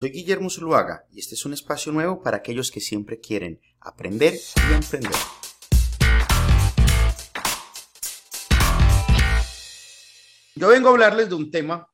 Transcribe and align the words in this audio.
Soy 0.00 0.10
Guillermo 0.10 0.48
Zuluaga 0.48 1.04
y 1.10 1.18
este 1.18 1.34
es 1.34 1.44
un 1.44 1.54
espacio 1.54 1.90
nuevo 1.90 2.22
para 2.22 2.36
aquellos 2.36 2.70
que 2.70 2.80
siempre 2.80 3.18
quieren 3.18 3.60
aprender 3.80 4.32
y 4.70 4.72
emprender. 4.72 5.10
Yo 10.54 10.68
vengo 10.68 10.88
a 10.88 10.92
hablarles 10.92 11.28
de 11.28 11.34
un 11.34 11.50
tema 11.50 11.88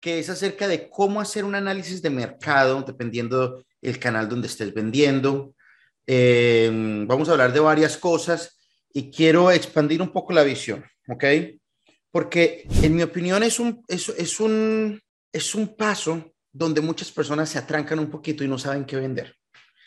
que 0.00 0.18
es 0.18 0.30
acerca 0.30 0.66
de 0.66 0.88
cómo 0.88 1.20
hacer 1.20 1.44
un 1.44 1.54
análisis 1.54 2.00
de 2.00 2.08
mercado 2.08 2.80
dependiendo 2.80 3.62
el 3.82 3.98
canal 3.98 4.26
donde 4.26 4.46
estés 4.46 4.72
vendiendo. 4.72 5.54
Eh, 6.06 6.70
vamos 7.06 7.28
a 7.28 7.32
hablar 7.32 7.52
de 7.52 7.60
varias 7.60 7.98
cosas 7.98 8.56
y 8.94 9.10
quiero 9.10 9.50
expandir 9.50 10.00
un 10.00 10.10
poco 10.10 10.32
la 10.32 10.42
visión, 10.42 10.86
¿ok? 11.06 11.24
Porque 12.10 12.66
en 12.80 12.96
mi 12.96 13.02
opinión 13.02 13.42
es 13.42 13.60
un, 13.60 13.84
es, 13.88 14.08
es 14.08 14.40
un, 14.40 15.02
es 15.30 15.54
un 15.54 15.76
paso 15.76 16.32
donde 16.56 16.80
muchas 16.80 17.10
personas 17.10 17.48
se 17.48 17.58
atrancan 17.58 17.98
un 17.98 18.10
poquito 18.10 18.42
y 18.42 18.48
no 18.48 18.58
saben 18.58 18.84
qué 18.84 18.96
vender. 18.96 19.36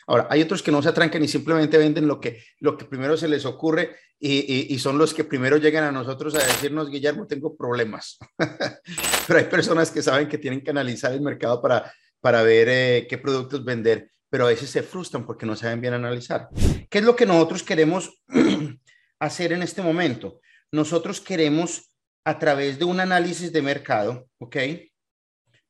Ahora, 0.06 0.26
hay 0.30 0.42
otros 0.42 0.62
que 0.62 0.72
no 0.72 0.82
se 0.82 0.88
atrancan 0.88 1.22
y 1.22 1.28
simplemente 1.28 1.78
venden 1.78 2.08
lo 2.08 2.20
que, 2.20 2.42
lo 2.58 2.76
que 2.76 2.84
primero 2.84 3.16
se 3.16 3.28
les 3.28 3.44
ocurre 3.44 3.96
y, 4.18 4.78
son 4.78 4.98
los 4.98 5.14
que 5.14 5.24
primero 5.24 5.56
llegan 5.56 5.84
a 5.84 5.92
nosotros 5.92 6.34
a 6.34 6.38
decirnos, 6.38 6.90
Guillermo, 6.90 7.26
tengo 7.26 7.56
problemas. 7.56 8.18
Pero 9.26 9.38
hay 9.38 9.46
personas 9.46 9.90
que 9.90 10.02
saben 10.02 10.28
que 10.28 10.38
tienen 10.38 10.62
que 10.62 10.70
analizar 10.70 11.12
el 11.12 11.20
mercado 11.20 11.62
para, 11.62 11.92
para 12.20 12.42
ver 12.42 12.68
eh, 12.68 13.06
qué 13.08 13.18
productos 13.18 13.64
vender, 13.64 14.10
pero 14.28 14.44
a 14.44 14.48
veces 14.48 14.70
se 14.70 14.82
frustran 14.82 15.24
porque 15.24 15.46
no 15.46 15.56
saben 15.56 15.80
bien 15.80 15.94
analizar. 15.94 16.48
¿Qué 16.88 16.98
es 16.98 17.04
lo 17.04 17.16
que 17.16 17.26
nosotros 17.26 17.62
queremos 17.62 18.22
hacer 19.18 19.52
en 19.52 19.62
este 19.62 19.82
momento? 19.82 20.40
Nosotros 20.70 21.20
queremos, 21.20 21.94
a 22.24 22.38
través 22.38 22.78
de 22.78 22.84
un 22.84 23.00
análisis 23.00 23.52
de 23.52 23.62
mercado, 23.62 24.28
¿ok? 24.38 24.56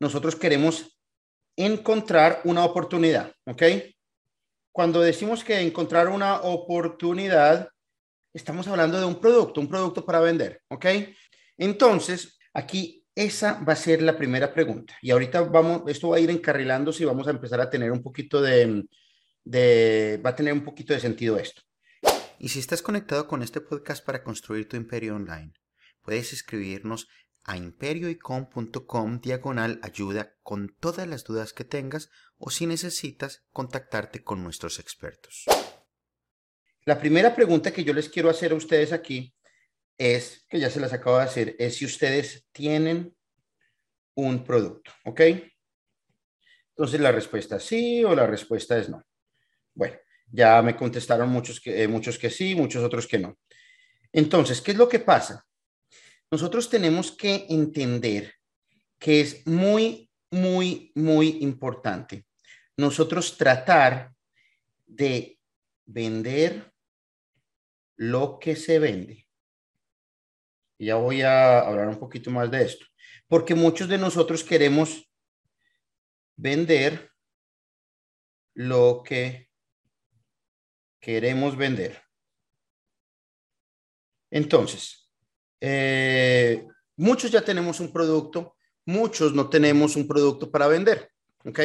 Nosotros 0.01 0.35
queremos 0.35 0.99
encontrar 1.57 2.41
una 2.45 2.65
oportunidad, 2.65 3.33
¿ok? 3.47 3.63
Cuando 4.73 5.01
decimos 5.01 5.45
que 5.45 5.61
encontrar 5.61 6.09
una 6.09 6.41
oportunidad, 6.41 7.69
estamos 8.33 8.67
hablando 8.69 8.99
de 8.99 9.05
un 9.05 9.21
producto, 9.21 9.61
un 9.61 9.69
producto 9.69 10.05
para 10.05 10.21
vender, 10.21 10.63
¿ok? 10.69 10.87
Entonces, 11.59 12.39
aquí 12.55 13.05
esa 13.15 13.63
va 13.63 13.75
a 13.75 13.77
ser 13.77 14.01
la 14.03 14.17
primera 14.17 14.55
pregunta. 14.55 14.97
Y 15.03 15.11
ahorita 15.11 15.43
vamos, 15.43 15.83
esto 15.89 16.09
va 16.09 16.17
a 16.17 16.21
ir 16.21 16.31
encarrilándose 16.31 17.03
y 17.03 17.07
vamos 17.07 17.27
a 17.27 17.33
empezar 17.33 17.61
a 17.61 17.69
tener 17.69 17.93
un 17.93 18.03
poquito 18.03 18.41
de, 18.41 18.85
de, 19.45 20.21
va 20.25 20.31
a 20.31 20.37
tener 20.37 20.53
un 20.53 20.65
poquito 20.65 20.95
de 20.95 21.01
sentido 21.01 21.37
esto. 21.37 21.63
Y 22.39 22.49
si 22.49 22.59
estás 22.59 22.81
conectado 22.81 23.27
con 23.27 23.43
este 23.43 23.61
podcast 23.61 24.05
para 24.05 24.23
construir 24.23 24.67
tu 24.67 24.77
imperio 24.77 25.15
online, 25.15 25.53
puedes 26.01 26.33
escribirnos 26.33 27.09
a 27.45 27.57
imperioicom.com 27.57 29.21
diagonal 29.21 29.81
ayuda 29.83 30.35
con 30.43 30.75
todas 30.81 31.07
las 31.09 31.25
dudas 31.25 31.53
que 31.53 31.65
tengas 31.65 32.11
o 32.39 32.51
si 32.51 32.67
necesitas 32.67 33.45
contactarte 33.53 34.23
con 34.23 34.43
nuestros 34.43 34.79
expertos. 34.79 35.45
La 36.85 36.99
primera 36.99 37.35
pregunta 37.35 37.73
que 37.73 37.85
yo 37.85 37.93
les 37.93 38.09
quiero 38.09 38.31
hacer 38.31 38.53
a 38.53 38.57
ustedes 38.57 38.93
aquí 38.93 39.35
es, 39.99 40.47
que 40.49 40.59
ya 40.59 40.71
se 40.71 40.81
las 40.81 40.93
acabo 40.93 41.19
de 41.19 41.25
hacer, 41.25 41.57
es 41.59 41.77
si 41.77 41.85
ustedes 41.85 42.47
tienen 42.53 43.15
un 44.15 44.45
producto, 44.45 44.91
¿ok? 45.05 45.21
Entonces 46.71 47.01
la 47.01 47.13
respuesta 47.13 47.57
es 47.57 47.65
sí 47.65 48.03
o 48.05 48.15
la 48.15 48.27
respuesta 48.27 48.79
es 48.79 48.89
no. 48.89 49.05
Bueno, 49.75 49.97
ya 50.31 50.63
me 50.63 50.75
contestaron 50.75 51.29
muchos 51.29 51.61
que, 51.61 51.83
eh, 51.83 51.89
muchos 51.89 52.19
que 52.19 52.31
sí, 52.31 52.55
muchos 52.55 52.83
otros 52.83 53.07
que 53.07 53.19
no. 53.19 53.39
Entonces, 54.13 54.61
¿qué 54.61 54.73
es 54.73 54.79
lo 54.79 54.89
que 54.89 55.01
pasa? 55.01 55.47
Nosotros 56.31 56.71
tenemos 56.71 57.11
que 57.13 57.47
entender 57.49 58.35
que 58.99 59.21
es 59.21 59.47
muy, 59.47 60.11
muy, 60.31 60.93
muy 60.95 61.39
importante 61.41 62.27
nosotros 62.77 63.37
tratar 63.37 64.15
de 64.87 65.39
vender 65.85 66.73
lo 67.97 68.39
que 68.39 68.57
se 68.57 68.79
vende. 68.79 69.29
Ya 70.79 70.95
voy 70.97 71.21
a 71.21 71.61
hablar 71.61 71.89
un 71.89 71.99
poquito 71.99 72.31
más 72.31 72.51
de 72.51 72.65
esto, 72.65 72.87
porque 73.29 73.55
muchos 73.55 73.89
de 73.89 73.99
nosotros 73.99 74.43
queremos 74.43 75.11
vender 76.37 77.11
lo 78.55 79.03
que 79.05 79.51
queremos 81.01 81.57
vender. 81.57 82.03
Entonces, 84.31 85.00
eh, 85.61 86.67
muchos 86.97 87.31
ya 87.31 87.43
tenemos 87.43 87.81
un 87.81 87.93
producto, 87.93 88.57
muchos 88.87 89.35
no 89.35 89.49
tenemos 89.49 89.97
un 89.97 90.09
producto 90.09 90.51
para 90.51 90.67
vender, 90.69 91.11
¿ok? 91.45 91.59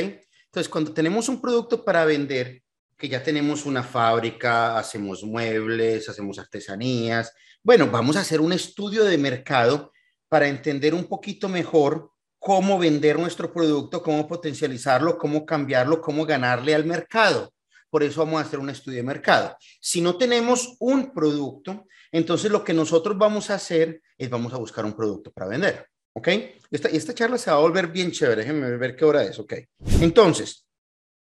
Entonces, 0.45 0.69
cuando 0.69 0.93
tenemos 0.93 1.29
un 1.29 1.41
producto 1.41 1.83
para 1.83 2.05
vender, 2.05 2.61
que 2.97 3.09
ya 3.09 3.21
tenemos 3.21 3.65
una 3.65 3.83
fábrica, 3.83 4.77
hacemos 4.77 5.23
muebles, 5.23 6.07
hacemos 6.07 6.39
artesanías, 6.39 7.33
bueno, 7.61 7.89
vamos 7.89 8.15
a 8.15 8.21
hacer 8.21 8.39
un 8.39 8.53
estudio 8.53 9.03
de 9.03 9.17
mercado 9.17 9.91
para 10.29 10.47
entender 10.47 10.93
un 10.93 11.05
poquito 11.05 11.49
mejor 11.49 12.11
cómo 12.39 12.77
vender 12.77 13.17
nuestro 13.17 13.51
producto, 13.51 14.03
cómo 14.03 14.27
potencializarlo, 14.27 15.17
cómo 15.17 15.45
cambiarlo, 15.45 15.99
cómo 15.99 16.25
ganarle 16.25 16.75
al 16.75 16.85
mercado. 16.85 17.51
Por 17.89 18.03
eso 18.03 18.23
vamos 18.23 18.41
a 18.41 18.45
hacer 18.45 18.59
un 18.59 18.69
estudio 18.69 18.97
de 18.97 19.03
mercado. 19.03 19.57
Si 19.81 19.99
no 19.99 20.15
tenemos 20.17 20.75
un 20.79 21.13
producto, 21.13 21.87
entonces 22.17 22.51
lo 22.51 22.63
que 22.63 22.73
nosotros 22.73 23.17
vamos 23.17 23.49
a 23.49 23.55
hacer 23.55 24.01
es 24.17 24.29
vamos 24.29 24.53
a 24.53 24.57
buscar 24.57 24.85
un 24.85 24.95
producto 24.95 25.31
para 25.31 25.47
vender. 25.47 25.87
¿Ok? 26.13 26.29
Esta, 26.71 26.87
esta 26.87 27.13
charla 27.13 27.37
se 27.37 27.51
va 27.51 27.57
a 27.57 27.59
volver 27.59 27.87
bien 27.87 28.11
chévere. 28.11 28.41
Déjenme 28.41 28.77
ver 28.77 28.95
qué 28.95 29.03
hora 29.03 29.23
es. 29.23 29.37
¿Ok? 29.37 29.53
Entonces, 29.99 30.65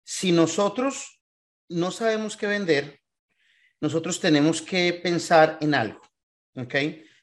si 0.05 0.31
nosotros 0.31 1.21
no 1.69 1.91
sabemos 1.91 2.37
qué 2.37 2.47
vender, 2.47 3.01
nosotros 3.81 4.21
tenemos 4.21 4.63
que 4.63 5.01
pensar 5.03 5.59
en 5.61 5.75
algo. 5.75 6.01
¿Ok? 6.57 6.75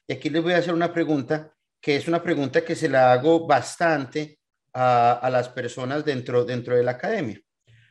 Y 0.06 0.12
aquí 0.12 0.28
les 0.28 0.42
voy 0.42 0.52
a 0.52 0.58
hacer 0.58 0.74
una 0.74 0.92
pregunta 0.92 1.54
que 1.80 1.96
es 1.96 2.06
una 2.06 2.22
pregunta 2.22 2.64
que 2.64 2.76
se 2.76 2.88
la 2.88 3.12
hago 3.12 3.46
bastante 3.46 4.38
a, 4.74 5.12
a 5.14 5.30
las 5.30 5.48
personas 5.48 6.04
dentro, 6.04 6.44
dentro 6.44 6.76
de 6.76 6.82
la 6.82 6.92
academia. 6.92 7.40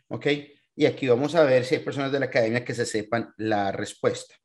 ¿Ok? 0.07 0.27
y 0.75 0.85
aquí 0.85 1.07
vamos 1.07 1.35
a 1.35 1.43
ver 1.43 1.65
si 1.65 1.75
hay 1.75 1.83
personas 1.83 2.11
de 2.11 2.19
la 2.19 2.25
academia 2.25 2.63
que 2.63 2.73
se 2.73 2.85
sepan 2.85 3.33
la 3.37 3.71
respuesta. 3.71 4.35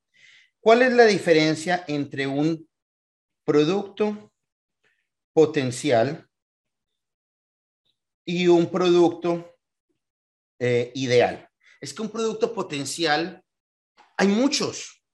¿Cuál 0.66 0.82
es 0.82 0.93
la 0.94 1.04
diferencia 1.04 1.84
entre 1.87 2.27
un 2.27 2.69
producto 3.44 4.32
potencial 5.32 6.28
y 8.25 8.49
un 8.49 8.69
producto 8.69 9.55
eh, 10.59 10.91
ideal? 10.97 11.49
Es 11.81 11.94
que 11.94 12.03
un 12.03 12.10
producto 12.10 12.53
potencial, 12.53 13.41
hay 14.16 14.26
muchos, 14.26 15.05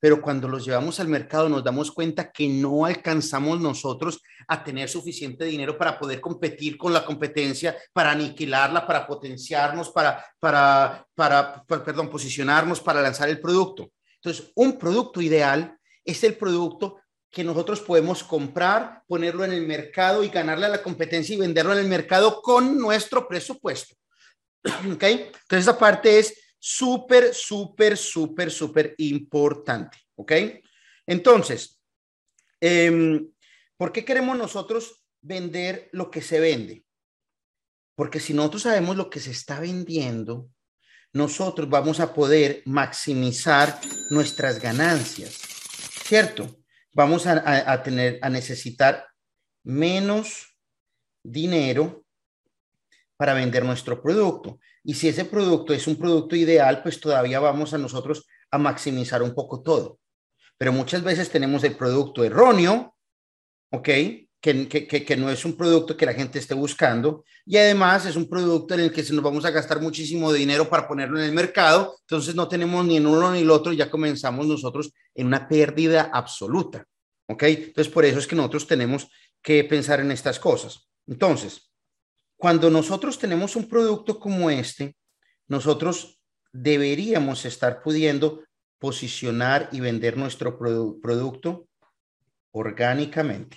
pero 0.00 0.22
cuando 0.22 0.48
los 0.48 0.64
llevamos 0.64 0.98
al 1.00 1.08
mercado 1.08 1.50
nos 1.50 1.62
damos 1.62 1.92
cuenta 1.92 2.32
que 2.32 2.48
no 2.48 2.86
alcanzamos 2.86 3.60
nosotros 3.60 4.22
a 4.48 4.64
tener 4.64 4.88
suficiente 4.88 5.44
dinero 5.44 5.76
para 5.76 5.98
poder 5.98 6.18
competir 6.18 6.78
con 6.78 6.94
la 6.94 7.04
competencia, 7.04 7.76
para 7.92 8.12
aniquilarla, 8.12 8.86
para 8.86 9.06
potenciarnos, 9.06 9.90
para, 9.90 10.24
para, 10.40 11.06
para, 11.14 11.62
perdón, 11.66 12.08
posicionarnos, 12.08 12.80
para 12.80 13.02
lanzar 13.02 13.28
el 13.28 13.38
producto. 13.38 13.92
Entonces, 14.22 14.52
un 14.54 14.78
producto 14.78 15.20
ideal 15.20 15.76
es 16.04 16.22
el 16.22 16.36
producto 16.36 17.00
que 17.28 17.42
nosotros 17.42 17.80
podemos 17.80 18.22
comprar, 18.22 19.02
ponerlo 19.08 19.44
en 19.44 19.52
el 19.52 19.66
mercado 19.66 20.22
y 20.22 20.28
ganarle 20.28 20.66
a 20.66 20.68
la 20.68 20.82
competencia 20.82 21.34
y 21.34 21.38
venderlo 21.38 21.72
en 21.72 21.80
el 21.80 21.88
mercado 21.88 22.40
con 22.40 22.78
nuestro 22.78 23.26
presupuesto. 23.26 23.96
¿Ok? 24.92 25.02
Entonces, 25.02 25.58
esa 25.58 25.76
parte 25.76 26.18
es 26.18 26.54
súper, 26.58 27.34
súper, 27.34 27.96
súper, 27.98 28.50
súper 28.50 28.94
importante, 28.98 29.98
¿ok? 30.14 30.32
Entonces, 31.04 31.80
em, 32.60 33.28
¿por 33.76 33.90
qué 33.90 34.04
queremos 34.04 34.38
nosotros 34.38 35.02
vender 35.20 35.88
lo 35.90 36.12
que 36.12 36.22
se 36.22 36.38
vende? 36.38 36.84
Porque 37.96 38.20
si 38.20 38.34
nosotros 38.34 38.62
sabemos 38.62 38.96
lo 38.96 39.10
que 39.10 39.18
se 39.18 39.32
está 39.32 39.58
vendiendo, 39.58 40.48
nosotros 41.12 41.68
vamos 41.68 42.00
a 42.00 42.14
poder 42.14 42.62
maximizar 42.64 43.78
nuestras 44.10 44.58
ganancias, 44.60 45.38
¿cierto? 46.04 46.56
Vamos 46.92 47.26
a, 47.26 47.70
a 47.70 47.82
tener, 47.82 48.18
a 48.22 48.28
necesitar 48.28 49.06
menos 49.64 50.56
dinero 51.22 52.04
para 53.16 53.34
vender 53.34 53.64
nuestro 53.64 54.02
producto. 54.02 54.58
Y 54.84 54.94
si 54.94 55.08
ese 55.08 55.24
producto 55.24 55.72
es 55.72 55.86
un 55.86 55.96
producto 55.96 56.34
ideal, 56.34 56.82
pues 56.82 56.98
todavía 56.98 57.40
vamos 57.40 57.72
a 57.72 57.78
nosotros 57.78 58.26
a 58.50 58.58
maximizar 58.58 59.22
un 59.22 59.34
poco 59.34 59.62
todo. 59.62 60.00
Pero 60.58 60.72
muchas 60.72 61.02
veces 61.02 61.30
tenemos 61.30 61.64
el 61.64 61.76
producto 61.76 62.24
erróneo, 62.24 62.96
¿ok? 63.70 63.88
Que, 64.42 65.16
no 65.16 65.30
es 65.30 65.44
un 65.44 65.56
producto 65.56 65.96
que 65.96 66.04
la 66.04 66.14
gente 66.14 66.40
esté 66.40 66.52
buscando 66.52 67.24
y 67.46 67.58
además 67.58 68.06
es 68.06 68.16
un 68.16 68.28
producto 68.28 68.74
en 68.74 68.80
el 68.80 68.92
que 68.92 69.04
se 69.04 69.14
nos 69.14 69.22
vamos 69.22 69.44
a 69.44 69.52
gastar 69.52 69.80
muchísimo 69.80 70.32
dinero 70.32 70.68
para 70.68 70.88
ponerlo 70.88 71.16
en 71.20 71.26
el 71.26 71.32
mercado, 71.32 71.96
entonces 72.00 72.34
no 72.34 72.48
tenemos 72.48 72.84
ni 72.84 72.96
en 72.96 73.06
uno 73.06 73.30
ni 73.30 73.42
el 73.42 73.50
otro, 73.50 73.72
ya 73.72 73.88
comenzamos 73.88 74.48
nosotros 74.48 74.92
en 75.14 75.28
una 75.28 75.46
pérdida 75.46 76.10
absoluta, 76.12 76.84
¿ok? 77.28 77.42
Entonces 77.44 77.92
por 77.92 78.04
eso 78.04 78.18
es 78.18 78.26
que 78.26 78.34
nosotros 78.34 78.66
tenemos 78.66 79.06
que 79.40 79.62
pensar 79.62 80.00
en 80.00 80.10
estas 80.10 80.40
cosas. 80.40 80.88
Entonces, 81.06 81.70
cuando 82.36 82.68
nosotros 82.68 83.20
tenemos 83.20 83.54
un 83.54 83.68
producto 83.68 84.18
como 84.18 84.50
este, 84.50 84.96
nosotros 85.46 86.20
deberíamos 86.52 87.44
estar 87.44 87.80
pudiendo 87.80 88.42
posicionar 88.80 89.68
y 89.70 89.78
vender 89.78 90.16
nuestro 90.16 90.58
producto 90.58 91.68
orgánicamente. 92.50 93.56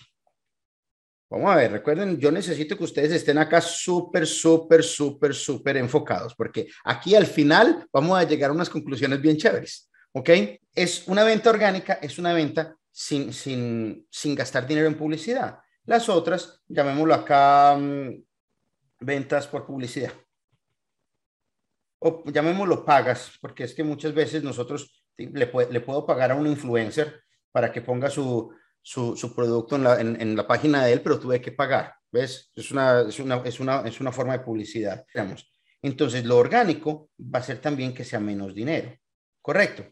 Vamos 1.36 1.52
a 1.52 1.58
ver, 1.58 1.70
recuerden, 1.70 2.18
yo 2.18 2.32
necesito 2.32 2.78
que 2.78 2.86
ustedes 2.86 3.12
estén 3.12 3.38
acá 3.38 3.60
súper, 3.60 4.26
súper, 4.26 4.82
súper, 4.82 5.36
súper 5.36 5.76
enfocados, 5.76 6.34
porque 6.34 6.70
aquí 6.86 7.14
al 7.14 7.26
final 7.26 7.86
vamos 7.92 8.18
a 8.18 8.24
llegar 8.24 8.52
a 8.52 8.54
unas 8.54 8.70
conclusiones 8.70 9.20
bien 9.20 9.36
chéveres, 9.36 9.92
¿ok? 10.14 10.30
Es 10.74 11.06
una 11.10 11.26
venta 11.26 11.50
orgánica, 11.50 12.00
es 12.02 12.18
una 12.20 12.32
venta 12.32 12.78
sin, 12.90 13.34
sin, 13.34 14.08
sin 14.10 14.34
gastar 14.34 14.66
dinero 14.66 14.88
en 14.88 14.96
publicidad. 14.96 15.60
Las 15.84 16.08
otras, 16.08 16.64
llamémoslo 16.70 17.14
acá, 17.14 17.76
mm, 17.78 18.24
ventas 19.02 19.46
por 19.48 19.66
publicidad. 19.66 20.14
O 22.00 22.24
llamémoslo 22.32 22.86
pagas, 22.86 23.34
porque 23.42 23.66
es 23.66 23.74
que 23.74 23.84
muchas 23.84 24.14
veces 24.14 24.42
nosotros 24.42 25.06
le 25.18 25.82
puedo 25.82 26.06
pagar 26.06 26.32
a 26.32 26.36
un 26.36 26.48
influencer 26.48 27.24
para 27.52 27.74
que 27.74 27.82
ponga 27.82 28.10
su, 28.10 28.54
su, 28.86 29.34
producto 29.36 29.78
en 29.78 29.84
la, 29.84 30.00
en, 30.00 30.36
la, 30.36 30.46
página 30.46 30.86
de 30.86 30.94
él, 30.94 31.02
pero 31.02 31.20
tuve 31.20 31.42
que 31.42 31.52
pagar. 31.52 31.96
¿Ves? 32.12 32.52
Es 32.56 32.70
una, 32.70 33.02
es 33.02 33.20
una, 33.20 33.38
es 33.44 33.60
una, 33.60 33.82
es 33.82 34.00
una 34.00 34.12
forma 34.12 34.38
de 34.38 34.44
publicidad. 34.44 35.04
Digamos. 35.12 35.52
Entonces, 35.82 36.24
lo 36.24 36.38
orgánico 36.38 37.10
va 37.20 37.40
a 37.40 37.44
ser 37.44 37.60
también 37.60 37.96
que 37.96 38.04
sea 38.04 38.20
menos 38.20 38.54
dinero. 38.54 38.96
¿Correcto? 39.42 39.86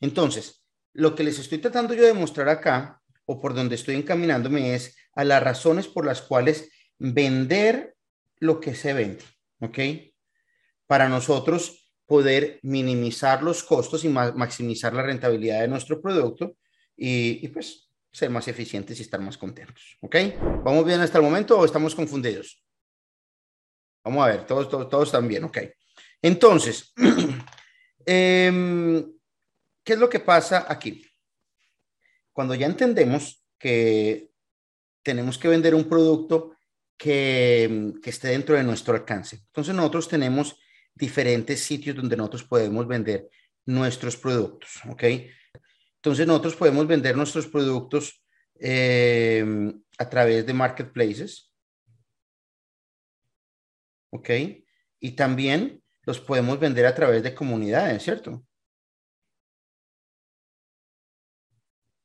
Entonces, 0.00 0.64
lo 0.94 1.14
que 1.14 1.24
les 1.24 1.38
estoy 1.38 1.58
tratando 1.58 1.92
yo 1.92 2.04
de 2.04 2.14
mostrar 2.14 2.48
acá, 2.48 3.02
o 3.26 3.38
por 3.38 3.52
donde 3.52 3.74
estoy 3.74 3.96
encaminándome, 3.96 4.74
es 4.74 4.96
a 5.12 5.24
las 5.24 5.42
razones 5.42 5.86
por 5.86 6.06
las 6.06 6.22
cuales 6.22 6.70
vender 6.98 7.96
lo 8.38 8.60
que 8.60 8.74
se 8.74 8.94
vende. 8.94 9.24
¿Ok? 9.60 9.78
Para 10.86 11.10
nosotros 11.10 11.92
poder 12.06 12.60
minimizar 12.62 13.42
los 13.42 13.62
costos 13.62 14.06
y 14.06 14.08
maximizar 14.08 14.94
la 14.94 15.02
rentabilidad 15.02 15.60
de 15.60 15.68
nuestro 15.68 16.00
producto 16.00 16.56
y, 16.96 17.44
y 17.44 17.48
pues 17.48 17.87
ser 18.12 18.30
más 18.30 18.48
eficientes 18.48 18.98
y 18.98 19.02
estar 19.02 19.20
más 19.20 19.36
contentos. 19.36 19.96
¿Ok? 20.00 20.16
¿Vamos 20.64 20.84
bien 20.84 21.00
hasta 21.00 21.18
el 21.18 21.24
momento 21.24 21.58
o 21.58 21.64
estamos 21.64 21.94
confundidos? 21.94 22.64
Vamos 24.04 24.24
a 24.24 24.28
ver, 24.28 24.46
todos, 24.46 24.68
todos, 24.68 24.88
todos 24.88 25.08
están 25.08 25.28
bien, 25.28 25.44
ok. 25.44 25.58
Entonces, 26.22 26.92
em, 28.06 29.12
¿qué 29.84 29.92
es 29.92 29.98
lo 29.98 30.08
que 30.08 30.20
pasa 30.20 30.66
aquí? 30.68 31.04
Cuando 32.32 32.54
ya 32.54 32.66
entendemos 32.66 33.44
que 33.58 34.30
tenemos 35.02 35.38
que 35.38 35.48
vender 35.48 35.74
un 35.74 35.88
producto 35.88 36.56
que, 36.96 37.94
que 38.02 38.10
esté 38.10 38.28
dentro 38.28 38.56
de 38.56 38.62
nuestro 38.62 38.94
alcance. 38.94 39.36
Entonces 39.46 39.74
nosotros 39.74 40.08
tenemos 40.08 40.56
diferentes 40.94 41.60
sitios 41.60 41.96
donde 41.96 42.16
nosotros 42.16 42.44
podemos 42.44 42.86
vender 42.86 43.28
nuestros 43.66 44.16
productos, 44.16 44.80
¿ok? 44.88 45.04
Entonces 45.98 46.26
nosotros 46.26 46.56
podemos 46.56 46.86
vender 46.86 47.16
nuestros 47.16 47.46
productos 47.46 48.24
eh, 48.60 49.44
a 49.98 50.08
través 50.08 50.46
de 50.46 50.54
marketplaces. 50.54 51.52
¿Ok? 54.10 54.30
Y 55.00 55.12
también 55.12 55.82
los 56.02 56.20
podemos 56.20 56.58
vender 56.58 56.86
a 56.86 56.94
través 56.94 57.22
de 57.22 57.34
comunidades, 57.34 58.02
¿cierto? 58.02 58.44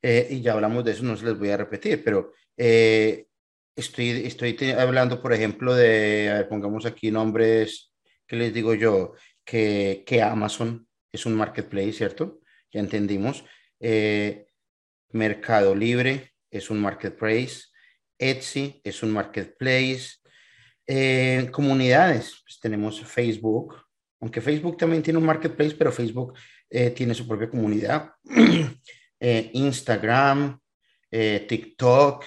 Eh, 0.02 0.28
y 0.32 0.42
ya 0.42 0.54
hablamos 0.54 0.84
de 0.84 0.92
eso, 0.92 1.04
no 1.04 1.16
se 1.16 1.26
les 1.26 1.40
voy 1.40 1.50
a 1.50 1.58
repetir, 1.58 2.04
pero 2.04 2.34
eh, 2.58 3.28
estoy, 3.74 4.10
estoy 4.26 4.58
hablando, 4.72 5.22
por 5.22 5.32
ejemplo, 5.32 5.74
de, 5.74 6.30
a 6.30 6.34
ver, 6.34 6.50
pongamos 6.50 6.86
aquí 6.86 7.10
nombres, 7.10 7.94
que 8.28 8.36
les 8.36 8.54
digo 8.54 8.74
yo? 8.74 9.14
Que, 9.46 10.04
que 10.06 10.22
Amazon 10.22 10.88
es 11.12 11.26
un 11.26 11.36
marketplace, 11.36 11.94
¿cierto? 11.94 12.42
Ya 12.72 12.82
entendimos. 12.82 13.46
Eh, 13.86 14.48
Mercado 15.10 15.76
Libre 15.76 16.32
es 16.50 16.70
un 16.70 16.80
marketplace, 16.80 17.66
Etsy 18.18 18.80
es 18.82 19.04
un 19.04 19.12
marketplace, 19.12 20.20
eh, 20.88 21.50
comunidades, 21.52 22.42
pues 22.46 22.62
tenemos 22.62 23.02
Facebook, 23.04 23.76
aunque 24.22 24.40
Facebook 24.40 24.78
también 24.78 25.04
tiene 25.04 25.20
un 25.20 25.26
marketplace, 25.26 25.76
pero 25.76 25.92
Facebook 25.92 26.34
eh, 26.70 26.92
tiene 26.92 27.14
su 27.14 27.28
propia 27.28 27.50
comunidad, 27.50 28.14
Instagram, 29.20 30.58
TikTok, 31.10 32.24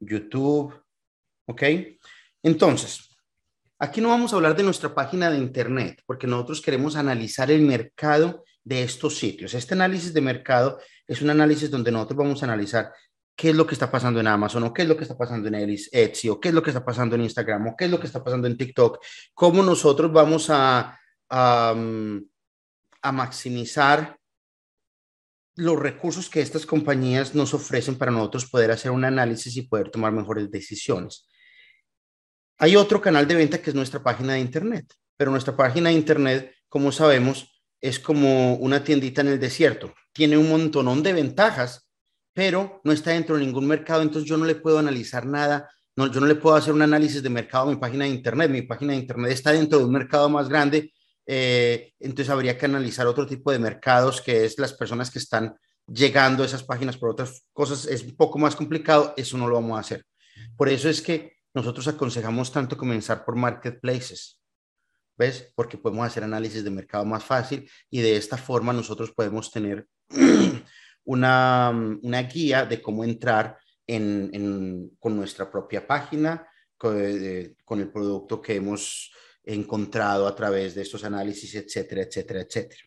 YouTube, 0.00 0.82
¿ok? 1.46 1.62
Entonces, 2.42 3.16
aquí 3.78 4.00
no 4.00 4.08
vamos 4.08 4.32
a 4.32 4.36
hablar 4.36 4.56
de 4.56 4.64
nuestra 4.64 4.92
página 4.92 5.30
de 5.30 5.38
Internet, 5.38 6.02
porque 6.06 6.26
nosotros 6.26 6.60
queremos 6.60 6.96
analizar 6.96 7.52
el 7.52 7.62
mercado 7.62 8.44
de 8.66 8.82
estos 8.82 9.16
sitios. 9.16 9.54
Este 9.54 9.74
análisis 9.74 10.12
de 10.12 10.20
mercado 10.20 10.80
es 11.06 11.22
un 11.22 11.30
análisis 11.30 11.70
donde 11.70 11.92
nosotros 11.92 12.18
vamos 12.18 12.42
a 12.42 12.46
analizar 12.46 12.92
qué 13.36 13.50
es 13.50 13.54
lo 13.54 13.64
que 13.64 13.74
está 13.74 13.88
pasando 13.88 14.18
en 14.18 14.26
Amazon 14.26 14.64
o 14.64 14.74
qué 14.74 14.82
es 14.82 14.88
lo 14.88 14.96
que 14.96 15.04
está 15.04 15.16
pasando 15.16 15.46
en 15.46 15.54
Etsy 15.54 16.28
o 16.28 16.40
qué 16.40 16.48
es 16.48 16.54
lo 16.54 16.62
que 16.64 16.70
está 16.70 16.84
pasando 16.84 17.14
en 17.14 17.22
Instagram 17.22 17.68
o 17.68 17.76
qué 17.76 17.84
es 17.84 17.90
lo 17.92 18.00
que 18.00 18.08
está 18.08 18.24
pasando 18.24 18.48
en 18.48 18.56
TikTok, 18.56 18.98
cómo 19.34 19.62
nosotros 19.62 20.12
vamos 20.12 20.50
a, 20.50 20.98
a, 21.30 21.74
a 23.02 23.12
maximizar 23.12 24.18
los 25.54 25.78
recursos 25.78 26.28
que 26.28 26.40
estas 26.40 26.66
compañías 26.66 27.36
nos 27.36 27.54
ofrecen 27.54 27.96
para 27.96 28.10
nosotros 28.10 28.50
poder 28.50 28.72
hacer 28.72 28.90
un 28.90 29.04
análisis 29.04 29.56
y 29.56 29.62
poder 29.62 29.90
tomar 29.90 30.12
mejores 30.12 30.50
decisiones. 30.50 31.28
Hay 32.58 32.74
otro 32.74 33.00
canal 33.00 33.28
de 33.28 33.36
venta 33.36 33.62
que 33.62 33.70
es 33.70 33.76
nuestra 33.76 34.02
página 34.02 34.32
de 34.32 34.40
Internet, 34.40 34.92
pero 35.16 35.30
nuestra 35.30 35.56
página 35.56 35.90
de 35.90 35.94
Internet, 35.94 36.52
como 36.68 36.90
sabemos, 36.90 37.55
es 37.88 37.98
como 38.00 38.54
una 38.56 38.82
tiendita 38.82 39.20
en 39.20 39.28
el 39.28 39.40
desierto. 39.40 39.94
Tiene 40.12 40.36
un 40.36 40.48
montonón 40.48 41.02
de 41.02 41.12
ventajas, 41.12 41.88
pero 42.32 42.80
no 42.84 42.92
está 42.92 43.12
dentro 43.12 43.36
de 43.36 43.44
ningún 43.44 43.66
mercado, 43.66 44.02
entonces 44.02 44.28
yo 44.28 44.36
no 44.36 44.44
le 44.44 44.56
puedo 44.56 44.78
analizar 44.78 45.26
nada. 45.26 45.70
No, 45.94 46.10
yo 46.10 46.20
no 46.20 46.26
le 46.26 46.34
puedo 46.34 46.56
hacer 46.56 46.74
un 46.74 46.82
análisis 46.82 47.22
de 47.22 47.30
mercado 47.30 47.68
a 47.68 47.70
mi 47.70 47.76
página 47.76 48.04
de 48.04 48.10
Internet. 48.10 48.50
Mi 48.50 48.62
página 48.62 48.92
de 48.92 48.98
Internet 48.98 49.32
está 49.32 49.52
dentro 49.52 49.78
de 49.78 49.84
un 49.84 49.92
mercado 49.92 50.28
más 50.28 50.48
grande, 50.48 50.92
eh, 51.26 51.92
entonces 51.98 52.30
habría 52.30 52.56
que 52.56 52.66
analizar 52.66 53.06
otro 53.06 53.26
tipo 53.26 53.50
de 53.50 53.58
mercados, 53.58 54.20
que 54.20 54.44
es 54.44 54.58
las 54.58 54.72
personas 54.72 55.10
que 55.10 55.18
están 55.18 55.56
llegando 55.86 56.42
a 56.42 56.46
esas 56.46 56.62
páginas 56.62 56.96
por 56.96 57.10
otras 57.10 57.44
cosas. 57.52 57.86
Es 57.86 58.02
un 58.02 58.16
poco 58.16 58.38
más 58.38 58.54
complicado, 58.56 59.14
eso 59.16 59.38
no 59.38 59.48
lo 59.48 59.54
vamos 59.54 59.76
a 59.76 59.80
hacer. 59.80 60.04
Por 60.56 60.68
eso 60.68 60.88
es 60.88 61.00
que 61.00 61.36
nosotros 61.54 61.88
aconsejamos 61.88 62.52
tanto 62.52 62.76
comenzar 62.76 63.24
por 63.24 63.36
marketplaces. 63.36 64.40
¿Ves? 65.16 65.52
Porque 65.54 65.78
podemos 65.78 66.06
hacer 66.06 66.24
análisis 66.24 66.64
de 66.64 66.70
mercado 66.70 67.04
más 67.04 67.24
fácil 67.24 67.68
y 67.90 68.00
de 68.00 68.16
esta 68.16 68.36
forma 68.36 68.72
nosotros 68.72 69.12
podemos 69.12 69.50
tener 69.50 69.86
una, 71.04 71.70
una 72.02 72.22
guía 72.22 72.64
de 72.64 72.82
cómo 72.82 73.04
entrar 73.04 73.58
en, 73.86 74.90
con 74.98 75.16
nuestra 75.16 75.50
propia 75.50 75.86
página, 75.86 76.48
con, 76.76 76.96
con, 77.64 77.80
el 77.80 77.90
producto 77.90 78.40
que 78.40 78.56
hemos 78.56 79.12
encontrado 79.44 80.26
a 80.26 80.34
través 80.34 80.74
de 80.74 80.82
estos 80.82 81.04
análisis, 81.04 81.54
etcétera, 81.54 82.02
etcétera, 82.02 82.40
etcétera. 82.40 82.82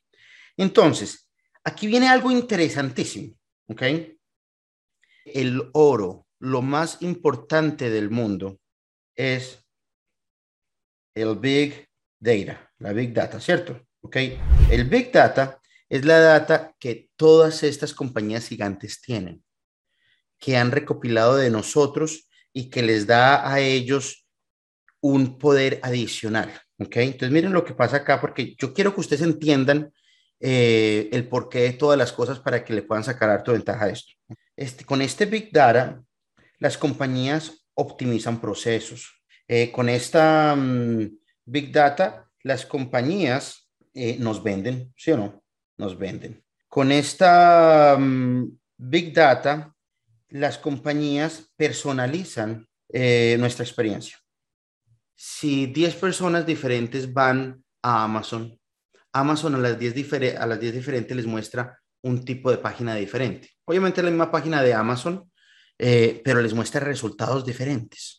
Entonces, 0.57 1.29
aquí 1.63 1.87
viene 1.87 2.09
algo 2.09 2.31
interesantísimo, 2.31 3.33
¿ok? 3.67 3.83
El 5.25 5.69
oro, 5.73 6.27
lo 6.39 6.61
más 6.61 7.01
importante 7.01 7.89
del 7.89 8.09
mundo, 8.09 8.59
es 9.15 9.65
el 11.15 11.37
Big 11.37 11.88
data, 12.19 12.71
la 12.79 12.93
Big 12.93 13.13
Data, 13.13 13.39
¿cierto? 13.39 13.87
¿Ok? 14.01 14.17
El 14.69 14.85
Big 14.85 15.11
Data 15.11 15.59
es 15.87 16.05
la 16.05 16.19
data 16.19 16.73
que 16.79 17.09
todas 17.15 17.63
estas 17.63 17.93
compañías 17.93 18.47
gigantes 18.47 19.01
tienen, 19.01 19.43
que 20.37 20.57
han 20.57 20.71
recopilado 20.71 21.35
de 21.35 21.49
nosotros 21.49 22.29
y 22.53 22.69
que 22.69 22.81
les 22.81 23.07
da 23.07 23.51
a 23.51 23.59
ellos 23.59 24.27
un 25.01 25.37
poder 25.37 25.79
adicional. 25.81 26.51
¿Ok? 26.77 26.97
Entonces 26.97 27.31
miren 27.31 27.53
lo 27.53 27.65
que 27.65 27.73
pasa 27.73 27.97
acá, 27.97 28.21
porque 28.21 28.55
yo 28.57 28.73
quiero 28.73 28.93
que 28.93 29.01
ustedes 29.01 29.21
entiendan 29.21 29.91
eh, 30.39 31.09
el 31.11 31.27
porqué 31.27 31.59
de 31.59 31.73
todas 31.73 31.97
las 31.97 32.13
cosas 32.13 32.39
para 32.39 32.63
que 32.63 32.73
le 32.73 32.83
puedan 32.83 33.03
sacar 33.03 33.29
harto 33.29 33.51
ventaja 33.51 33.85
a 33.85 33.89
esto. 33.89 34.13
Este, 34.55 34.85
con 34.85 35.01
este 35.01 35.25
Big 35.25 35.51
Data, 35.51 36.01
las 36.59 36.77
compañías 36.77 37.65
optimizan 37.73 38.39
procesos. 38.39 39.23
Eh, 39.47 39.71
con 39.71 39.89
esta... 39.89 40.55
Mm, 40.55 41.17
Big 41.49 41.71
Data, 41.71 42.29
las 42.43 42.65
compañías 42.65 43.69
eh, 43.93 44.17
nos 44.19 44.43
venden, 44.43 44.93
¿sí 44.95 45.11
o 45.11 45.17
no? 45.17 45.43
Nos 45.77 45.97
venden. 45.97 46.43
Con 46.67 46.91
esta 46.91 47.97
mm, 47.99 48.57
Big 48.77 49.13
Data, 49.13 49.73
las 50.29 50.57
compañías 50.57 51.51
personalizan 51.55 52.67
eh, 52.89 53.35
nuestra 53.39 53.65
experiencia. 53.65 54.17
Si 55.15 55.65
10 55.65 55.95
personas 55.95 56.45
diferentes 56.45 57.11
van 57.11 57.63
a 57.81 58.03
Amazon, 58.03 58.57
Amazon 59.11 59.55
a 59.55 59.57
las 59.57 59.79
10, 59.79 60.37
a 60.37 60.45
las 60.45 60.59
10 60.59 60.73
diferentes 60.73 61.17
les 61.17 61.25
muestra 61.25 61.79
un 62.03 62.23
tipo 62.23 62.51
de 62.51 62.59
página 62.59 62.95
diferente. 62.95 63.49
Obviamente 63.65 64.03
la 64.03 64.11
misma 64.11 64.31
página 64.31 64.61
de 64.61 64.73
Amazon, 64.73 65.29
eh, 65.77 66.21
pero 66.23 66.41
les 66.41 66.53
muestra 66.53 66.79
resultados 66.79 67.45
diferentes. 67.45 68.18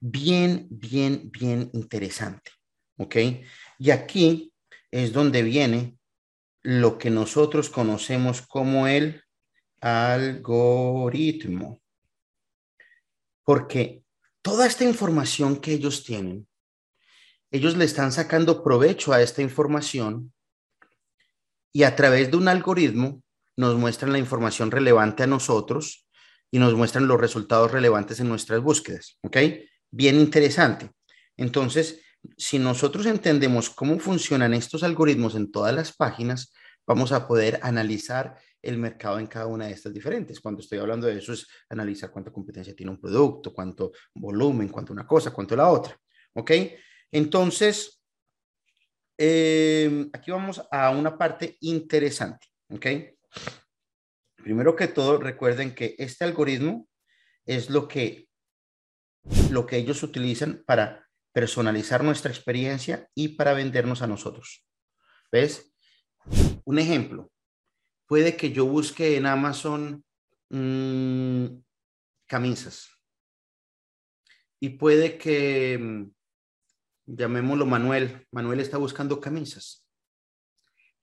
Bien, 0.00 0.66
bien, 0.70 1.30
bien 1.30 1.70
interesante. 1.72 2.50
¿Ok? 2.96 3.16
Y 3.78 3.90
aquí 3.90 4.52
es 4.90 5.12
donde 5.12 5.42
viene 5.42 5.98
lo 6.62 6.98
que 6.98 7.10
nosotros 7.10 7.70
conocemos 7.70 8.42
como 8.42 8.86
el 8.86 9.22
algoritmo. 9.80 11.80
Porque 13.44 14.04
toda 14.42 14.66
esta 14.66 14.84
información 14.84 15.60
que 15.60 15.72
ellos 15.72 16.04
tienen, 16.04 16.46
ellos 17.50 17.76
le 17.76 17.84
están 17.84 18.12
sacando 18.12 18.62
provecho 18.62 19.12
a 19.12 19.22
esta 19.22 19.42
información 19.42 20.32
y 21.72 21.84
a 21.84 21.96
través 21.96 22.30
de 22.30 22.36
un 22.36 22.48
algoritmo 22.48 23.22
nos 23.56 23.76
muestran 23.76 24.12
la 24.12 24.18
información 24.18 24.70
relevante 24.70 25.22
a 25.22 25.26
nosotros 25.26 26.06
y 26.50 26.58
nos 26.58 26.74
muestran 26.74 27.06
los 27.06 27.20
resultados 27.20 27.72
relevantes 27.72 28.20
en 28.20 28.28
nuestras 28.28 28.60
búsquedas. 28.60 29.18
¿Ok? 29.22 29.36
Bien 29.90 30.16
interesante. 30.16 30.90
Entonces, 31.36 32.00
si 32.36 32.58
nosotros 32.58 33.06
entendemos 33.06 33.70
cómo 33.70 33.98
funcionan 33.98 34.54
estos 34.54 34.82
algoritmos 34.82 35.34
en 35.34 35.50
todas 35.50 35.74
las 35.74 35.96
páginas, 35.96 36.52
vamos 36.86 37.12
a 37.12 37.26
poder 37.26 37.58
analizar 37.62 38.36
el 38.62 38.76
mercado 38.78 39.18
en 39.18 39.26
cada 39.26 39.46
una 39.46 39.66
de 39.66 39.72
estas 39.72 39.92
diferentes. 39.92 40.40
Cuando 40.40 40.60
estoy 40.60 40.78
hablando 40.78 41.06
de 41.06 41.18
eso 41.18 41.32
es 41.32 41.46
analizar 41.68 42.10
cuánta 42.10 42.32
competencia 42.32 42.74
tiene 42.74 42.92
un 42.92 43.00
producto, 43.00 43.52
cuánto 43.52 43.92
volumen, 44.14 44.68
cuánto 44.68 44.92
una 44.92 45.06
cosa, 45.06 45.32
cuánto 45.32 45.56
la 45.56 45.68
otra. 45.68 45.98
¿Ok? 46.34 46.50
Entonces, 47.10 48.02
eh, 49.16 50.08
aquí 50.12 50.30
vamos 50.30 50.62
a 50.70 50.90
una 50.90 51.16
parte 51.16 51.56
interesante. 51.60 52.46
¿Ok? 52.70 52.86
Primero 54.36 54.76
que 54.76 54.88
todo, 54.88 55.18
recuerden 55.18 55.74
que 55.74 55.94
este 55.98 56.24
algoritmo 56.24 56.88
es 57.44 57.70
lo 57.70 57.88
que, 57.88 58.29
lo 59.50 59.66
que 59.66 59.76
ellos 59.76 60.02
utilizan 60.02 60.62
para 60.66 61.08
personalizar 61.32 62.02
nuestra 62.02 62.30
experiencia 62.30 63.08
y 63.14 63.28
para 63.28 63.52
vendernos 63.52 64.02
a 64.02 64.06
nosotros. 64.06 64.66
¿Ves? 65.30 65.72
Un 66.64 66.78
ejemplo, 66.78 67.30
puede 68.06 68.36
que 68.36 68.52
yo 68.52 68.66
busque 68.66 69.16
en 69.16 69.26
Amazon 69.26 70.04
mm, 70.50 71.46
camisas 72.26 72.90
y 74.60 74.70
puede 74.70 75.16
que, 75.16 75.78
mm, 75.78 76.10
llamémoslo 77.06 77.66
Manuel, 77.66 78.26
Manuel 78.30 78.60
está 78.60 78.76
buscando 78.76 79.20
camisas. 79.20 79.86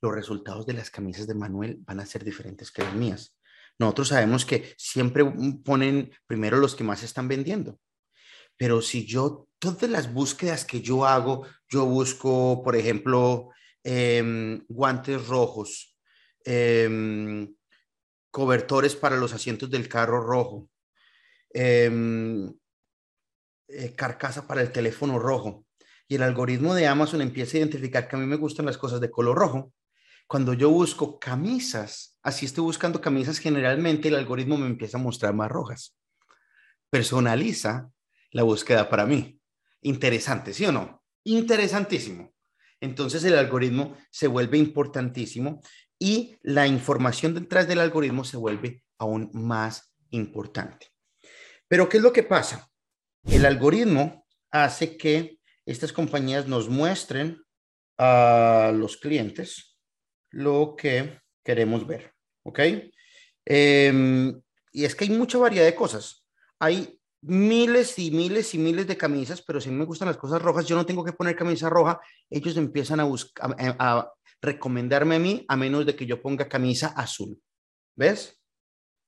Los 0.02 0.14
resultados 0.14 0.66
de 0.68 0.74
las 0.74 0.92
camisas 0.92 1.26
de 1.28 1.34
Manuel 1.34 1.78
van 1.80 2.00
a 2.00 2.06
ser 2.06 2.24
diferentes 2.24 2.72
que 2.72 2.84
las 2.84 2.94
mías. 2.94 3.36
Nosotros 3.80 4.10
sabemos 4.10 4.46
que 4.46 4.76
siempre 4.78 5.24
ponen 5.64 6.12
primero 6.28 6.58
los 6.58 6.76
que 6.76 6.84
más 6.84 7.04
están 7.04 7.28
vendiendo. 7.28 7.80
Pero 8.58 8.82
si 8.82 9.06
yo, 9.06 9.48
todas 9.60 9.90
las 9.90 10.12
búsquedas 10.14 10.66
que 10.66 10.82
yo 10.82 11.06
hago, 11.06 11.46
yo 11.70 11.86
busco, 11.86 12.62
por 12.64 12.76
ejemplo, 12.76 13.52
em, 13.84 14.66
guantes 14.68 15.28
rojos, 15.28 15.96
em, 16.44 17.56
cobertores 18.32 18.96
para 18.96 19.18
los 19.18 19.34
asientos 19.34 19.70
del 19.70 19.88
carro 19.88 20.22
rojo, 20.22 20.70
em, 21.54 22.52
eh, 23.68 23.94
carcasa 23.96 24.48
para 24.48 24.62
el 24.62 24.72
teléfono 24.72 25.20
rojo. 25.20 25.66
Y 26.08 26.16
el 26.16 26.24
algoritmo 26.24 26.74
de 26.74 26.88
Amazon 26.88 27.22
empieza 27.22 27.58
a 27.58 27.60
identificar 27.60 28.08
que 28.08 28.16
a 28.16 28.20
mí 28.20 28.26
me 28.26 28.38
gustan 28.38 28.66
las 28.66 28.78
cosas 28.78 29.02
de 29.02 29.12
color 29.12 29.38
rojo. 29.38 29.74
Cuando 30.28 30.54
yo 30.54 30.70
busco 30.70 31.20
camisas, 31.20 32.18
así 32.22 32.46
estoy 32.46 32.64
buscando 32.64 33.02
camisas, 33.02 33.40
generalmente 33.40 34.08
el 34.08 34.16
algoritmo 34.16 34.58
me 34.58 34.68
empieza 34.68 34.98
a 34.98 35.02
mostrar 35.02 35.34
más 35.34 35.50
rojas. 35.50 35.98
Personaliza 36.90 37.90
la 38.32 38.44
búsqueda 38.44 38.90
para 38.90 39.06
mí. 39.06 39.40
Interesante, 39.82 40.54
¿sí 40.54 40.66
o 40.66 40.72
no? 40.72 41.04
Interesantísimo. 41.24 42.34
Entonces 42.80 43.24
el 43.24 43.38
algoritmo 43.38 43.98
se 44.12 44.28
vuelve 44.28 44.58
importantísimo 44.58 45.62
y 46.00 46.38
la 46.42 46.68
información 46.68 47.34
detrás 47.34 47.68
del 47.68 47.80
algoritmo 47.80 48.24
se 48.24 48.38
vuelve 48.38 48.84
aún 48.98 49.30
más 49.34 49.96
importante. 50.12 50.88
Pero 51.68 51.90
¿qué 51.90 51.98
es 51.98 52.04
lo 52.04 52.14
que 52.14 52.24
pasa? 52.24 52.70
El 53.24 53.46
algoritmo 53.46 54.26
hace 54.52 54.98
que 54.98 55.40
estas 55.66 55.92
compañías 55.92 56.48
nos 56.48 56.70
muestren 56.70 57.44
a 57.98 58.72
los 58.74 58.98
clientes 58.98 59.78
lo 60.30 60.76
que 60.78 61.20
queremos 61.44 61.88
ver, 61.88 62.14
¿ok? 62.44 62.60
Em, 63.46 64.42
y 64.72 64.86
es 64.86 64.96
que 64.96 65.06
hay 65.06 65.10
mucha 65.10 65.38
variedad 65.38 65.66
de 65.66 65.76
cosas. 65.76 66.26
Hay 66.60 66.97
miles 67.22 67.98
y 68.00 68.12
miles 68.12 68.54
y 68.54 68.58
miles 68.58 68.88
de 68.88 68.98
camisas, 68.98 69.42
pero 69.42 69.60
si 69.60 69.70
me 69.70 69.86
gustan 69.86 70.08
las 70.08 70.18
cosas 70.18 70.42
rojas, 70.42 70.66
yo 70.66 70.76
no 70.76 70.86
tengo 70.86 71.04
que 71.04 71.14
poner 71.14 71.36
camisa 71.36 71.70
roja, 71.70 72.00
ellos 72.30 72.58
empiezan 72.58 73.00
a, 73.00 73.04
buscar, 73.04 73.56
a, 73.60 74.12
recomendarme 74.42 75.16
a 75.16 75.20
mí 75.20 75.46
a 75.48 75.56
menos 75.56 75.86
de 75.86 75.96
que 75.96 76.06
yo 76.06 76.22
ponga 76.22 76.48
camisa 76.48 76.88
azul. 76.88 77.40
¿Ves? 77.96 78.40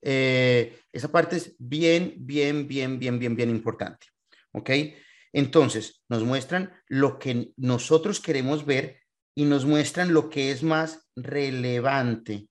Eh, 0.02 0.80
esa 0.92 1.12
parte 1.12 1.38
es 1.38 1.56
bien, 1.60 2.16
bien, 2.18 2.68
bien, 2.68 2.98
bien, 3.00 3.20
bien, 3.20 3.36
bien 3.36 3.50
importante. 3.50 4.08
¿Ok? 4.52 4.72
Entonces, 5.32 6.04
nos 6.10 6.24
muestran 6.24 6.74
lo 6.88 7.20
que 7.20 7.52
nosotros 7.58 8.20
queremos 8.20 8.66
ver 8.66 9.02
y 9.36 9.46
nos 9.46 9.66
muestran 9.66 10.14
lo 10.14 10.30
que 10.30 10.52
es 10.52 10.64
más 10.64 11.08
relevante 11.16 12.48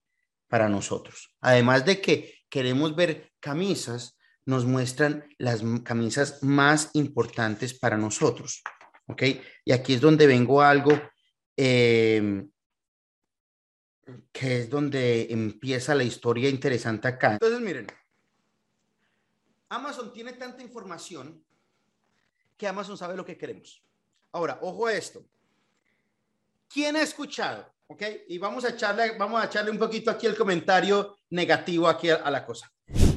para 0.47 0.69
nosotros. 0.69 1.35
Además 1.41 1.85
de 1.85 1.99
que 2.01 2.33
queremos 2.49 2.95
ver 2.95 3.31
camisas, 3.39 4.17
nos 4.49 4.65
muestran 4.65 5.23
las 5.37 5.61
camisas 5.83 6.41
más 6.41 6.89
importantes 6.93 7.77
para 7.77 7.97
nosotros. 7.97 8.63
¿Ok? 9.05 9.21
Y 9.63 9.71
aquí 9.71 9.93
es 9.93 10.01
donde 10.01 10.25
vengo 10.25 10.59
algo 10.59 10.91
em, 11.55 12.49
que 14.31 14.61
es 14.61 14.69
donde 14.69 15.27
empieza 15.29 15.93
la 15.93 16.03
historia 16.03 16.49
interesante 16.49 17.07
acá. 17.07 17.33
Entonces, 17.33 17.61
miren, 17.61 17.85
Amazon 19.69 20.11
tiene 20.11 20.33
tanta 20.33 20.63
información 20.63 21.43
que 22.57 22.67
Amazon 22.67 22.97
sabe 22.97 23.15
lo 23.15 23.23
que 23.23 23.37
queremos. 23.37 23.83
Ahora, 24.31 24.57
ojo 24.63 24.87
a 24.87 24.93
esto. 24.93 25.23
¿Quién 26.67 26.95
ha 26.95 27.03
escuchado? 27.03 27.71
¿Ok? 27.85 28.01
Y 28.27 28.39
vamos 28.39 28.65
a 28.65 28.69
echarle, 28.69 29.15
vamos 29.15 29.43
a 29.43 29.45
echarle 29.45 29.69
un 29.69 29.77
poquito 29.77 30.09
aquí 30.09 30.25
el 30.25 30.35
comentario 30.35 31.17
negativo 31.29 31.87
aquí 31.87 32.09
a 32.09 32.31
la 32.31 32.43
cosa. 32.43 32.71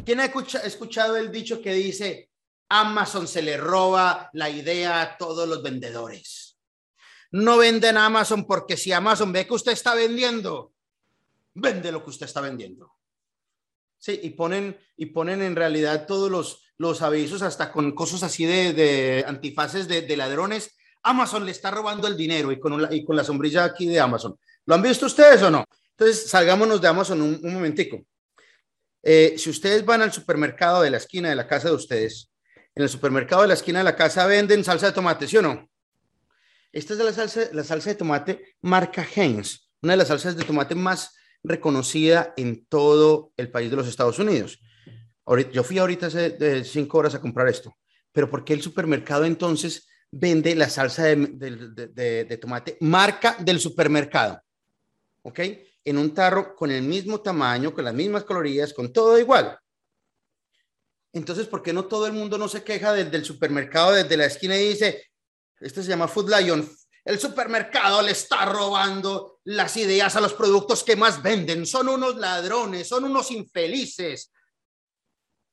¿Quién 0.04 0.18
ha 0.20 0.24
escuchado 0.24 1.16
el 1.16 1.30
dicho 1.30 1.62
que 1.62 1.74
dice, 1.74 2.30
Amazon 2.68 3.28
se 3.28 3.42
le 3.42 3.56
roba 3.56 4.30
la 4.32 4.50
idea 4.50 5.00
a 5.00 5.16
todos 5.16 5.48
los 5.48 5.62
vendedores? 5.62 6.58
No 7.30 7.56
venden 7.56 7.96
Amazon 7.96 8.44
porque 8.44 8.76
si 8.76 8.92
Amazon 8.92 9.32
ve 9.32 9.46
que 9.46 9.54
usted 9.54 9.72
está 9.72 9.94
vendiendo, 9.94 10.72
vende 11.54 11.92
lo 11.92 12.02
que 12.02 12.10
usted 12.10 12.26
está 12.26 12.40
vendiendo. 12.40 12.92
Sí, 13.98 14.18
y 14.22 14.30
ponen, 14.30 14.76
y 14.96 15.06
ponen 15.06 15.40
en 15.40 15.54
realidad 15.54 16.06
todos 16.06 16.28
los, 16.30 16.64
los 16.78 17.00
avisos, 17.02 17.42
hasta 17.42 17.70
con 17.70 17.92
cosas 17.92 18.24
así 18.24 18.44
de, 18.44 19.24
antifaces 19.26 19.86
de, 19.86 20.16
ladrones. 20.16 20.76
Amazon 21.04 21.46
le 21.46 21.52
está 21.52 21.70
robando 21.70 22.08
el 22.08 22.16
dinero 22.16 22.50
y 22.50 22.58
con, 22.58 22.92
y 22.92 23.04
con 23.04 23.16
la 23.16 23.24
sombrilla 23.24 23.64
aquí 23.64 23.86
de 23.86 24.00
Amazon. 24.00 24.36
¿Lo 24.66 24.74
han 24.74 24.82
visto 24.82 25.06
ustedes 25.06 25.42
o 25.42 25.50
no? 25.50 25.64
Entonces, 25.90 26.28
salgámonos 26.28 26.80
de 26.80 26.88
Amazon 26.88 27.22
un, 27.22 27.40
un 27.42 27.54
momentico. 27.54 28.04
Eh, 29.02 29.34
si 29.36 29.50
ustedes 29.50 29.84
van 29.84 30.02
al 30.02 30.12
supermercado 30.12 30.82
de 30.82 30.90
la 30.90 30.98
esquina 30.98 31.28
de 31.28 31.34
la 31.34 31.46
casa 31.46 31.68
de 31.68 31.74
ustedes, 31.74 32.30
en 32.74 32.82
el 32.82 32.88
supermercado 32.88 33.42
de 33.42 33.48
la 33.48 33.54
esquina 33.54 33.80
de 33.80 33.84
la 33.84 33.96
casa 33.96 34.26
venden 34.26 34.64
salsa 34.64 34.86
de 34.86 34.92
tomate, 34.92 35.26
¿sí 35.26 35.36
o 35.36 35.42
no? 35.42 35.68
Esta 36.72 36.94
es 36.94 37.00
la 37.00 37.12
salsa, 37.12 37.40
la 37.52 37.64
salsa 37.64 37.90
de 37.90 37.96
tomate 37.96 38.56
marca 38.62 39.06
Heinz, 39.14 39.68
una 39.82 39.94
de 39.94 39.96
las 39.98 40.08
salsas 40.08 40.36
de 40.36 40.44
tomate 40.44 40.74
más 40.74 41.14
reconocida 41.42 42.32
en 42.36 42.64
todo 42.66 43.32
el 43.36 43.50
país 43.50 43.70
de 43.70 43.76
los 43.76 43.88
Estados 43.88 44.18
Unidos. 44.18 44.60
yo 45.52 45.64
fui 45.64 45.78
ahorita 45.78 46.06
hace 46.06 46.64
cinco 46.64 46.98
horas 46.98 47.14
a 47.14 47.20
comprar 47.20 47.48
esto, 47.48 47.76
pero 48.12 48.30
¿por 48.30 48.44
qué 48.44 48.54
el 48.54 48.62
supermercado 48.62 49.24
entonces 49.24 49.88
vende 50.10 50.54
la 50.54 50.70
salsa 50.70 51.04
de, 51.04 51.16
de 51.16 52.38
tomate 52.40 52.78
marca 52.80 53.36
del 53.40 53.58
supermercado? 53.58 54.40
¿Ok? 55.22 55.40
En 55.84 55.98
un 55.98 56.14
tarro 56.14 56.54
con 56.54 56.70
el 56.70 56.82
mismo 56.82 57.20
tamaño, 57.20 57.74
con 57.74 57.84
las 57.84 57.94
mismas 57.94 58.24
calorías, 58.24 58.72
con 58.72 58.92
todo 58.92 59.18
igual. 59.18 59.58
Entonces, 61.12 61.46
¿por 61.46 61.62
qué 61.62 61.72
no 61.72 61.84
todo 61.86 62.06
el 62.06 62.12
mundo 62.12 62.38
no 62.38 62.48
se 62.48 62.64
queja 62.64 62.92
desde 62.92 63.16
el 63.16 63.24
supermercado, 63.24 63.92
desde 63.92 64.16
la 64.16 64.26
esquina 64.26 64.56
y 64.56 64.68
dice, 64.68 65.10
este 65.60 65.82
se 65.82 65.88
llama 65.88 66.08
Food 66.08 66.32
Lion, 66.34 66.68
el 67.04 67.18
supermercado 67.18 68.00
le 68.00 68.12
está 68.12 68.46
robando 68.46 69.40
las 69.44 69.76
ideas 69.76 70.14
a 70.16 70.20
los 70.20 70.32
productos 70.34 70.84
que 70.84 70.96
más 70.96 71.22
venden, 71.22 71.66
son 71.66 71.88
unos 71.88 72.16
ladrones, 72.16 72.88
son 72.88 73.04
unos 73.04 73.30
infelices. 73.30 74.32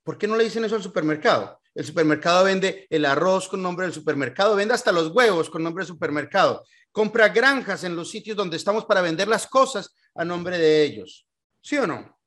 ¿Por 0.04 0.18
qué 0.18 0.28
no 0.28 0.38
le 0.38 0.44
dicen 0.46 0.64
eso 0.64 0.76
al 0.76 0.84
supermercado? 0.84 1.60
El 1.74 1.86
supermercado 1.86 2.44
vende 2.44 2.88
el 2.90 3.06
arroz 3.06 3.48
con 3.48 3.62
nombre 3.62 3.86
del 3.86 3.94
supermercado, 3.94 4.56
vende 4.56 4.74
hasta 4.74 4.92
los 4.92 5.10
huevos 5.10 5.50
con 5.50 5.64
nombre 5.64 5.84
del 5.84 5.94
supermercado 5.94 6.64
compra 6.92 7.30
granjas 7.30 7.84
en 7.84 7.96
los 7.96 8.10
sitios 8.10 8.36
donde 8.36 8.58
estamos 8.58 8.86
para 8.86 9.02
vender 9.02 9.28
las 9.28 9.48
cosas 9.48 9.94
a 10.16 10.26
nombre 10.26 10.58
de 10.58 10.84
ellos. 10.84 11.28
¿Sí 11.62 11.78
o 11.78 11.88
no? 11.88 12.18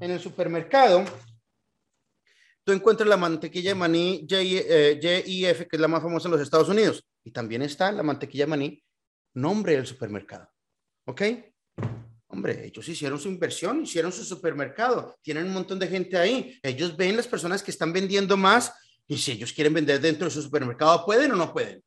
En 0.00 0.10
el 0.10 0.20
supermercado 0.20 1.04
tú 2.64 2.72
encuentras 2.72 3.08
la 3.08 3.16
mantequilla 3.16 3.70
de 3.70 3.74
maní 3.74 4.26
JIF, 4.28 4.64
eh, 4.68 5.66
que 5.68 5.76
es 5.76 5.80
la 5.80 5.88
más 5.88 6.02
famosa 6.02 6.28
en 6.28 6.32
los 6.32 6.40
Estados 6.40 6.68
Unidos, 6.68 7.04
y 7.24 7.30
también 7.30 7.62
está 7.62 7.90
la 7.92 8.02
mantequilla 8.02 8.44
de 8.44 8.50
maní, 8.50 8.84
nombre 9.34 9.74
del 9.74 9.86
supermercado. 9.86 10.48
¿Ok? 11.06 11.22
Hombre, 12.28 12.66
ellos 12.66 12.88
hicieron 12.88 13.18
su 13.18 13.28
inversión, 13.28 13.82
hicieron 13.82 14.12
su 14.12 14.24
supermercado, 14.24 15.16
tienen 15.20 15.46
un 15.46 15.52
montón 15.52 15.78
de 15.78 15.88
gente 15.88 16.16
ahí. 16.16 16.58
Ellos 16.62 16.96
ven 16.96 17.16
las 17.16 17.26
personas 17.26 17.62
que 17.62 17.70
están 17.70 17.92
vendiendo 17.92 18.36
más 18.36 18.72
y 19.06 19.18
si 19.18 19.32
ellos 19.32 19.52
quieren 19.52 19.74
vender 19.74 20.00
dentro 20.00 20.26
de 20.26 20.30
su 20.30 20.40
supermercado, 20.40 21.04
¿pueden 21.04 21.32
o 21.32 21.36
no 21.36 21.52
pueden? 21.52 21.82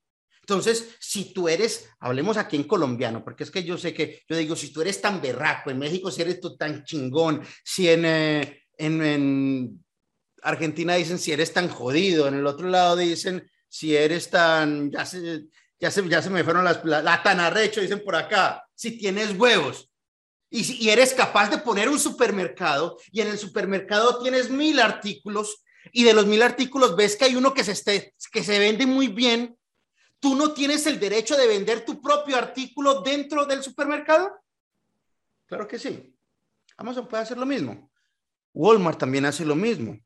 Entonces, 0.48 0.96
si 1.00 1.34
tú 1.34 1.50
eres, 1.50 1.90
hablemos 2.00 2.38
aquí 2.38 2.56
en 2.56 2.66
colombiano, 2.66 3.24
porque 3.24 3.44
es 3.44 3.50
que 3.50 3.64
yo 3.64 3.80
sé 3.80 3.96
que, 3.96 4.22
yo 4.30 4.38
digo, 4.38 4.56
si 4.56 4.72
tú 4.72 4.82
eres 4.82 5.02
tan 5.02 5.20
berraco, 5.20 5.72
en 5.72 5.80
México 5.80 6.12
si 6.12 6.22
eres 6.22 6.40
tú 6.40 6.56
tan 6.56 6.84
chingón, 6.84 7.42
si 7.64 7.90
en, 7.90 8.06
eh, 8.06 8.62
en, 8.78 9.84
Argentina 10.44 10.94
dicen 10.94 11.18
si 11.18 11.32
eres 11.32 11.52
tan 11.52 11.68
jodido, 11.68 12.28
en 12.28 12.36
el 12.36 12.46
otro 12.46 12.70
lado 12.70 12.96
dicen 12.96 13.50
si 13.68 13.96
eres 13.96 14.30
tan, 14.30 14.92
ya 14.92 15.04
se, 15.04 15.46
ya 15.80 15.90
se, 15.90 16.08
ya 16.08 16.22
se 16.22 16.30
me 16.30 16.44
fueron 16.44 16.64
las, 16.64 16.86
la 16.86 17.24
tan 17.24 17.40
arrecho, 17.40 17.82
dicen 17.82 18.04
por 18.06 18.16
acá, 18.16 18.64
si 18.76 19.00
tienes 19.00 19.36
huevos. 19.36 19.90
Y, 20.52 20.90
eres 20.90 21.16
capaz 21.16 21.50
de 21.50 21.58
poner 21.58 21.90
un 21.90 22.00
supermercado 22.00 23.00
y 23.12 23.22
en 23.22 23.30
el 23.30 23.40
supermercado 23.40 24.22
tienes 24.22 24.52
mil 24.52 24.80
artículos 24.80 25.64
y 25.92 26.04
de 26.04 26.14
los 26.14 26.28
mil 26.28 26.44
artículos 26.44 26.96
ves 26.96 27.16
que 27.16 27.26
hay 27.26 27.36
uno 27.36 27.52
que 27.52 27.64
se, 27.64 27.72
esté, 27.72 28.14
que 28.32 28.44
se 28.44 28.60
vende 28.60 28.86
muy 28.86 29.08
bien, 29.08 29.58
¿tú 30.26 30.34
no 30.34 30.56
tienes 30.56 30.88
el 30.88 31.00
derecho 31.00 31.38
de 31.38 31.46
vender 31.46 31.86
tu 31.86 32.02
propio 32.02 32.36
artículo 32.36 33.02
dentro 33.02 33.46
del 33.46 33.62
supermercado? 33.62 34.32
Claro 35.46 35.68
que 35.68 35.78
sí. 35.78 36.18
Amazon 36.78 37.08
puede 37.08 37.22
hacer 37.22 37.38
lo 37.38 37.46
mismo. 37.46 37.92
Walmart 38.52 38.98
también 38.98 39.26
hace 39.26 39.46
lo 39.46 39.56
mismo. 39.56 40.00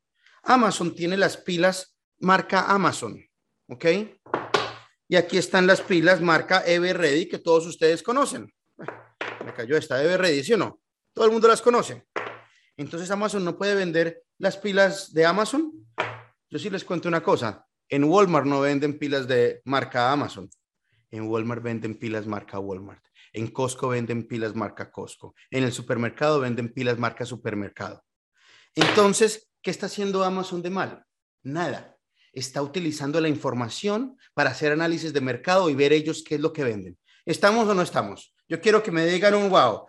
Amazon 0.43 0.93
tiene 0.93 1.15
las 1.15 1.37
pilas 1.37 1.95
marca 2.17 2.65
Amazon, 2.65 3.17
¿ok? 3.69 3.85
Y 5.07 5.15
aquí 5.15 5.37
están 5.37 5.65
las 5.65 5.79
pilas 5.79 6.19
marca 6.19 6.65
Everready 6.65 7.29
que 7.29 7.39
todos 7.39 7.65
ustedes 7.65 8.03
conocen 8.03 8.53
me 9.45 9.53
cayó 9.53 9.77
esta, 9.77 9.95
debe 9.95 10.17
reedición 10.17 10.61
o 10.63 10.65
no? 10.65 10.81
Todo 11.13 11.23
el 11.27 11.31
mundo 11.31 11.47
las 11.47 11.61
conoce. 11.61 12.05
Entonces 12.75 13.09
Amazon 13.09 13.45
no 13.45 13.57
puede 13.57 13.73
vender 13.73 14.23
las 14.37 14.57
pilas 14.57 15.13
de 15.13 15.25
Amazon. 15.25 15.71
Yo 16.49 16.59
sí 16.59 16.69
les 16.69 16.83
cuento 16.83 17.07
una 17.07 17.23
cosa. 17.23 17.65
En 17.89 18.03
Walmart 18.03 18.45
no 18.45 18.61
venden 18.61 18.99
pilas 18.99 19.27
de 19.27 19.61
marca 19.65 20.11
Amazon. 20.11 20.49
En 21.09 21.27
Walmart 21.27 21.63
venden 21.63 21.95
pilas 21.95 22.27
marca 22.27 22.59
Walmart. 22.59 23.03
En 23.33 23.47
Costco 23.47 23.89
venden 23.89 24.27
pilas 24.27 24.55
marca 24.55 24.91
Costco. 24.91 25.33
En 25.49 25.63
el 25.63 25.71
supermercado 25.71 26.39
venden 26.39 26.71
pilas 26.71 26.99
marca 26.99 27.25
supermercado. 27.25 28.03
Entonces, 28.75 29.49
¿qué 29.61 29.71
está 29.71 29.87
haciendo 29.87 30.23
Amazon 30.23 30.61
de 30.61 30.69
mal? 30.69 31.03
Nada. 31.41 31.97
Está 32.31 32.61
utilizando 32.61 33.19
la 33.19 33.27
información 33.27 34.17
para 34.35 34.51
hacer 34.51 34.71
análisis 34.71 35.11
de 35.11 35.21
mercado 35.21 35.67
y 35.69 35.73
ver 35.73 35.91
ellos 35.91 36.23
qué 36.23 36.35
es 36.35 36.41
lo 36.41 36.53
que 36.53 36.63
venden. 36.63 36.97
¿Estamos 37.25 37.67
o 37.67 37.73
no 37.73 37.81
estamos? 37.81 38.35
Yo 38.47 38.61
quiero 38.61 38.83
que 38.83 38.91
me 38.91 39.05
digan 39.05 39.33
un 39.33 39.49
wow. 39.49 39.87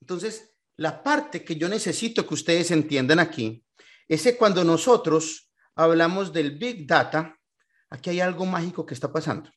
Entonces, 0.00 0.54
la 0.76 1.02
parte 1.02 1.44
que 1.44 1.56
yo 1.56 1.68
necesito 1.68 2.26
que 2.26 2.34
ustedes 2.34 2.70
entiendan 2.70 3.18
aquí 3.18 3.64
es 4.08 4.22
que 4.22 4.36
cuando 4.36 4.64
nosotros 4.64 5.51
hablamos 5.74 6.32
del 6.32 6.58
Big 6.58 6.86
Data, 6.86 7.36
aquí 7.90 8.10
hay 8.10 8.20
algo 8.20 8.46
mágico 8.46 8.86
que 8.86 8.94
está 8.94 9.12
pasando. 9.12 9.50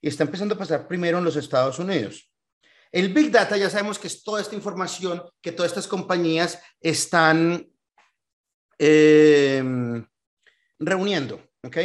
Y 0.00 0.08
está 0.08 0.24
empezando 0.24 0.54
a 0.54 0.58
pasar 0.58 0.86
primero 0.86 1.18
en 1.18 1.24
los 1.24 1.36
Estados 1.36 1.78
Unidos. 1.78 2.30
El 2.92 3.12
Big 3.12 3.30
Data 3.30 3.56
ya 3.56 3.68
sabemos 3.68 3.98
que 3.98 4.06
es 4.06 4.22
toda 4.22 4.40
esta 4.40 4.54
información 4.54 5.22
que 5.40 5.52
todas 5.52 5.72
estas 5.72 5.88
compañías 5.88 6.60
están 6.80 7.66
em, 8.78 10.06
reuniendo, 10.78 11.42
¿ok? 11.62 11.76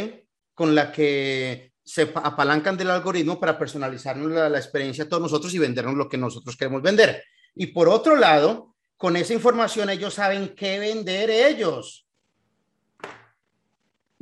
Con 0.54 0.74
la 0.74 0.92
que 0.92 1.72
se 1.84 2.12
apalancan 2.14 2.76
del 2.76 2.90
algoritmo 2.90 3.40
para 3.40 3.58
personalizarnos 3.58 4.30
la, 4.30 4.58
experiencia 4.58 5.04
a 5.04 5.08
todos 5.08 5.22
nosotros 5.22 5.52
y 5.52 5.58
vendernos 5.58 5.94
lo 5.94 6.08
que 6.08 6.16
nosotros 6.16 6.56
queremos 6.56 6.82
vender. 6.82 7.24
Y 7.54 7.68
por 7.68 7.88
otro 7.88 8.16
lado, 8.16 8.76
con 8.96 9.16
esa 9.16 9.34
información 9.34 9.90
ellos 9.90 10.14
saben 10.14 10.54
qué 10.54 10.78
vender 10.78 11.28
ellos. 11.30 12.06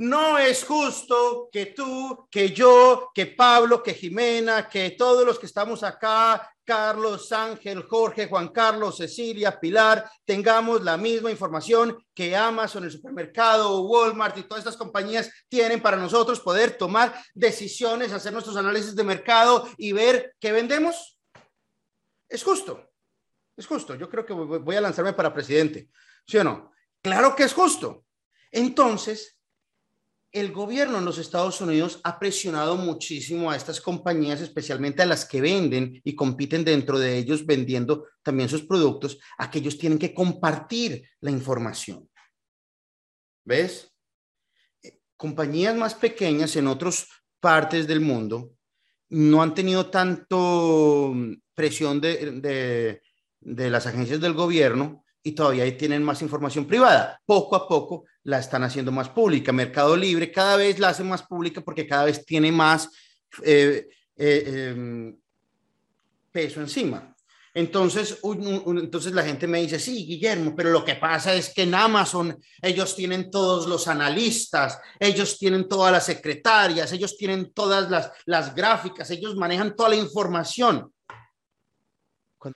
No 0.01 0.39
es 0.39 0.65
justo 0.65 1.51
que 1.53 1.67
tú, 1.67 2.27
que 2.31 2.53
yo, 2.53 3.11
que 3.15 3.27
Pablo, 3.27 3.83
que 3.83 3.93
Jimena, 3.93 4.67
que 4.67 4.93
todos 4.93 5.27
los 5.27 5.39
que 5.39 5.45
estamos 5.45 5.83
acá 5.83 6.51
Carlos, 6.65 7.31
Ángel, 7.33 7.83
Jorge, 7.83 8.27
Juan 8.27 8.49
Carlos, 8.49 8.97
Cecilia, 8.97 9.61
Pilar, 9.61 10.11
tengamos 10.25 10.83
la 10.83 10.97
misma 10.97 11.31
información 11.31 12.03
que 12.15 12.35
Amazon, 12.35 12.85
el 12.85 12.91
supermercado, 12.91 13.83
Walmart 13.83 14.39
y 14.39 14.45
todas 14.45 14.61
estas 14.61 14.79
compañías 14.79 15.31
tienen 15.51 15.83
para 15.83 15.99
nosotros 15.99 16.41
poder 16.41 16.79
tomar 16.79 17.15
decisiones, 17.35 18.11
hacer 18.13 18.33
nuestros 18.33 18.57
análisis 18.57 18.97
de 18.97 19.05
mercado 19.05 19.69
y 19.77 19.93
ver 19.93 20.35
qué 20.41 20.51
vendemos? 20.51 21.21
Es 22.27 22.43
justo, 22.43 22.91
es 23.55 23.67
justo. 23.67 23.97
Yo 23.97 24.09
creo 24.09 24.25
que 24.25 24.33
voy 24.33 24.77
a 24.77 24.81
lanzarme 24.81 25.13
para 25.13 25.35
presidente, 25.35 25.91
¿sí 26.27 26.39
o 26.39 26.45
no? 26.45 26.73
Claro 27.03 27.37
que 27.37 27.43
es 27.43 27.53
justo. 27.53 28.07
Entonces, 28.51 29.37
el 30.33 30.53
gobierno 30.53 30.99
en 30.99 31.05
los 31.05 31.19
Estados 31.19 31.61
Unidos 31.61 32.01
ha 32.05 32.19
presionado 32.19 32.77
muchísimo 32.77 33.51
a 33.51 33.57
estas 33.57 33.81
compañías, 33.81 34.41
especialmente 34.41 35.03
a 35.03 35.07
las 35.07 35.25
que 35.25 35.41
venden 35.41 36.01
y 36.05 36.15
compiten 36.15 36.65
dentro 36.65 36.99
de 36.99 37.19
ellos 37.19 37.45
vendiendo 37.45 38.07
también 38.23 38.49
sus 38.49 38.63
productos, 38.63 39.19
a 39.39 39.51
que 39.51 39.59
ellos 39.59 39.77
tienen 39.77 39.99
que 39.99 40.15
compartir 40.15 41.09
la 41.21 41.31
información. 41.31 42.09
¿Ves? 43.45 43.93
Compañías 45.17 45.75
más 45.75 45.95
pequeñas 45.95 46.55
en 46.57 46.69
otras 46.69 47.09
partes 47.41 47.87
del 47.87 48.01
mundo 48.01 48.53
no 49.09 49.43
han 49.43 49.55
tenido 49.55 49.91
tanto 49.91 51.13
presión 51.55 52.01
de, 52.01 53.01
de 53.41 53.71
las 53.71 53.87
agencias 53.87 54.21
del 54.21 54.35
gobierno 54.35 55.05
y 55.23 55.33
todavía 55.33 55.77
tienen 55.77 56.03
más 56.03 56.23
información 56.23 56.67
privada. 56.67 57.21
Poco 57.25 57.57
a 57.57 57.69
poco 57.69 58.05
la 58.25 58.39
están 58.39 58.63
haciendo 58.63 58.93
más 58.93 59.09
pública. 59.09 59.53
Mercado 59.53 59.97
Libre 59.97 60.33
cada 60.33 60.57
vez 60.57 60.79
la 60.79 60.89
hace 60.89 61.05
más 61.05 61.23
pública 61.23 61.61
porque 61.61 61.87
cada 61.87 62.05
vez 62.05 62.25
tiene 62.25 62.51
más 62.51 62.89
eh, 63.43 63.89
eh, 64.17 64.71
em, 64.73 65.17
peso 66.31 66.61
encima. 66.61 67.15
Entonces, 67.53 68.19
entonces 68.23 69.13
la 69.13 69.25
gente 69.25 69.49
me 69.49 69.61
dice, 69.61 69.81
sí, 69.81 70.07
Guillermo, 70.07 70.55
pero 70.55 70.71
lo 70.71 70.85
que 70.85 70.95
pasa 70.95 71.35
es 71.35 71.53
que 71.53 71.63
en 71.63 71.75
Amazon 71.75 72.39
ellos 72.63 72.95
tienen 72.95 73.29
todos 73.29 73.67
los 73.67 73.89
analistas, 73.89 74.79
ellos 75.01 75.37
tienen 75.37 75.69
todas 75.69 75.91
las 75.91 76.07
secretarias, 76.07 76.93
ellos 76.93 77.17
tienen 77.17 77.53
todas 77.53 77.91
las, 77.91 78.13
las 78.25 78.55
gráficas, 78.55 79.11
ellos 79.11 79.35
manejan 79.35 79.75
toda 79.75 79.89
la 79.89 79.97
información 79.97 80.93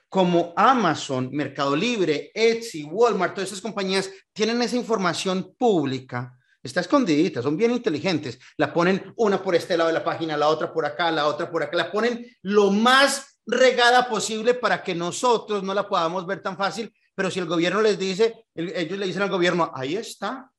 como 0.09 0.53
Amazon, 0.55 1.29
Mercado 1.31 1.75
Libre, 1.75 2.31
Etsy, 2.33 2.83
Walmart, 2.83 3.35
todas 3.35 3.49
esas 3.49 3.61
compañías 3.61 4.09
tienen 4.33 4.61
esa 4.61 4.75
información 4.75 5.53
pública, 5.57 6.37
está 6.63 6.81
escondidita, 6.81 7.41
son 7.41 7.55
bien 7.55 7.71
inteligentes, 7.71 8.39
la 8.57 8.73
ponen 8.73 9.13
una 9.17 9.41
por 9.41 9.55
este 9.55 9.77
lado 9.77 9.89
de 9.89 9.93
la 9.93 10.03
página, 10.03 10.35
la 10.35 10.47
otra 10.47 10.73
por 10.73 10.85
acá, 10.85 11.11
la 11.11 11.27
otra 11.27 11.51
por 11.51 11.61
acá, 11.61 11.77
la 11.77 11.91
ponen 11.91 12.25
lo 12.41 12.71
más 12.71 13.39
regada 13.45 14.09
posible 14.09 14.55
para 14.55 14.81
que 14.81 14.95
nosotros 14.95 15.61
no 15.61 15.73
la 15.73 15.87
podamos 15.87 16.25
ver 16.25 16.41
tan 16.41 16.57
fácil, 16.57 16.91
pero 17.13 17.29
si 17.29 17.39
el 17.39 17.45
gobierno 17.45 17.81
les 17.81 17.99
dice, 17.99 18.45
ellos 18.55 18.97
le 18.97 19.05
dicen 19.05 19.21
al 19.21 19.29
gobierno, 19.29 19.71
ahí 19.75 19.95
está, 19.95 20.51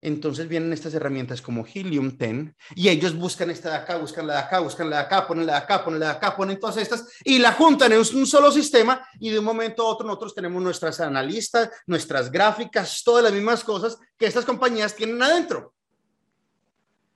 entonces 0.00 0.48
vienen 0.48 0.72
estas 0.72 0.94
herramientas 0.94 1.42
como 1.42 1.66
Helium 1.66 2.16
10 2.16 2.54
y 2.76 2.88
ellos 2.88 3.16
buscan 3.16 3.50
esta 3.50 3.70
de 3.70 3.76
acá, 3.78 3.96
buscan 3.96 4.26
la 4.26 4.34
de 4.34 4.38
acá, 4.40 4.60
buscan 4.60 4.88
la 4.88 4.96
de 4.96 5.02
acá, 5.02 5.26
ponen 5.26 5.46
la 5.46 5.54
de 5.54 5.58
acá, 5.58 5.84
ponen 5.84 6.00
la 6.00 6.06
de 6.06 6.12
acá, 6.12 6.36
ponen 6.36 6.60
todas 6.60 6.76
estas 6.76 7.08
y 7.24 7.38
la 7.38 7.52
juntan 7.52 7.92
en 7.92 7.98
un 7.98 8.26
solo 8.26 8.52
sistema 8.52 9.04
y 9.18 9.30
de 9.30 9.40
un 9.40 9.44
momento 9.44 9.82
a 9.82 9.86
otro 9.86 10.06
nosotros 10.06 10.34
tenemos 10.34 10.62
nuestras 10.62 11.00
analistas, 11.00 11.70
nuestras 11.86 12.30
gráficas, 12.30 13.02
todas 13.02 13.24
las 13.24 13.32
mismas 13.32 13.64
cosas 13.64 13.98
que 14.16 14.26
estas 14.26 14.44
compañías 14.44 14.94
tienen 14.94 15.20
adentro. 15.20 15.74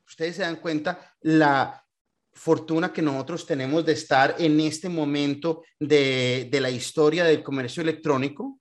Ustedes 0.07 0.37
se 0.37 0.43
dan 0.43 0.57
cuenta 0.57 1.15
la 1.21 1.85
fortuna 2.33 2.93
que 2.93 3.03
nosotros 3.03 3.47
tenemos 3.47 3.85
de 3.85 3.93
estar 3.93 4.35
en 4.39 4.59
este 4.59 4.89
momento 4.89 5.63
de, 5.79 6.49
de 6.51 6.61
la 6.61 6.71
historia 6.71 7.25
del 7.25 7.43
comercio 7.43 7.83
electrónico. 7.83 8.59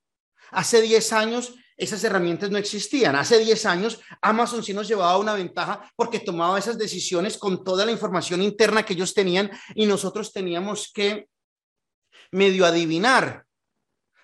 Hace 0.51 0.81
10 0.81 1.13
años 1.13 1.55
esas 1.81 2.03
herramientas 2.03 2.51
no 2.51 2.59
existían. 2.59 3.15
Hace 3.15 3.39
10 3.39 3.65
años 3.65 4.01
Amazon 4.21 4.63
sí 4.63 4.71
nos 4.71 4.87
llevaba 4.87 5.17
una 5.17 5.33
ventaja 5.33 5.91
porque 5.95 6.19
tomaba 6.19 6.59
esas 6.59 6.77
decisiones 6.77 7.39
con 7.39 7.63
toda 7.63 7.85
la 7.85 7.91
información 7.91 8.43
interna 8.43 8.83
que 8.83 8.93
ellos 8.93 9.15
tenían 9.15 9.49
y 9.73 9.87
nosotros 9.87 10.31
teníamos 10.31 10.91
que 10.93 11.27
medio 12.31 12.67
adivinar 12.67 13.45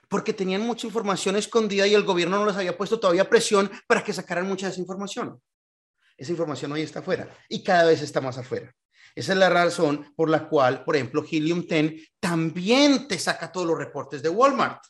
porque 0.07 0.33
tenían 0.33 0.61
mucha 0.61 0.85
información 0.85 1.35
escondida 1.35 1.87
y 1.87 1.95
el 1.95 2.03
gobierno 2.03 2.37
no 2.37 2.45
les 2.45 2.55
había 2.55 2.77
puesto 2.77 2.99
todavía 2.99 3.27
presión 3.27 3.71
para 3.87 4.03
que 4.03 4.13
sacaran 4.13 4.47
mucha 4.47 4.67
de 4.67 4.73
esa 4.73 4.81
información. 4.81 5.41
Esa 6.15 6.31
información 6.31 6.71
hoy 6.71 6.83
está 6.83 6.99
afuera 6.99 7.27
y 7.49 7.63
cada 7.63 7.85
vez 7.85 8.03
está 8.03 8.21
más 8.21 8.37
afuera. 8.37 8.71
Esa 9.15 9.33
es 9.33 9.39
la 9.39 9.49
razón 9.49 10.13
por 10.15 10.29
la 10.29 10.47
cual, 10.47 10.83
por 10.83 10.95
ejemplo, 10.95 11.25
Helium 11.29 11.65
10 11.65 12.17
también 12.19 13.07
te 13.07 13.17
saca 13.17 13.51
todos 13.51 13.65
los 13.65 13.79
reportes 13.79 14.21
de 14.21 14.29
Walmart. 14.29 14.83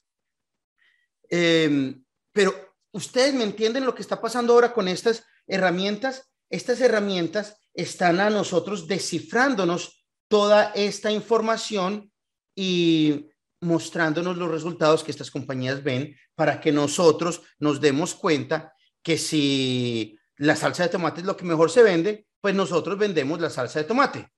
Eh, 1.30 1.96
pero 2.38 2.54
ustedes 2.92 3.34
me 3.34 3.44
entienden 3.44 3.84
lo 3.84 3.96
que 3.96 4.04
está 4.04 4.22
pasando 4.22 4.54
ahora 4.54 4.72
con 4.72 4.88
estas 4.88 5.24
herramientas. 5.48 6.30
Estas 6.52 6.80
herramientas 6.82 7.58
están 7.74 8.20
a 8.20 8.30
nosotros 8.30 8.88
descifrándonos 8.88 10.06
toda 10.28 10.72
esta 10.76 11.12
información 11.12 12.12
y 12.56 13.28
mostrándonos 13.60 14.38
los 14.38 14.52
resultados 14.52 15.04
que 15.04 15.10
estas 15.10 15.32
compañías 15.32 15.82
ven 15.82 16.16
para 16.36 16.62
que 16.62 16.72
nosotros 16.72 17.42
nos 17.58 17.82
demos 17.82 18.14
cuenta 18.14 18.72
que 19.02 19.18
si 19.18 20.16
la 20.36 20.56
salsa 20.56 20.84
de 20.84 20.90
tomate 20.90 21.22
es 21.22 21.26
lo 21.26 21.36
que 21.36 21.44
mejor 21.44 21.72
se 21.72 21.82
vende, 21.82 22.28
pues 22.40 22.54
nosotros 22.54 23.00
vendemos 23.00 23.42
la 23.42 23.50
salsa 23.50 23.80
de 23.80 23.86
tomate. 23.86 24.32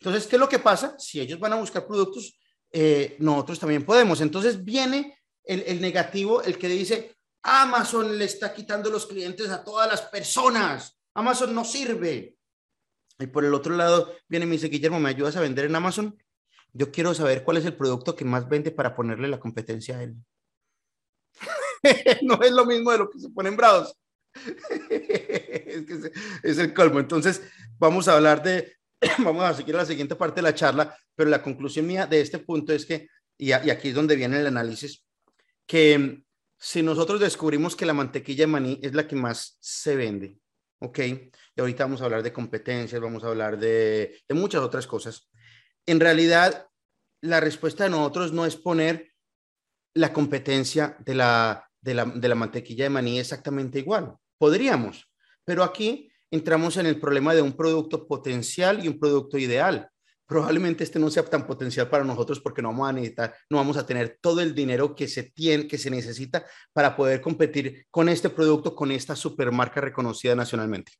Entonces, 0.00 0.26
¿qué 0.26 0.36
es 0.36 0.40
lo 0.40 0.50
que 0.50 0.58
pasa? 0.58 0.94
Si 0.98 1.18
ellos 1.18 1.40
van 1.40 1.54
a 1.54 1.60
buscar 1.60 1.86
productos, 1.86 2.38
eh, 2.70 3.16
nosotros 3.20 3.58
también 3.58 3.86
podemos. 3.86 4.20
Entonces 4.20 4.62
viene 4.62 5.16
el, 5.46 5.80
negativo, 5.80 6.42
el 6.42 6.58
que 6.58 6.68
dice, 6.68 7.16
Amazon 7.42 8.18
le 8.18 8.24
está 8.24 8.52
quitando 8.52 8.90
los 8.90 9.06
clientes 9.06 9.48
a 9.50 9.62
todas 9.62 9.88
las 9.88 10.02
personas. 10.02 10.98
Amazon 11.14 11.54
no 11.54 11.64
sirve. 11.64 12.36
Y 13.18 13.26
por 13.28 13.44
el 13.44 13.54
otro 13.54 13.74
lado 13.74 14.12
viene 14.28 14.44
y 14.44 14.48
me 14.48 14.54
dice, 14.56 14.68
Guillermo, 14.68 15.00
¿me 15.00 15.08
ayudas 15.08 15.36
a 15.36 15.40
vender 15.40 15.64
en 15.64 15.76
Amazon? 15.76 16.16
Yo 16.72 16.90
quiero 16.90 17.14
saber 17.14 17.44
cuál 17.44 17.56
es 17.56 17.64
el 17.64 17.76
producto 17.76 18.14
que 18.14 18.24
más 18.24 18.48
vende 18.48 18.70
para 18.70 18.94
ponerle 18.94 19.28
la 19.28 19.40
competencia 19.40 19.96
a 19.96 20.02
él. 20.02 20.16
no 22.22 22.38
es 22.42 22.52
lo 22.52 22.66
mismo 22.66 22.92
de 22.92 22.98
lo 22.98 23.10
que 23.10 23.18
se 23.18 23.30
ponen 23.30 23.56
bravos. 23.56 23.96
es 24.90 26.12
es 26.42 26.58
el 26.58 26.74
colmo. 26.74 27.00
Entonces, 27.00 27.42
vamos 27.78 28.08
a 28.08 28.14
hablar 28.14 28.42
de, 28.42 28.76
vamos 29.18 29.44
a 29.44 29.54
seguir 29.54 29.74
la 29.74 29.86
siguiente 29.86 30.16
parte 30.16 30.36
de 30.36 30.42
la 30.42 30.54
charla, 30.54 30.96
pero 31.14 31.30
la 31.30 31.42
conclusión 31.42 31.86
mía 31.86 32.06
de 32.06 32.20
este 32.20 32.38
punto 32.38 32.72
es 32.72 32.84
que, 32.86 33.08
y, 33.38 33.52
aquí 33.52 33.88
es 33.88 33.94
donde 33.94 34.16
viene 34.16 34.40
el 34.40 34.46
análisis, 34.46 35.05
que 35.66 36.22
si 36.58 36.82
nosotros 36.82 37.20
descubrimos 37.20 37.76
que 37.76 37.86
la 37.86 37.92
mantequilla 37.92 38.44
de 38.44 38.46
maní 38.46 38.80
es 38.82 38.94
la 38.94 39.06
que 39.06 39.16
más 39.16 39.58
se 39.60 39.96
vende, 39.96 40.38
¿ok? 40.80 40.98
Y 40.98 41.60
ahorita 41.60 41.84
vamos 41.84 42.00
a 42.00 42.04
hablar 42.04 42.22
de 42.22 42.32
competencias, 42.32 43.00
vamos 43.00 43.24
a 43.24 43.28
hablar 43.28 43.58
de, 43.58 44.20
de 44.28 44.34
muchas 44.34 44.62
otras 44.62 44.86
cosas 44.86 45.28
en 45.86 46.00
realidad 46.00 46.66
la 47.22 47.40
respuesta 47.40 47.84
de 47.84 47.90
nosotros 47.90 48.32
no 48.32 48.44
es 48.44 48.56
poner 48.56 49.12
la 49.94 50.12
competencia 50.12 50.96
de 51.00 51.14
la, 51.14 51.70
de 51.80 51.94
la, 51.94 52.34
mantequilla 52.34 52.84
de 52.84 52.90
maní 52.90 53.18
exactamente 53.18 53.78
igual. 53.78 54.14
Podríamos, 54.36 55.10
pero 55.44 55.62
aquí 55.62 56.10
entramos 56.30 56.76
en 56.76 56.86
el 56.86 57.00
problema 57.00 57.34
de 57.34 57.40
un 57.40 57.56
producto 57.56 58.06
potencial 58.06 58.84
y 58.84 58.88
un 58.88 58.98
producto 58.98 59.38
ideal. 59.38 59.88
Probablemente 60.26 60.84
este 60.84 60.98
no 60.98 61.08
sea 61.10 61.24
tan 61.24 61.46
potencial 61.46 61.88
para 61.88 62.04
nosotros 62.04 62.40
porque 62.40 62.60
no 62.60 62.68
vamos 62.68 62.88
a 62.88 62.92
necesitar, 62.92 63.34
no 63.48 63.58
vamos 63.58 63.76
a 63.76 63.86
tener 63.86 64.18
todo 64.20 64.40
el 64.40 64.54
dinero 64.54 64.94
que 64.94 65.06
se 65.06 65.24
tiene, 65.24 65.68
que 65.68 65.78
se 65.78 65.90
necesita 65.90 66.44
para 66.72 66.96
poder 66.96 67.20
competir 67.20 67.86
con 67.90 68.08
este 68.08 68.30
producto, 68.30 68.74
con 68.74 68.90
esta 68.90 69.14
supermarca 69.14 69.80
reconocida 69.80 70.34
nacionalmente. 70.34 70.92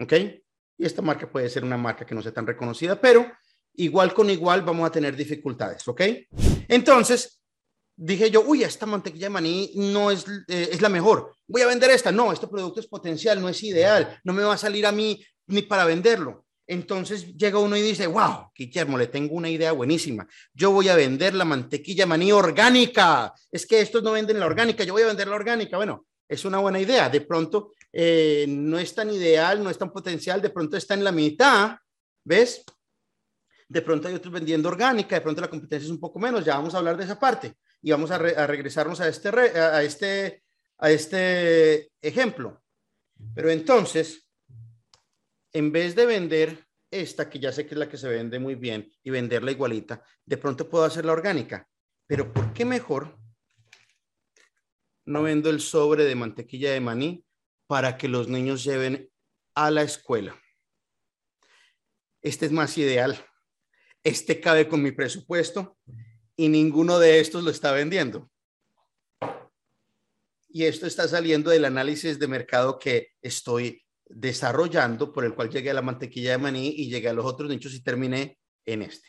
¿Ok? 0.00 0.12
Y 0.78 0.86
esta 0.86 1.02
marca 1.02 1.30
puede 1.30 1.50
ser 1.50 1.62
una 1.62 1.76
marca 1.76 2.06
que 2.06 2.14
no 2.14 2.22
sea 2.22 2.32
tan 2.32 2.46
reconocida, 2.46 3.00
pero 3.00 3.30
igual 3.74 4.12
con 4.14 4.30
igual 4.30 4.62
vamos 4.62 4.86
a 4.86 4.92
tener 4.92 5.16
dificultades, 5.16 5.86
¿ok? 5.86 6.00
Entonces, 6.68 7.42
dije 7.96 8.30
yo, 8.30 8.42
uy, 8.42 8.64
esta 8.64 8.86
mantequilla 8.86 9.26
de 9.26 9.30
maní 9.30 9.72
no 9.76 10.10
es, 10.10 10.26
eh, 10.48 10.70
es 10.72 10.80
la 10.80 10.88
mejor, 10.88 11.36
voy 11.46 11.62
a 11.62 11.66
vender 11.66 11.90
esta, 11.90 12.10
no, 12.10 12.32
este 12.32 12.48
producto 12.48 12.80
es 12.80 12.86
potencial, 12.86 13.40
no 13.40 13.48
es 13.48 13.62
ideal, 13.62 14.18
no 14.24 14.32
me 14.32 14.42
va 14.42 14.54
a 14.54 14.58
salir 14.58 14.86
a 14.86 14.92
mí 14.92 15.24
ni 15.46 15.62
para 15.62 15.84
venderlo. 15.84 16.46
Entonces 16.66 17.36
llega 17.36 17.58
uno 17.58 17.76
y 17.76 17.82
dice, 17.82 18.06
wow, 18.06 18.50
Guillermo, 18.54 18.96
le 18.96 19.08
tengo 19.08 19.34
una 19.34 19.50
idea 19.50 19.72
buenísima. 19.72 20.26
Yo 20.54 20.70
voy 20.70 20.88
a 20.88 20.96
vender 20.96 21.34
la 21.34 21.44
mantequilla 21.44 22.06
maní 22.06 22.32
orgánica. 22.32 23.32
Es 23.50 23.66
que 23.66 23.80
estos 23.80 24.02
no 24.02 24.12
venden 24.12 24.40
la 24.40 24.46
orgánica, 24.46 24.84
yo 24.84 24.92
voy 24.92 25.02
a 25.02 25.06
vender 25.06 25.28
la 25.28 25.36
orgánica. 25.36 25.76
Bueno, 25.76 26.06
es 26.28 26.44
una 26.44 26.58
buena 26.58 26.80
idea. 26.80 27.08
De 27.08 27.20
pronto 27.22 27.72
eh, 27.92 28.46
no 28.48 28.78
es 28.78 28.94
tan 28.94 29.10
ideal, 29.10 29.62
no 29.62 29.70
es 29.70 29.78
tan 29.78 29.92
potencial, 29.92 30.40
de 30.40 30.50
pronto 30.50 30.76
está 30.76 30.94
en 30.94 31.04
la 31.04 31.12
mitad, 31.12 31.76
¿ves? 32.24 32.64
de 33.72 33.80
pronto 33.80 34.06
hay 34.06 34.14
otros 34.14 34.34
vendiendo 34.34 34.68
orgánica, 34.68 35.16
de 35.16 35.22
pronto 35.22 35.40
la 35.40 35.48
competencia 35.48 35.86
es 35.86 35.90
un 35.90 35.98
poco 35.98 36.18
menos, 36.18 36.44
ya 36.44 36.56
vamos 36.56 36.74
a 36.74 36.78
hablar 36.78 36.94
de 36.96 37.04
esa 37.04 37.18
parte 37.18 37.54
y 37.80 37.90
vamos 37.90 38.10
a, 38.10 38.18
regresarnos 38.18 39.00
a 39.00 39.08
este, 39.08 39.30
a, 39.30 39.82
este, 39.82 40.42
a 40.76 40.90
este 40.90 41.90
ejemplo. 42.02 42.62
Pero 43.34 43.50
entonces, 43.50 44.28
en 45.52 45.72
vez 45.72 45.94
de 45.94 46.06
vender 46.06 46.66
esta, 46.90 47.28
que 47.28 47.38
ya 47.38 47.52
sé 47.52 47.66
que 47.66 47.74
es 47.74 47.78
la 47.78 47.88
que 47.88 47.96
se 47.96 48.08
vende 48.08 48.38
muy 48.38 48.54
bien, 48.54 48.92
y 49.02 49.10
venderla 49.10 49.50
igualita, 49.50 50.02
de 50.24 50.36
pronto 50.36 50.68
puedo 50.68 50.84
hacer 50.84 51.04
la 51.04 51.12
orgánica. 51.12 51.68
Pero 52.06 52.32
¿por 52.32 52.52
qué 52.52 52.64
mejor 52.64 53.18
no 55.04 55.22
vendo 55.22 55.50
el 55.50 55.60
sobre 55.60 56.04
de 56.04 56.14
mantequilla 56.14 56.72
de 56.72 56.80
maní 56.80 57.24
para 57.66 57.96
que 57.96 58.08
los 58.08 58.28
niños 58.28 58.64
lleven 58.64 59.10
a 59.54 59.70
la 59.70 59.82
escuela? 59.82 60.38
Este 62.20 62.46
es 62.46 62.52
más 62.52 62.76
ideal 62.78 63.18
este 64.04 64.40
cabe 64.40 64.68
con 64.68 64.82
mi 64.82 64.92
presupuesto 64.92 65.78
y 66.36 66.48
ninguno 66.48 66.98
de 66.98 67.20
estos 67.20 67.44
lo 67.44 67.50
está 67.50 67.72
vendiendo. 67.72 68.30
Y 70.48 70.64
esto 70.64 70.86
está 70.86 71.08
saliendo 71.08 71.50
del 71.50 71.64
análisis 71.64 72.18
de 72.18 72.28
mercado 72.28 72.78
que 72.78 73.12
estoy 73.22 73.81
desarrollando, 74.14 75.12
por 75.12 75.24
el 75.24 75.34
cual 75.34 75.50
llegué 75.50 75.70
a 75.70 75.74
la 75.74 75.82
mantequilla 75.82 76.32
de 76.32 76.38
maní 76.38 76.68
y 76.68 76.90
llegué 76.90 77.08
a 77.08 77.12
los 77.12 77.24
otros 77.24 77.50
nichos 77.50 77.74
y 77.74 77.82
terminé 77.82 78.38
en 78.66 78.82
este. 78.82 79.08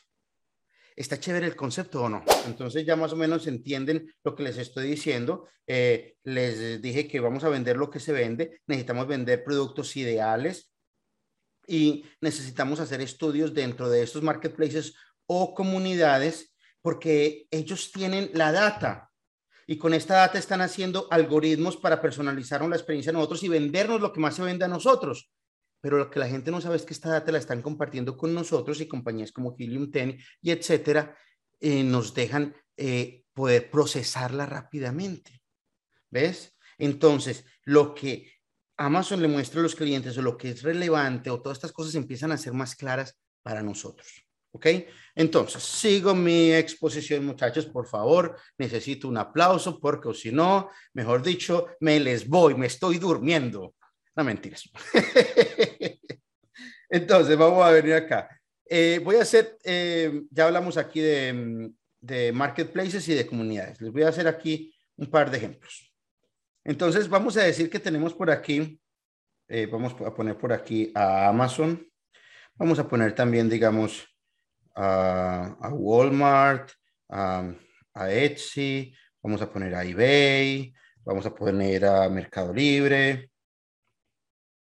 ¿Está 0.96 1.20
chévere 1.20 1.48
el 1.48 1.56
concepto 1.56 2.04
o 2.04 2.10
no? 2.10 2.24
Entonces 2.46 2.86
ya 2.86 2.96
más 2.96 3.14
o 3.14 3.16
menos 3.16 3.48
entienden 3.48 4.14
lo 4.24 4.36
que 4.36 4.44
les 4.44 4.58
estoy 4.58 4.88
diciendo. 4.88 5.48
Eh, 5.66 6.18
les 6.24 6.82
dije 6.82 7.08
que 7.08 7.20
vamos 7.20 7.44
a 7.44 7.50
vender 7.50 7.78
lo 7.78 7.90
que 7.90 8.00
se 8.00 8.12
vende. 8.12 8.62
Necesitamos 8.68 9.08
vender 9.08 9.44
productos 9.44 9.96
ideales, 9.98 10.74
y 11.68 12.06
necesitamos 12.22 12.80
hacer 12.80 13.02
estudios 13.02 13.54
dentro 13.54 13.90
de 13.90 14.04
estos 14.04 14.24
marketplaces 14.24 14.96
o 15.26 15.54
comunidades 15.54 16.54
porque 16.82 17.48
ellos 17.52 17.92
tienen 17.92 18.30
la 18.34 18.52
data 18.52 19.12
y 19.68 19.78
con 19.78 19.94
esta 19.94 20.16
data 20.16 20.38
están 20.38 20.62
haciendo 20.62 21.08
algoritmos 21.12 21.78
para 21.78 22.02
personalizar 22.02 22.62
la 22.68 22.76
experiencia 22.76 23.12
de 23.12 23.18
nosotros 23.18 23.44
y 23.44 23.50
vendernos 23.50 24.02
lo 24.02 24.12
que 24.12 24.20
más 24.20 24.36
se 24.36 24.44
vende 24.44 24.66
a 24.66 24.68
nosotros. 24.68 25.32
Pero 25.82 25.98
lo 25.98 26.10
que 26.10 26.20
la 26.20 26.28
gente 26.28 26.52
no 26.52 26.62
sabe 26.62 26.78
es 26.78 26.84
que 26.84 26.94
esta 26.94 27.10
data 27.10 27.32
la 27.32 27.40
están 27.40 27.62
compartiendo 27.62 28.16
con 28.16 28.34
nosotros 28.34 28.80
y 28.80 28.88
compañías 28.88 29.32
como 29.32 29.56
Helium 29.58 29.92
10 29.92 30.16
y 30.42 30.52
etcétera 30.52 31.18
eh, 31.60 31.84
nos 31.84 32.14
dejan 32.14 32.56
eh, 32.78 33.24
poder 33.34 33.70
procesarla 33.70 34.46
rápidamente. 34.46 35.42
¿Ves? 36.10 36.58
Entonces, 36.78 37.46
lo 37.64 37.94
que 37.94 38.32
Amazon 38.78 39.22
le 39.22 39.28
muestra 39.28 39.60
a 39.60 39.64
los 39.64 39.76
clientes 39.76 40.18
o 40.18 40.22
lo 40.22 40.38
que 40.38 40.50
es 40.50 40.64
relevante 40.64 41.30
o 41.30 41.42
todas 41.42 41.58
estas 41.58 41.72
cosas 41.72 41.96
empiezan 41.96 42.32
a 42.32 42.38
ser 42.38 42.54
más 42.54 42.76
claras 42.76 43.20
para 43.42 43.62
nosotros. 43.62 44.23
¿Ok? 44.56 44.68
Entonces, 45.16 45.64
sigo 45.64 46.14
mi 46.14 46.54
exposición, 46.54 47.26
muchachos, 47.26 47.66
por 47.66 47.88
favor. 47.88 48.38
Necesito 48.58 49.08
un 49.08 49.18
aplauso 49.18 49.80
porque 49.80 50.14
si 50.14 50.32
no, 50.32 50.70
mejor 50.94 51.24
dicho, 51.24 51.68
me 51.80 52.00
les 52.00 52.28
voy, 52.28 52.54
me 52.56 52.68
estoy 52.68 53.00
durmiendo. 53.00 53.76
No 54.16 54.24
mentiras. 54.24 54.70
Entonces, 56.90 57.36
vamos 57.36 57.66
a 57.66 57.72
venir 57.72 57.96
acá. 57.96 58.30
Eh, 58.66 59.02
voy 59.04 59.16
a 59.16 59.24
hacer, 59.24 59.58
eh, 59.64 60.22
ya 60.30 60.46
hablamos 60.46 60.78
aquí 60.78 61.02
de, 61.02 61.72
de 62.00 62.32
marketplaces 62.32 63.08
y 63.08 63.16
de 63.16 63.26
comunidades. 63.26 63.82
Les 63.82 63.92
voy 63.92 64.04
a 64.04 64.10
hacer 64.10 64.28
aquí 64.28 64.76
un 64.98 65.08
par 65.08 65.32
de 65.32 65.38
ejemplos. 65.38 65.92
Entonces, 66.64 67.10
vamos 67.10 67.38
a 67.38 67.44
decir 67.44 67.72
que 67.72 67.80
tenemos 67.80 68.14
por 68.14 68.30
aquí, 68.30 68.80
eh, 69.48 69.66
vamos 69.66 69.94
a 70.00 70.14
poner 70.14 70.38
por 70.38 70.54
aquí 70.54 70.92
a 70.94 71.28
Amazon. 71.28 71.88
Vamos 72.56 72.78
a 72.78 72.88
poner 72.88 73.16
también, 73.16 73.50
digamos, 73.50 74.13
a, 74.76 75.70
Walmart, 75.72 76.72
a, 77.10 77.54
Etsy, 78.10 78.94
vamos 79.22 79.42
a 79.42 79.52
poner 79.52 79.76
a 79.76 79.84
eBay, 79.84 80.74
vamos 81.04 81.26
a 81.26 81.34
poner 81.34 81.86
a 81.86 82.10
Mercado 82.10 82.54
Libre. 82.54 83.30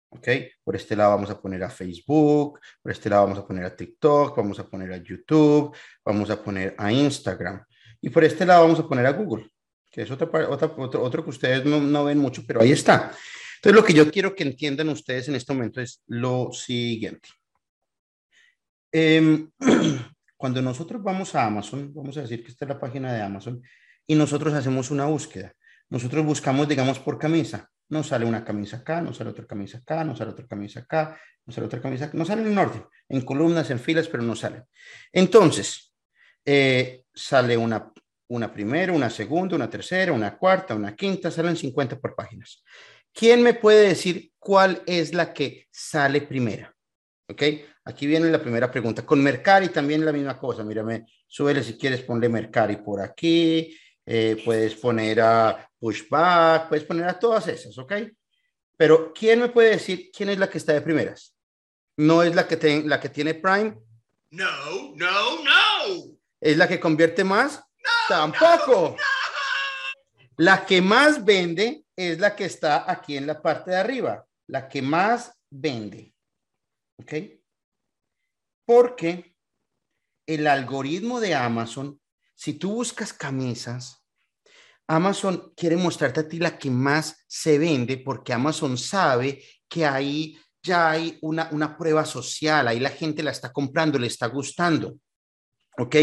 ¿Ok? 0.09 0.27
Por 0.63 0.75
este 0.75 0.95
lado 0.95 1.11
vamos 1.11 1.29
a 1.29 1.39
poner 1.39 1.63
a 1.63 1.69
Facebook, 1.69 2.59
por 2.81 2.91
este 2.91 3.09
lado 3.09 3.23
vamos 3.23 3.39
a 3.39 3.47
poner 3.47 3.63
a 3.63 3.75
TikTok, 3.75 4.35
vamos 4.35 4.59
a 4.59 4.67
poner 4.67 4.91
a 4.91 4.97
YouTube, 4.97 5.75
vamos 6.03 6.29
a 6.29 6.43
poner 6.43 6.75
a 6.77 6.91
Instagram. 6.91 7.63
Y 8.01 8.09
por 8.09 8.23
este 8.25 8.45
lado 8.45 8.63
vamos 8.63 8.79
a 8.79 8.87
poner 8.87 9.05
a 9.05 9.13
Google 9.13 9.49
que 9.91 10.03
es 10.03 10.11
otra, 10.11 10.27
otro, 10.49 11.03
otro 11.03 11.23
que 11.23 11.29
ustedes 11.29 11.65
no, 11.65 11.81
no 11.81 12.05
ven 12.05 12.17
mucho, 12.17 12.43
pero 12.47 12.61
ahí 12.61 12.71
está. 12.71 13.11
Entonces, 13.57 13.75
lo 13.75 13.83
que 13.83 13.93
yo 13.93 14.09
quiero 14.09 14.33
que 14.33 14.43
entiendan 14.43 14.89
ustedes 14.89 15.27
en 15.27 15.35
este 15.35 15.53
momento 15.53 15.81
es 15.81 16.01
lo 16.07 16.51
siguiente. 16.53 17.29
Em, 18.91 19.49
cuando 20.37 20.61
nosotros 20.61 21.01
vamos 21.03 21.35
a 21.35 21.45
Amazon, 21.45 21.93
vamos 21.93 22.17
a 22.17 22.21
decir 22.21 22.43
que 22.43 22.51
esta 22.51 22.65
es 22.65 22.69
la 22.69 22.79
página 22.79 23.13
de 23.13 23.21
Amazon, 23.21 23.61
y 24.07 24.15
nosotros 24.15 24.53
hacemos 24.53 24.91
una 24.91 25.05
búsqueda. 25.05 25.53
Nosotros 25.89 26.25
buscamos, 26.25 26.67
digamos, 26.67 26.99
por 26.99 27.17
camisa. 27.17 27.69
Nos 27.89 28.07
sale 28.07 28.25
una 28.25 28.43
camisa 28.43 28.77
acá, 28.77 29.01
nos 29.01 29.17
sale 29.17 29.31
otra 29.31 29.45
camisa 29.45 29.79
acá, 29.79 30.03
nos 30.03 30.17
sale 30.17 30.31
otra 30.31 30.47
camisa 30.47 30.79
acá, 30.81 31.19
nos 31.45 31.55
sale 31.55 31.67
otra 31.67 31.81
camisa 31.81 32.05
acá. 32.05 32.17
Nos 32.17 32.27
sale 32.27 32.41
en 32.41 32.57
orden, 32.57 32.85
en 33.09 33.21
columnas, 33.21 33.69
en 33.69 33.79
filas, 33.79 34.07
pero 34.07 34.23
no 34.23 34.35
sale. 34.35 34.63
Entonces, 35.11 35.93
eh, 36.45 37.03
sale 37.13 37.57
una 37.57 37.91
una 38.31 38.51
primera, 38.51 38.93
una 38.93 39.09
segunda, 39.09 39.57
una 39.57 39.69
tercera, 39.69 40.13
una 40.13 40.37
cuarta, 40.37 40.73
una 40.73 40.95
quinta, 40.95 41.29
salen 41.29 41.57
50 41.57 41.99
por 41.99 42.15
páginas. 42.15 42.63
¿Quién 43.13 43.43
me 43.43 43.53
puede 43.53 43.89
decir 43.89 44.31
cuál 44.39 44.81
es 44.85 45.13
la 45.13 45.33
que 45.33 45.67
sale 45.69 46.21
primera? 46.21 46.73
¿Ok? 47.31 47.43
Aquí 47.85 48.05
viene 48.05 48.29
la 48.29 48.41
primera 48.41 48.69
pregunta. 48.69 49.05
Con 49.05 49.21
Mercari 49.23 49.69
también 49.69 50.05
la 50.05 50.11
misma 50.11 50.37
cosa. 50.37 50.63
Mírame, 50.63 51.05
súbele 51.27 51.63
si 51.63 51.77
quieres, 51.77 52.01
ponle 52.01 52.29
Mercari 52.29 52.77
por 52.77 53.01
aquí. 53.01 53.75
Eh, 54.05 54.41
puedes 54.43 54.75
poner 54.75 55.21
a 55.21 55.69
Pushback, 55.79 56.69
puedes 56.69 56.85
poner 56.85 57.05
a 57.07 57.17
todas 57.17 57.47
esas, 57.47 57.77
¿ok? 57.77 57.93
Pero 58.77 59.13
¿quién 59.13 59.39
me 59.39 59.49
puede 59.49 59.71
decir 59.71 60.09
quién 60.11 60.29
es 60.29 60.39
la 60.39 60.49
que 60.49 60.57
está 60.57 60.73
de 60.73 60.81
primeras? 60.81 61.35
¿No 61.97 62.23
es 62.23 62.35
la 62.35 62.47
que, 62.47 62.83
la 62.85 62.99
que 62.99 63.09
tiene 63.09 63.35
Prime? 63.35 63.77
No, 64.31 64.95
no, 64.95 65.43
no. 65.43 66.17
¿Es 66.39 66.57
la 66.57 66.67
que 66.67 66.79
convierte 66.79 67.23
más? 67.23 67.63
Tampoco. 68.07 68.95
La 70.37 70.65
que 70.65 70.81
más 70.81 71.23
vende 71.23 71.83
es 71.95 72.19
la 72.19 72.35
que 72.35 72.45
está 72.45 72.89
aquí 72.91 73.17
en 73.17 73.27
la 73.27 73.41
parte 73.41 73.71
de 73.71 73.77
arriba. 73.77 74.25
La 74.47 74.67
que 74.67 74.81
más 74.81 75.31
vende. 75.49 76.10
¿Ok? 77.01 77.13
Porque 78.65 79.35
el 80.25 80.47
algoritmo 80.47 81.19
de 81.19 81.35
Amazon, 81.35 81.99
si 82.35 82.53
tú 82.53 82.73
buscas 82.73 83.11
camisas, 83.11 84.05
Amazon 84.87 85.53
quiere 85.55 85.77
mostrarte 85.77 86.19
a 86.19 86.27
ti 86.27 86.37
la 86.37 86.57
que 86.57 86.69
más 86.69 87.23
se 87.27 87.57
vende 87.57 87.97
porque 87.97 88.33
Amazon 88.33 88.77
sabe 88.77 89.43
que 89.67 89.85
ahí 89.85 90.37
ya 90.61 90.91
hay 90.91 91.17
una, 91.21 91.49
una 91.51 91.75
prueba 91.77 92.05
social, 92.05 92.67
ahí 92.67 92.79
la 92.79 92.89
gente 92.89 93.23
la 93.23 93.31
está 93.31 93.51
comprando, 93.51 93.97
le 93.97 94.07
está 94.07 94.27
gustando. 94.27 94.97
¿Ok? 95.77 95.95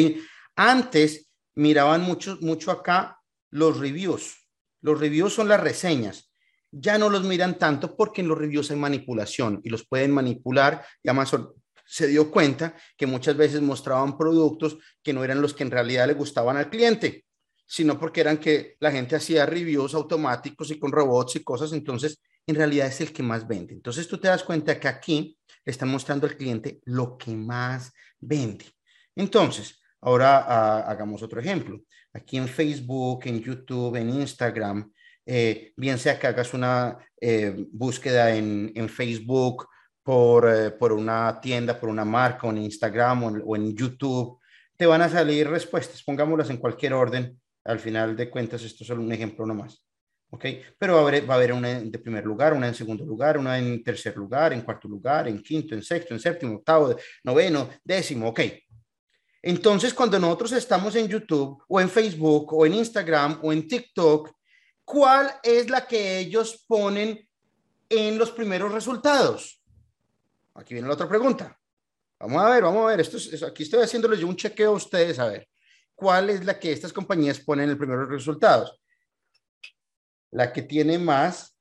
Antes 0.57 1.31
miraban 1.55 2.03
mucho, 2.03 2.39
mucho 2.41 2.71
acá 2.71 3.21
los 3.51 3.79
reviews. 3.79 4.49
Los 4.81 4.99
reviews 4.99 5.35
son 5.35 5.49
las 5.49 5.61
reseñas. 5.61 6.28
Ya 6.71 6.99
no 6.99 7.09
los 7.09 7.25
miran 7.25 7.59
tanto 7.59 7.97
porque 7.97 8.21
en 8.21 8.29
los 8.29 8.39
reviews 8.39 8.71
hay 8.71 8.77
manipulación 8.77 9.61
y 9.65 9.71
los 9.71 9.87
pueden 9.87 10.11
manipular. 10.11 10.85
Y 11.03 11.09
Amazon 11.09 11.51
se 11.87 12.07
dio 12.07 12.31
cuenta 12.31 12.75
que 12.97 13.07
muchas 13.07 13.37
veces 13.37 13.63
mostraban 13.63 14.19
productos 14.19 14.79
que 15.03 15.13
no 15.13 15.25
eran 15.25 15.41
los 15.41 15.55
que 15.55 15.63
en 15.63 15.71
realidad 15.71 16.07
le 16.07 16.15
gustaban 16.15 16.57
al 16.57 16.69
cliente, 16.69 17.25
sino 17.67 17.99
porque 17.99 18.21
eran 18.21 18.39
que 18.39 18.77
la 18.81 18.91
gente 18.91 19.17
hacía 19.17 19.47
reviews 19.47 19.95
automáticos 19.95 20.71
y 20.71 20.79
con 20.79 20.93
robots 20.93 21.37
y 21.37 21.45
cosas. 21.45 21.73
Entonces, 21.73 22.21
en 22.47 22.55
realidad 22.55 22.89
es 22.89 23.01
el 23.01 23.13
que 23.13 23.23
más 23.23 23.47
vende. 23.47 23.75
Entonces, 23.75 24.07
tú 24.07 24.19
te 24.19 24.29
das 24.29 24.45
cuenta 24.45 24.79
que 24.79 24.89
aquí 24.89 25.39
le 25.65 25.71
están 25.71 25.89
mostrando 25.89 26.27
al 26.27 26.37
cliente 26.37 26.81
lo 26.85 27.17
que 27.17 27.31
más 27.31 27.93
vende. 28.21 28.67
Entonces, 29.17 29.79
Ahora 30.01 30.45
ah, 30.47 30.81
hagamos 30.91 31.23
otro 31.23 31.41
ejemplo. 31.41 31.81
Aquí 32.13 32.37
en 32.37 32.49
Facebook, 32.49 33.23
en 33.25 33.41
YouTube, 33.41 33.97
en 33.97 34.11
Instagram, 34.11 34.93
eh, 35.31 35.75
bien 35.77 35.99
sea 35.99 36.19
que 36.19 36.27
hagas 36.27 36.55
una 36.55 36.97
eh, 37.21 37.67
búsqueda 37.71 38.35
en, 38.35 38.89
Facebook 38.89 39.69
por, 40.03 40.49
eh, 40.49 40.71
por, 40.71 40.91
una 40.91 41.39
tienda, 41.39 41.79
por 41.79 41.91
una 41.91 42.07
marca, 42.07 42.47
o 42.47 42.51
en 42.51 42.63
Instagram 42.63 43.43
o 43.45 43.55
en, 43.55 43.77
YouTube, 43.77 44.39
te 44.75 44.87
van 44.87 45.03
a 45.03 45.09
salir 45.11 45.47
respuestas, 45.47 46.03
pongámoslas 46.03 46.49
en 46.49 46.57
cualquier 46.57 46.95
orden. 46.95 47.39
Al 47.65 47.79
final 47.79 48.17
de 48.17 48.31
cuentas, 48.31 48.63
esto 48.63 48.85
es 48.85 48.89
solo 48.89 49.03
un 49.03 49.13
ejemplo 49.13 49.45
nomás. 49.45 49.85
¿ok? 50.31 50.47
Pero 50.79 50.95
va 50.95 51.01
a, 51.01 51.03
haber, 51.03 51.29
va 51.29 51.35
a 51.35 51.37
haber 51.37 51.53
una 51.53 51.79
de 51.79 51.99
primer 51.99 52.25
lugar, 52.25 52.55
una 52.55 52.69
en 52.69 52.75
segundo 52.75 53.05
lugar, 53.05 53.37
una 53.37 53.59
en 53.59 53.85
tercer 53.85 54.17
lugar, 54.17 54.55
en 54.55 54.63
cuarto 54.63 54.89
lugar, 54.89 55.29
en 55.29 55.43
quinto, 55.43 55.75
en 55.75 55.83
sexto, 55.83 56.15
en 56.15 56.21
séptimo, 56.21 56.55
octavo, 56.57 56.97
noveno, 57.23 57.69
décimo, 57.85 58.29
¿ok? 58.29 58.41
Entonces, 59.43 59.93
cuando 59.93 60.19
nosotros 60.19 60.53
estamos 60.53 60.97
en 60.97 61.07
YouTube 61.07 61.63
o 61.69 61.81
en 61.83 61.91
Facebook 61.91 62.55
o 62.55 62.65
en 62.65 62.75
Instagram 62.75 63.41
o 63.43 63.53
en 63.53 63.69
TikTok, 63.69 64.38
¿cuál 64.89 65.31
es 65.43 65.69
la 65.69 65.87
que 65.87 66.19
ellos 66.19 66.65
ponen 66.67 67.29
en 67.91 68.19
los 68.19 68.31
primeros 68.31 68.73
resultados? 68.73 69.63
Aquí 70.55 70.73
viene 70.73 70.89
la 70.89 70.95
otra 70.95 71.07
pregunta. 71.09 71.61
Vamos 72.19 72.43
a 72.43 72.49
ver, 72.49 72.63
vamos 72.63 72.85
a 72.85 72.87
ver. 72.87 73.01
Esto 73.01 73.19
aquí 73.47 73.65
estoy 73.65 73.83
haciéndoles 73.83 74.19
yo 74.19 74.27
un 74.27 74.35
chequeo 74.35 74.71
a 74.71 74.77
ustedes 74.77 75.19
a 75.19 75.29
ver 75.29 75.47
cuál 75.95 76.31
es 76.31 76.43
la 76.45 76.59
que 76.59 76.73
estas 76.73 76.93
compañías 76.93 77.39
ponen 77.39 77.65
en 77.65 77.71
los 77.71 77.79
primeros 77.79 78.09
resultados. 78.09 78.81
La 80.31 80.53
que 80.55 80.63
tiene 80.63 80.99
más 80.99 81.59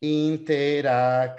interacción. 0.00 1.38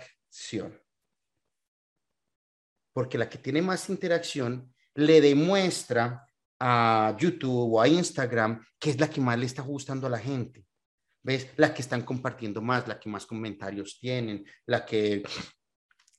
Porque 2.94 3.18
la 3.18 3.28
que 3.28 3.40
tiene 3.40 3.64
más 3.64 3.90
interacción 3.90 4.72
le 4.94 5.20
demuestra 5.20 6.28
a 6.60 7.18
YouTube 7.18 7.74
o 7.74 7.82
a 7.82 7.88
Instagram 7.88 8.64
que 8.78 8.92
es 8.92 9.00
la 9.00 9.10
que 9.10 9.20
más 9.20 9.40
le 9.40 9.48
está 9.48 9.64
gustando 9.64 10.06
a 10.06 10.12
la 10.12 10.20
gente. 10.20 10.64
¿Ves? 11.24 11.48
La 11.56 11.74
que 11.74 11.82
están 11.82 12.04
compartiendo 12.04 12.62
más, 12.62 12.88
la 12.88 13.00
que 13.00 13.10
más 13.10 13.26
comentarios 13.26 13.98
tienen, 14.00 14.46
la 14.66 14.86
que, 14.86 15.24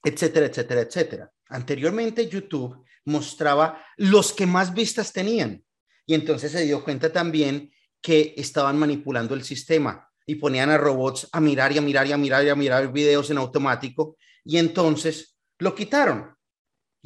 etcétera, 0.03 0.47
etcétera, 0.47 0.81
etcétera. 0.81 1.31
Anteriormente 1.49 2.27
YouTube 2.27 2.85
mostraba 3.05 3.85
los 3.99 4.33
que 4.33 4.47
más 4.47 4.73
vistas 4.73 5.13
tenían 5.13 5.63
y 6.07 6.15
entonces 6.15 6.53
se 6.53 6.65
dio 6.65 6.83
cuenta 6.83 7.13
también 7.13 7.73
que 8.01 8.35
estaban 8.37 8.79
manipulando 8.79 9.35
el 9.35 9.45
sistema 9.45 10.09
y 10.27 10.37
ponían 10.37 10.71
a 10.71 10.79
robots 10.79 11.29
a 11.33 11.41
mirar 11.41 11.73
y 11.73 11.79
a 11.79 11.83
mirar 11.83 12.07
y 12.07 12.13
a 12.13 12.17
mirar 12.17 12.45
y 12.45 12.49
a 12.49 12.55
mirar 12.55 12.93
videos 12.93 13.31
en 13.31 13.39
automático 13.39 14.17
y 14.45 14.59
entonces 14.59 15.37
lo 15.59 15.75
quitaron 15.75 16.34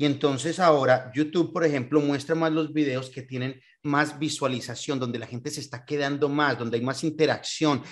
y 0.00 0.06
entonces 0.06 0.60
ahora 0.60 1.10
YouTube, 1.12 1.52
por 1.52 1.64
ejemplo, 1.64 2.00
muestra 2.00 2.36
más 2.36 2.52
los 2.52 2.72
videos 2.72 3.10
que 3.10 3.22
tienen 3.22 3.60
más 3.82 4.16
visualización, 4.16 5.00
donde 5.00 5.18
la 5.18 5.26
gente 5.26 5.50
se 5.50 5.60
está 5.60 5.84
quedando 5.84 6.28
más, 6.28 6.56
donde 6.56 6.76
hay 6.76 6.84
más 6.84 7.02
interacción. 7.02 7.82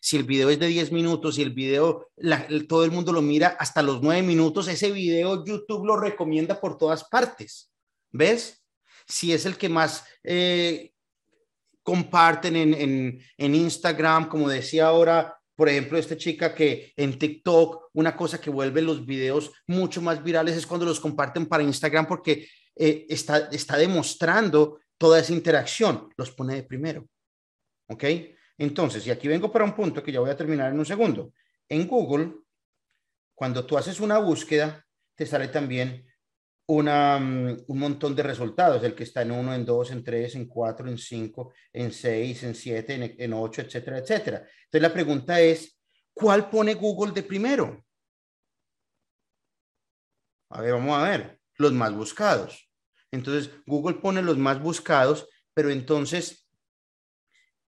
Si 0.00 0.16
el 0.16 0.24
video 0.24 0.50
es 0.50 0.58
de 0.58 0.66
10 0.66 0.90
minutos 0.90 1.38
y 1.38 1.42
el 1.42 1.50
video 1.50 2.10
todo 2.68 2.84
el 2.84 2.90
mundo 2.90 3.12
lo 3.12 3.22
mira 3.22 3.56
hasta 3.60 3.80
los 3.80 4.02
9 4.02 4.22
minutos, 4.22 4.66
ese 4.66 4.90
video 4.90 5.44
YouTube 5.44 5.86
lo 5.86 5.96
recomienda 5.96 6.60
por 6.60 6.76
todas 6.76 7.04
partes. 7.04 7.70
¿Ves? 8.10 8.64
Si 9.06 9.32
es 9.32 9.46
el 9.46 9.56
que 9.56 9.68
más 9.68 10.04
eh, 10.24 10.90
comparten 11.84 12.56
en, 12.56 12.74
en, 12.74 13.22
en 13.36 13.54
Instagram, 13.54 14.28
como 14.28 14.48
decía 14.48 14.86
ahora 14.86 15.38
por 15.54 15.68
ejemplo, 15.68 15.98
esta 15.98 16.16
chica 16.16 16.54
que 16.54 16.92
en 16.96 17.18
TikTok, 17.18 17.81
una 17.94 18.16
cosa 18.16 18.40
que 18.40 18.50
vuelve 18.50 18.82
los 18.82 19.04
videos 19.04 19.52
mucho 19.66 20.00
más 20.00 20.22
virales 20.22 20.56
es 20.56 20.66
cuando 20.66 20.86
los 20.86 21.00
comparten 21.00 21.46
para 21.46 21.62
Instagram 21.62 22.06
porque 22.06 22.48
eh, 22.76 23.06
está, 23.08 23.48
está 23.50 23.76
demostrando 23.76 24.80
toda 24.96 25.20
esa 25.20 25.32
interacción, 25.32 26.08
los 26.16 26.30
pone 26.30 26.54
de 26.54 26.62
primero. 26.62 27.06
¿Ok? 27.88 28.04
Entonces, 28.58 29.06
y 29.06 29.10
aquí 29.10 29.28
vengo 29.28 29.50
para 29.50 29.64
un 29.64 29.74
punto 29.74 30.02
que 30.02 30.12
ya 30.12 30.20
voy 30.20 30.30
a 30.30 30.36
terminar 30.36 30.72
en 30.72 30.78
un 30.78 30.86
segundo. 30.86 31.32
En 31.68 31.86
Google, 31.86 32.32
cuando 33.34 33.66
tú 33.66 33.76
haces 33.76 34.00
una 34.00 34.18
búsqueda, 34.18 34.86
te 35.14 35.26
sale 35.26 35.48
también 35.48 36.06
una, 36.66 37.18
mm, 37.18 37.64
un 37.66 37.78
montón 37.78 38.14
de 38.14 38.22
resultados, 38.22 38.82
el 38.84 38.94
que 38.94 39.02
está 39.02 39.22
en 39.22 39.32
1, 39.32 39.54
en 39.54 39.64
2, 39.64 39.90
en 39.90 40.04
3, 40.04 40.34
en 40.36 40.46
4, 40.46 40.88
en 40.88 40.98
5, 40.98 41.52
en 41.72 41.92
6, 41.92 42.42
en 42.44 42.54
7, 42.54 43.16
en 43.18 43.32
8, 43.32 43.62
etcétera, 43.62 43.98
etcétera. 43.98 44.38
Entonces 44.38 44.82
la 44.82 44.92
pregunta 44.92 45.40
es, 45.40 45.76
¿cuál 46.14 46.50
pone 46.50 46.74
Google 46.74 47.12
de 47.12 47.22
primero? 47.22 47.84
A 50.50 50.60
ver, 50.60 50.72
vamos 50.74 50.98
a 50.98 51.08
ver, 51.08 51.40
los 51.56 51.72
más 51.72 51.94
buscados. 51.94 52.70
Entonces, 53.10 53.50
Google 53.66 53.96
pone 53.96 54.22
los 54.22 54.38
más 54.38 54.60
buscados, 54.60 55.28
pero 55.54 55.70
entonces, 55.70 56.48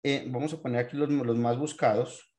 eh, 0.02 0.24
vamos 0.28 0.52
a 0.52 0.60
poner 0.60 0.84
aquí 0.84 0.96
los, 0.96 1.08
más 1.10 1.58
buscados, 1.58 2.32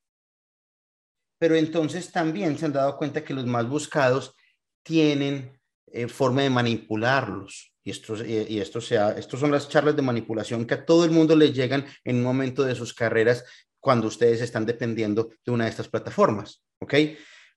pero 1.38 1.56
entonces 1.56 2.10
también 2.12 2.58
se 2.58 2.66
han 2.66 2.72
dado 2.72 2.96
cuenta 2.96 3.24
que 3.24 3.34
los 3.34 3.46
más 3.46 3.68
buscados 3.68 4.34
tienen 4.82 5.58
eh, 5.86 6.08
forma 6.08 6.42
de 6.42 6.50
manipularlos. 6.50 7.74
Y, 7.82 7.90
esto, 7.90 8.14
y 8.24 8.60
esto 8.60 8.80
sea, 8.82 9.12
estos 9.12 9.40
son 9.40 9.50
las 9.50 9.68
charlas 9.68 9.96
de 9.96 10.02
manipulación 10.02 10.66
que 10.66 10.74
a 10.74 10.84
todo 10.84 11.06
el 11.06 11.10
mundo 11.10 11.34
le 11.34 11.52
llegan 11.52 11.86
en 12.04 12.16
un 12.16 12.22
momento 12.22 12.62
de 12.62 12.74
sus 12.74 12.92
carreras 12.92 13.44
cuando 13.80 14.08
ustedes 14.08 14.40
están 14.40 14.66
dependiendo 14.66 15.30
de 15.44 15.52
una 15.52 15.64
de 15.64 15.70
estas 15.70 15.88
plataformas. 15.88 16.62
¿Ok? 16.78 16.94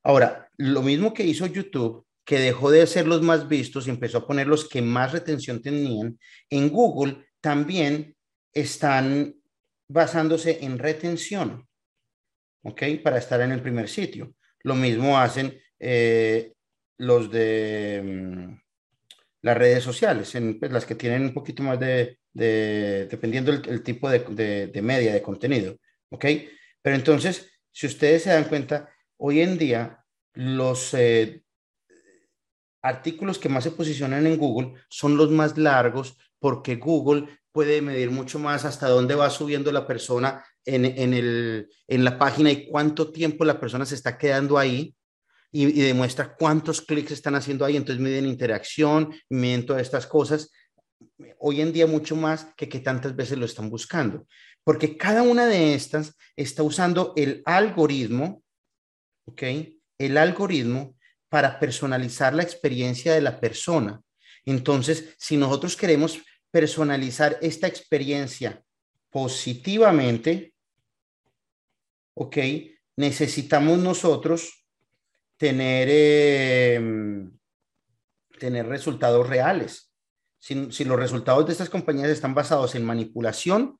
Ahora, 0.03 0.49
lo 0.57 0.81
mismo 0.81 1.13
que 1.13 1.23
hizo 1.23 1.45
YouTube, 1.45 2.05
que 2.25 2.39
dejó 2.39 2.71
de 2.71 2.87
ser 2.87 3.07
los 3.07 3.21
más 3.21 3.47
vistos 3.47 3.87
y 3.87 3.89
empezó 3.89 4.19
a 4.19 4.27
poner 4.27 4.47
los 4.47 4.67
que 4.67 4.81
más 4.81 5.11
retención 5.11 5.61
tenían, 5.61 6.17
en 6.49 6.69
Google 6.69 7.25
también 7.41 8.15
están 8.53 9.35
basándose 9.87 10.63
en 10.63 10.79
retención, 10.79 11.67
¿ok? 12.63 12.83
Para 13.03 13.17
estar 13.17 13.41
en 13.41 13.51
el 13.51 13.61
primer 13.61 13.89
sitio. 13.89 14.33
Lo 14.61 14.75
mismo 14.75 15.17
hacen 15.19 15.59
eh, 15.79 16.53
los 16.97 17.29
de 17.29 18.01
mm, 18.03 18.63
las 19.41 19.57
redes 19.57 19.83
sociales, 19.83 20.33
en, 20.35 20.59
pues, 20.59 20.71
las 20.71 20.85
que 20.85 20.95
tienen 20.95 21.23
un 21.23 21.33
poquito 21.33 21.63
más 21.63 21.79
de, 21.79 22.17
dependiendo 22.33 23.51
el, 23.51 23.83
tipo 23.83 24.09
de, 24.09 24.19
de, 24.71 24.81
media, 24.81 25.13
de 25.13 25.21
contenido, 25.21 25.77
¿ok? 26.13 26.25
Pero 26.81 26.95
entonces, 26.95 27.49
si 27.71 27.87
ustedes 27.87 28.23
se 28.23 28.29
dan 28.29 28.45
cuenta, 28.45 28.89
hoy 29.17 29.41
en 29.41 29.57
día 29.57 30.05
los 30.33 30.93
eh, 30.93 31.43
artículos 32.81 33.39
que 33.39 33.49
más 33.49 33.63
se 33.63 33.71
posicionan 33.71 34.27
en 34.27 34.37
Google 34.37 34.73
son 34.89 35.17
los 35.17 35.31
más 35.31 35.57
largos 35.57 36.17
porque 36.39 36.75
Google 36.75 37.27
puede 37.51 37.81
medir 37.81 38.11
mucho 38.11 38.39
más 38.39 38.65
hasta 38.65 38.89
dónde 38.89 39.15
va 39.15 39.29
subiendo 39.29 39.71
la 39.71 39.87
persona 39.87 40.43
en, 40.65 40.85
el, 41.13 41.69
en 41.87 42.03
la 42.03 42.17
página 42.17 42.51
y 42.51 42.67
cuánto 42.67 43.11
tiempo 43.11 43.45
la 43.45 43.59
persona 43.59 43.85
se 43.85 43.95
está 43.95 44.17
quedando 44.17 44.57
ahí 44.57 44.95
y, 45.51 45.81
demuestra 45.81 46.35
cuántos 46.35 46.81
clics 46.81 47.11
están 47.11 47.35
haciendo 47.35 47.63
ahí. 47.63 47.75
Entonces 47.77 48.01
miden 48.01 48.25
interacción, 48.25 49.13
miden 49.29 49.65
todas 49.65 49.83
estas 49.83 50.07
cosas. 50.07 50.51
Hoy 51.39 51.61
en 51.61 51.73
día 51.73 51.85
mucho 51.85 52.15
más 52.15 52.47
que 52.57 52.67
que 52.67 52.79
tantas 52.79 53.15
veces 53.15 53.37
lo 53.37 53.45
están 53.45 53.69
buscando, 53.69 54.25
porque 54.63 54.97
cada 54.97 55.23
una 55.23 55.45
de 55.45 55.73
estas 55.73 56.15
está 56.35 56.63
usando 56.63 57.13
el 57.15 57.41
algoritmo, 57.45 58.43
¿ok? 59.25 59.43
El 59.97 60.17
algoritmo 60.17 60.95
para 61.29 61.59
personalizar 61.59 62.33
la 62.33 62.43
experiencia 62.43 63.13
de 63.13 63.21
la 63.21 63.39
persona. 63.39 64.01
Entonces, 64.45 65.15
si 65.17 65.37
nosotros 65.37 65.75
queremos 65.75 66.19
personalizar 66.51 67.37
esta 67.41 67.67
experiencia 67.67 68.63
positivamente, 69.09 70.53
¿ok? 72.13 72.37
Necesitamos 72.95 73.79
nosotros 73.79 74.65
tener, 75.37 75.89
em, 75.89 77.31
tener 78.39 78.67
resultados 78.67 79.27
reales. 79.27 79.91
Si, 80.39 80.71
si, 80.71 80.83
los 80.83 80.99
resultados 80.99 81.45
de 81.45 81.53
estas 81.53 81.69
compañías 81.69 82.09
están 82.09 82.35
basados 82.35 82.75
en 82.75 82.85
manipulación, 82.85 83.79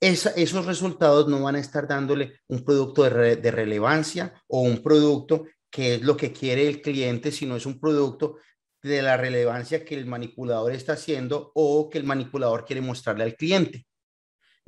esos 0.00 0.66
resultados 0.66 1.28
no 1.28 1.42
van 1.42 1.56
a 1.56 1.60
estar 1.60 1.88
dándole 1.88 2.40
un 2.48 2.64
producto 2.64 3.04
de, 3.04 3.36
de 3.36 3.50
relevancia 3.50 4.32
o 4.46 4.62
un 4.62 4.82
producto 4.82 5.44
que 5.70 5.96
es 5.96 6.02
lo 6.02 6.16
que 6.16 6.32
quiere 6.32 6.66
el 6.68 6.80
cliente, 6.80 7.32
sino 7.32 7.56
es 7.56 7.66
un 7.66 7.78
producto 7.78 8.36
de 8.82 9.02
la 9.02 9.16
relevancia 9.16 9.84
que 9.84 9.94
el 9.94 10.06
manipulador 10.06 10.72
está 10.72 10.92
haciendo 10.92 11.52
o 11.54 11.90
que 11.90 11.98
el 11.98 12.04
manipulador 12.04 12.64
quiere 12.64 12.80
mostrarle 12.80 13.24
al 13.24 13.34
cliente. 13.34 13.86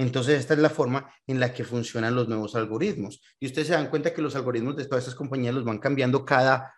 Entonces, 0.00 0.40
esta 0.40 0.54
es 0.54 0.60
la 0.60 0.70
forma 0.70 1.12
en 1.26 1.40
la 1.40 1.52
que 1.52 1.62
funcionan 1.62 2.14
los 2.14 2.26
nuevos 2.26 2.56
algoritmos. 2.56 3.20
Y 3.38 3.46
ustedes 3.46 3.68
se 3.68 3.74
dan 3.74 3.90
cuenta 3.90 4.14
que 4.14 4.22
los 4.22 4.34
algoritmos 4.34 4.76
de 4.76 4.86
todas 4.86 5.04
estas 5.04 5.14
compañías 5.14 5.54
los 5.54 5.64
van 5.64 5.78
cambiando 5.78 6.24
cada 6.24 6.74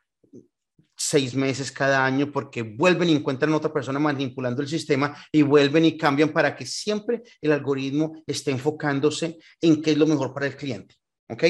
seis 1.03 1.35
meses, 1.35 1.73
cada 1.73 2.05
año, 2.05 2.31
porque 2.31 2.62
vuelven 2.62 3.09
y 3.09 3.17
encuentran 3.17 3.53
otra 3.55 3.73
persona 3.73 3.99
manipulando 3.99 4.62
el 4.62 4.69
sistema 4.69 5.17
y 5.33 5.43
vuelven 5.43 5.85
y 5.85 5.97
cambian 5.99 6.29
para 6.29 6.55
que 6.55 6.65
siempre 6.65 7.23
el 7.41 7.51
algoritmo 7.51 8.23
esté 8.25 8.53
enfocándose 8.53 9.38
en 9.61 9.83
qué 9.83 9.93
es 9.93 9.99
lo 9.99 10.07
mejor 10.07 10.33
para 10.33 10.47
el 10.47 10.57
cliente. 10.57 10.95
¿Ok? 11.29 11.45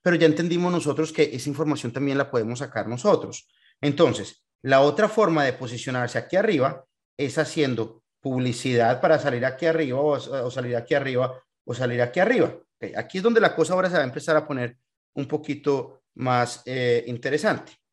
Pero 0.00 0.16
ya 0.16 0.26
entendimos 0.26 0.72
nosotros 0.72 1.12
que 1.12 1.30
esa 1.34 1.50
información 1.50 1.92
también 1.92 2.16
la 2.16 2.30
podemos 2.30 2.60
sacar 2.60 2.88
nosotros. 2.88 3.46
Entonces, 3.80 4.42
la 4.62 4.80
otra 4.80 5.08
forma 5.08 5.44
de 5.44 5.52
posicionarse 5.52 6.16
aquí 6.16 6.36
arriba 6.36 6.84
es 7.18 7.36
haciendo 7.36 8.02
publicidad 8.20 9.02
para 9.02 9.18
salir 9.18 9.44
aquí 9.44 9.66
arriba 9.66 10.00
o, 10.00 10.50
salir 10.50 10.76
aquí 10.76 10.94
arriba 10.94 11.42
o 11.66 11.74
salir 11.74 12.00
aquí 12.00 12.20
arriba. 12.20 12.54
aquí 12.96 13.18
es 13.18 13.24
donde 13.24 13.40
la 13.40 13.54
cosa 13.54 13.74
ahora 13.74 13.90
se 13.90 13.96
va 13.96 14.02
a 14.02 14.06
empezar 14.06 14.34
a 14.36 14.46
poner 14.46 14.78
un 15.14 15.26
poquito 15.26 16.04
más 16.14 16.62
eh, 16.64 17.04
interesante. 17.06 17.83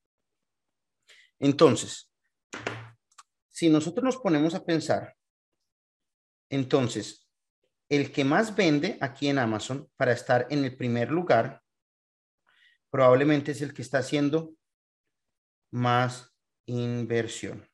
Entonces, 1.41 2.12
si 3.49 3.69
nosotros 3.69 4.04
nos 4.04 4.17
ponemos 4.17 4.54
a 4.54 4.63
pensar, 4.63 5.17
entonces, 6.49 7.27
el 7.89 8.12
que 8.12 8.23
más 8.23 8.56
vende 8.56 8.97
aquí 9.01 9.27
en 9.27 9.39
Amazon 9.39 9.89
para 9.97 10.12
estar 10.12 10.45
en 10.51 10.63
el 10.63 10.77
primer 10.77 11.10
lugar, 11.10 11.63
probablemente 12.91 13.54
es 13.54 13.62
el 13.62 13.73
que 13.73 13.82
está 13.82 13.97
haciendo 13.97 14.54
más 15.71 16.32
inversión. 16.67 17.67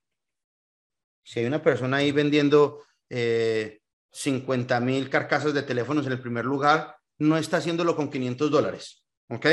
Si 1.24 1.42
hay 1.42 1.46
una 1.46 1.62
persona 1.62 1.98
ahí 1.98 2.14
vendiendo 2.14 2.86
eh, 3.10 3.82
50 4.12 4.80
mil 4.80 5.10
carcasas 5.10 5.54
de 5.54 5.64
teléfonos 5.64 6.06
en 6.06 6.14
el 6.14 6.22
primer 6.22 6.46
lugar, 6.46 6.96
no 7.18 7.38
está 7.38 7.58
haciéndolo 7.58 7.98
con 7.98 8.10
500 8.10 8.50
dólares. 8.50 9.04
¿Ok? 9.30 9.46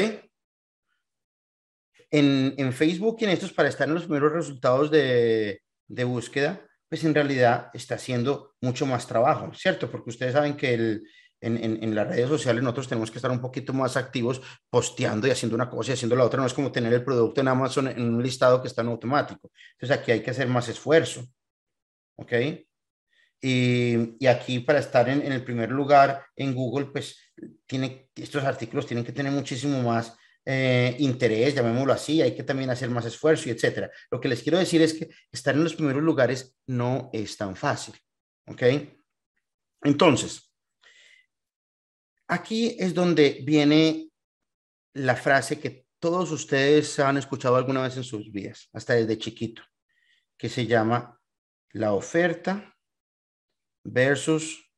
En, 2.15 2.55
en, 2.59 2.73
Facebook 2.73 3.17
y 3.21 3.25
en 3.25 3.31
estos 3.31 3.53
para 3.53 3.69
estar 3.69 3.89
en 3.89 3.95
los 3.95 4.05
primeros 4.05 4.33
resultados 4.33 4.91
de, 4.91 5.63
de 5.89 6.05
búsqueda, 6.05 6.61
pues 6.89 7.03
en 7.05 7.15
realidad 7.15 7.71
está 7.75 7.97
haciendo 7.97 8.55
mucho 8.61 8.87
más 8.87 9.07
trabajo, 9.07 9.53
¿cierto? 9.55 9.91
Porque 9.91 10.11
ustedes 10.11 10.35
saben 10.35 10.57
que 10.57 10.75
el, 10.75 11.03
en, 11.45 11.95
las 11.95 12.09
redes 12.09 12.29
sociales 12.29 12.63
nosotros 12.63 12.89
tenemos 12.89 13.11
que 13.11 13.19
estar 13.19 13.31
un 13.31 13.41
poquito 13.41 13.73
más 13.73 13.97
activos 13.97 14.41
posteando 14.71 15.27
y 15.27 15.31
haciendo 15.31 15.55
una 15.55 15.69
cosa 15.69 15.91
y 15.91 15.95
haciendo 15.95 16.17
la 16.17 16.25
otra. 16.25 16.41
No 16.41 16.47
es 16.47 16.55
como 16.55 16.73
tener 16.73 16.93
el 16.93 17.05
producto 17.05 17.41
en 17.41 17.49
Amazon 17.49 17.89
en 17.89 18.15
un 18.15 18.23
listado 18.23 18.63
que 18.63 18.69
está 18.69 18.83
en 18.83 18.89
automático. 18.89 19.51
Entonces 19.73 19.99
aquí 19.99 20.13
hay 20.13 20.21
que 20.21 20.31
hacer 20.31 20.49
más 20.49 20.69
esfuerzo. 20.69 21.27
¿Ok? 22.17 22.33
Y, 23.43 24.27
aquí 24.27 24.61
para 24.61 24.79
estar 24.79 25.09
en, 25.09 25.21
el 25.21 25.45
primer 25.45 25.71
lugar 25.71 26.25
en 26.35 26.55
Google, 26.55 26.87
pues 26.87 27.35
tiene, 27.67 28.09
estos 28.15 28.43
artículos 28.45 28.87
tienen 28.87 29.05
que 29.05 29.13
tener 29.13 29.33
muchísimo 29.33 29.83
más 29.83 30.17
eh, 30.45 30.97
interés, 30.99 31.55
llamémoslo 31.55 31.93
así, 31.93 32.21
hay 32.21 32.35
que 32.35 32.43
también 32.43 32.71
hacer 32.71 32.91
más 32.91 33.07
esfuerzo 33.07 33.49
y 33.49 33.53
etcétera. 33.53 33.91
Lo 34.11 34.21
que 34.21 34.29
les 34.29 34.43
quiero 34.43 34.59
decir 34.59 34.83
es 34.83 34.95
que 34.95 35.11
estar 35.33 35.55
en 35.55 35.65
los 35.65 35.75
primeros 35.75 36.03
lugares 36.03 36.57
no 36.67 37.11
es 37.13 37.37
tan 37.37 37.57
fácil. 37.57 37.95
¿Ok? 38.47 38.63
Entonces, 39.83 40.55
Aquí 42.27 42.75
es 42.79 42.95
donde 42.95 43.43
viene 43.45 44.11
la 44.95 45.15
frase 45.15 45.61
que 45.61 45.87
todos 45.99 46.31
ustedes 46.31 46.99
han 46.99 47.19
escuchado 47.19 47.57
alguna 47.57 47.83
vez 47.83 47.97
en 47.97 48.05
sus 48.05 48.33
vidas, 48.33 48.69
hasta 48.73 48.95
desde 48.95 49.19
chiquito, 49.19 49.63
que 50.37 50.49
se 50.49 50.67
llama 50.67 51.21
la 51.73 51.93
oferta 51.93 52.75
versus 53.83 54.71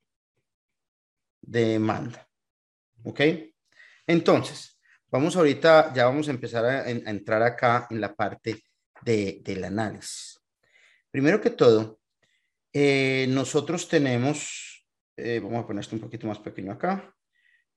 demanda. 1.40 2.28
¿Ok? 3.04 3.20
Entonces, 4.06 4.75
vamos 5.16 5.34
ahorita, 5.34 5.94
ya 5.94 6.04
vamos 6.04 6.28
a 6.28 6.30
empezar 6.30 6.64
a, 6.66 6.90
entrar 6.90 7.42
acá 7.42 7.86
en 7.88 8.02
la 8.02 8.14
parte 8.14 8.62
del 9.02 9.64
análisis. 9.64 10.38
Primero 11.10 11.40
que 11.40 11.50
todo, 11.50 12.00
eh, 12.70 13.26
nosotros 13.30 13.88
tenemos, 13.88 14.86
eh, 15.16 15.40
vamos 15.42 15.64
a 15.64 15.66
poner 15.66 15.80
esto 15.80 15.96
un 15.96 16.02
poquito 16.02 16.26
más 16.26 16.38
pequeño 16.38 16.72
acá. 16.72 17.14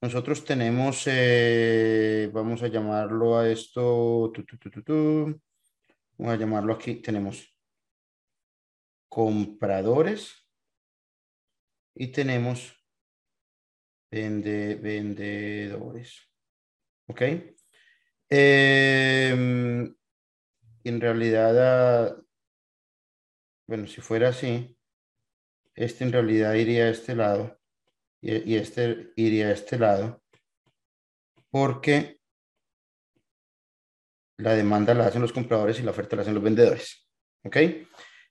Nosotros 0.01 0.43
tenemos, 0.43 1.03
eh, 1.05 2.29
vamos 2.33 2.61
a 2.61 2.67
llamarlo 2.67 3.37
a 3.37 3.49
esto, 3.49 4.33
vamos 6.17 6.33
a 6.33 6.35
llamarlo 6.35 6.73
aquí, 6.73 6.95
tenemos 6.95 7.55
compradores 9.07 10.45
y 11.95 12.07
tenemos 12.11 12.75
vende, 14.11 14.75
vendedores. 14.75 16.28
¿Ok? 17.09 17.21
Em, 18.29 19.95
en 20.83 21.01
realidad, 21.01 21.55
ah, 21.57 22.21
bueno, 23.67 23.87
si 23.87 24.01
fuera 24.01 24.29
así, 24.29 24.77
este 25.73 26.03
en 26.03 26.11
realidad 26.11 26.53
iría 26.53 26.85
a 26.85 26.89
este 26.89 27.15
lado 27.15 27.59
y, 28.21 28.55
este 28.55 29.11
iría 29.15 29.47
a 29.47 29.51
este 29.53 29.79
lado 29.79 30.21
porque 31.49 32.19
la 34.37 34.53
demanda 34.53 34.93
la 34.93 35.07
hacen 35.07 35.21
los 35.21 35.33
compradores 35.33 35.79
y 35.79 35.83
la 35.83 35.91
oferta 35.91 36.15
la 36.15 36.21
hacen 36.21 36.35
los 36.35 36.43
vendedores. 36.43 37.07
¿Ok? 37.43 37.57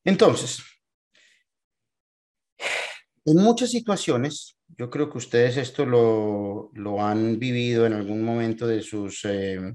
Entonces, 0.05 0.63
en 3.25 3.37
muchas 3.37 3.71
situaciones, 3.71 4.58
yo 4.77 4.91
creo 4.91 5.11
que 5.11 5.19
ustedes 5.19 5.57
esto 5.57 5.87
lo, 5.87 6.71
lo 6.75 7.03
han 7.03 7.39
vivido 7.39 7.87
en 7.87 7.95
algún 7.95 8.23
momento 8.23 8.67
de 8.67 8.83
sus, 8.83 9.25
eh, 9.25 9.75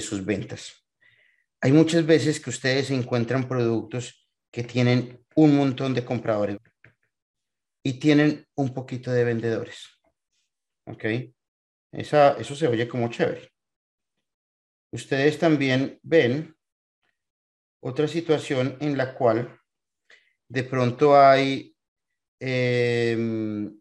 sus 0.00 0.24
ventas. 0.24 0.84
Hay 1.60 1.72
muchas 1.72 2.06
veces 2.06 2.40
que 2.40 2.50
ustedes 2.50 2.90
encuentran 2.90 3.48
productos 3.48 4.28
que 4.52 4.62
tienen 4.62 5.24
un 5.34 5.56
montón 5.56 5.94
de 5.94 6.04
compradores 6.04 6.58
y 7.82 7.94
tienen 7.94 8.46
un 8.54 8.72
poquito 8.72 9.10
de 9.10 9.24
vendedores. 9.24 9.88
¿Ok? 10.86 11.04
Esa, 11.92 12.32
eso 12.38 12.54
se 12.54 12.68
oye 12.68 12.86
como 12.86 13.08
chévere. 13.08 13.50
Ustedes 14.92 15.38
también 15.38 15.98
ven 16.02 16.56
otra 17.80 18.08
situación 18.08 18.76
en 18.80 18.96
la 18.96 19.14
cual 19.14 19.58
de 20.48 20.64
pronto 20.64 21.20
hay 21.20 21.76
em, 22.40 23.78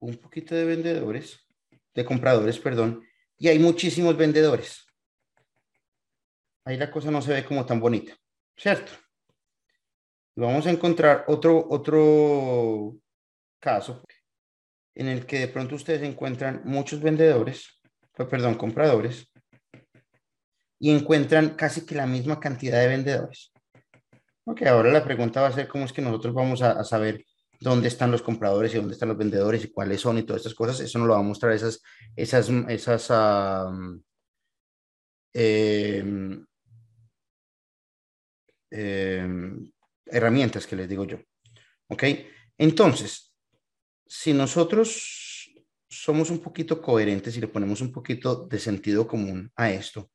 un 0.00 0.16
poquito 0.16 0.54
de 0.54 0.64
vendedores, 0.64 1.46
de 1.94 2.04
compradores, 2.04 2.58
perdón, 2.58 3.02
y 3.36 3.48
hay 3.48 3.58
muchísimos 3.58 4.16
vendedores. 4.16 4.84
Ahí 6.64 6.76
la 6.76 6.90
cosa 6.90 7.10
no 7.10 7.20
se 7.22 7.32
ve 7.32 7.44
como 7.44 7.66
tan 7.66 7.80
bonita, 7.80 8.16
¿cierto? 8.56 8.92
vamos 10.34 10.66
a 10.66 10.70
encontrar 10.70 11.24
otro, 11.28 11.66
otro 11.68 12.96
caso 13.60 14.02
en 14.94 15.08
el 15.08 15.26
que 15.26 15.40
de 15.40 15.48
pronto 15.48 15.74
ustedes 15.74 16.02
encuentran 16.02 16.62
muchos 16.64 17.00
vendedores, 17.00 17.80
pues, 18.12 18.28
perdón, 18.28 18.56
compradores, 18.56 19.30
y 20.78 20.90
encuentran 20.90 21.50
casi 21.50 21.86
que 21.86 21.94
la 21.94 22.06
misma 22.06 22.40
cantidad 22.40 22.80
de 22.80 22.88
vendedores. 22.88 23.51
Ok, 24.44 24.62
ahora 24.62 24.90
la 24.90 25.04
pregunta 25.04 25.40
va 25.40 25.48
a 25.48 25.52
ser 25.52 25.68
cómo 25.68 25.84
es 25.84 25.92
que 25.92 26.02
nosotros 26.02 26.34
vamos 26.34 26.62
a, 26.62 26.82
saber 26.84 27.24
dónde 27.60 27.88
están 27.88 28.10
los 28.10 28.22
compradores 28.22 28.74
y 28.74 28.76
dónde 28.76 28.94
están 28.94 29.08
los 29.08 29.18
vendedores 29.18 29.64
y 29.64 29.70
cuáles 29.70 30.00
son 30.00 30.18
y 30.18 30.24
todas 30.24 30.40
estas 30.40 30.54
cosas. 30.54 30.80
Eso 30.80 30.98
nos 30.98 31.06
lo 31.08 31.14
va 31.14 31.20
a 31.20 31.22
mostrar 31.22 31.52
esas, 31.52 31.80
esas, 32.16 32.48
esas 32.68 33.10
eh, 35.32 36.04
eh, 38.70 39.28
herramientas 40.06 40.66
que 40.66 40.76
les 40.76 40.88
digo 40.88 41.04
yo. 41.04 41.18
¿Ok? 41.88 42.04
Entonces, 42.58 43.32
si 44.06 44.32
nosotros 44.32 45.52
somos 45.88 46.30
un 46.30 46.40
poquito 46.40 46.82
coherentes 46.82 47.36
y 47.36 47.40
le 47.40 47.48
ponemos 47.48 47.80
un 47.80 47.92
poquito 47.92 48.46
de 48.46 48.58
sentido 48.58 49.06
común 49.06 49.52
a 49.56 49.70
esto, 49.70 50.10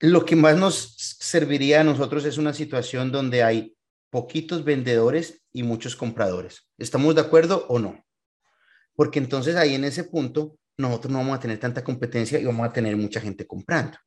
lo 0.00 0.24
que 0.24 0.34
más 0.34 0.56
nos 0.56 0.94
serviría 0.96 1.82
a 1.82 1.84
nosotros 1.84 2.24
es 2.24 2.38
una 2.38 2.54
situación 2.54 3.12
donde 3.12 3.42
hay 3.42 3.76
poquitos 4.08 4.64
vendedores 4.64 5.42
y 5.52 5.62
muchos 5.62 5.94
compradores. 5.94 6.68
¿Estamos 6.78 7.14
de 7.14 7.20
acuerdo 7.20 7.66
o 7.68 7.78
no? 7.78 8.04
Porque 8.94 9.18
entonces 9.18 9.56
ahí 9.56 9.74
en 9.74 9.84
ese 9.84 10.04
punto 10.04 10.58
nosotros 10.78 11.12
no 11.12 11.18
vamos 11.18 11.36
a 11.36 11.40
tener 11.40 11.58
tanta 11.58 11.84
competencia 11.84 12.38
y 12.38 12.44
vamos 12.44 12.66
a 12.66 12.72
tener 12.72 12.96
mucha 12.96 13.20
gente 13.20 13.46
comprando. 13.46 13.98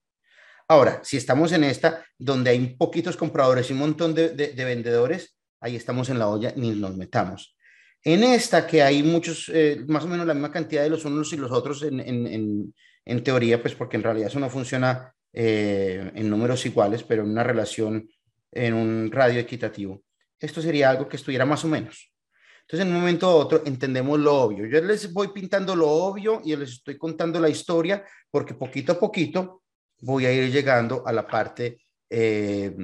Ahora, 0.67 1.01
si 1.03 1.17
estamos 1.17 1.51
en 1.51 1.63
esta 1.63 2.03
donde 2.17 2.49
hay 2.49 2.75
poquitos 2.75 3.15
compradores 3.15 3.69
y 3.69 3.73
un 3.73 3.79
montón 3.79 4.15
de, 4.15 4.53
vendedores, 4.57 5.37
ahí 5.59 5.75
estamos 5.75 6.09
en 6.09 6.17
la 6.17 6.27
olla, 6.27 6.53
ni 6.55 6.71
nos 6.71 6.97
metamos. 6.97 7.55
En 8.03 8.23
esta 8.23 8.65
que 8.65 8.81
hay 8.81 9.03
muchos, 9.03 9.49
eh, 9.53 9.83
más 9.87 10.03
o 10.03 10.07
menos 10.07 10.25
la 10.25 10.33
misma 10.33 10.51
cantidad 10.51 10.83
de 10.83 10.89
los 10.89 11.05
unos 11.05 11.31
y 11.33 11.37
los 11.37 11.51
otros 11.51 11.83
en, 11.83 13.23
teoría, 13.23 13.61
pues 13.61 13.75
porque 13.75 13.97
en 13.97 14.03
realidad 14.03 14.29
eso 14.29 14.39
no 14.39 14.49
funciona 14.49 15.13
eh, 15.33 16.11
en 16.13 16.29
números 16.29 16.65
iguales, 16.65 17.03
pero 17.03 17.23
en 17.23 17.31
una 17.31 17.43
relación, 17.43 18.07
en 18.51 18.73
un 18.73 19.11
radio 19.11 19.39
equitativo. 19.39 20.03
Esto 20.39 20.61
sería 20.61 20.89
algo 20.89 21.07
que 21.07 21.17
estuviera 21.17 21.45
más 21.45 21.65
o 21.65 21.67
menos. 21.67 22.13
Entonces, 22.61 22.87
en 22.87 22.93
un 22.93 22.99
momento 22.99 23.27
u 23.27 23.39
otro 23.39 23.63
entendemos 23.65 24.19
lo 24.19 24.35
obvio. 24.35 24.65
Yo 24.65 24.81
les 24.81 25.11
voy 25.11 25.29
pintando 25.29 25.75
lo 25.75 25.89
obvio 25.89 26.41
y 26.43 26.55
les 26.55 26.69
estoy 26.69 26.97
contando 26.97 27.39
la 27.39 27.49
historia 27.49 28.05
porque 28.31 28.53
poquito 28.53 28.93
a 28.93 28.99
poquito 28.99 29.63
voy 30.01 30.25
a 30.25 30.31
ir 30.31 30.51
llegando 30.51 31.05
a 31.05 31.11
la 31.11 31.25
parte 31.27 31.79
eh, 32.09 32.75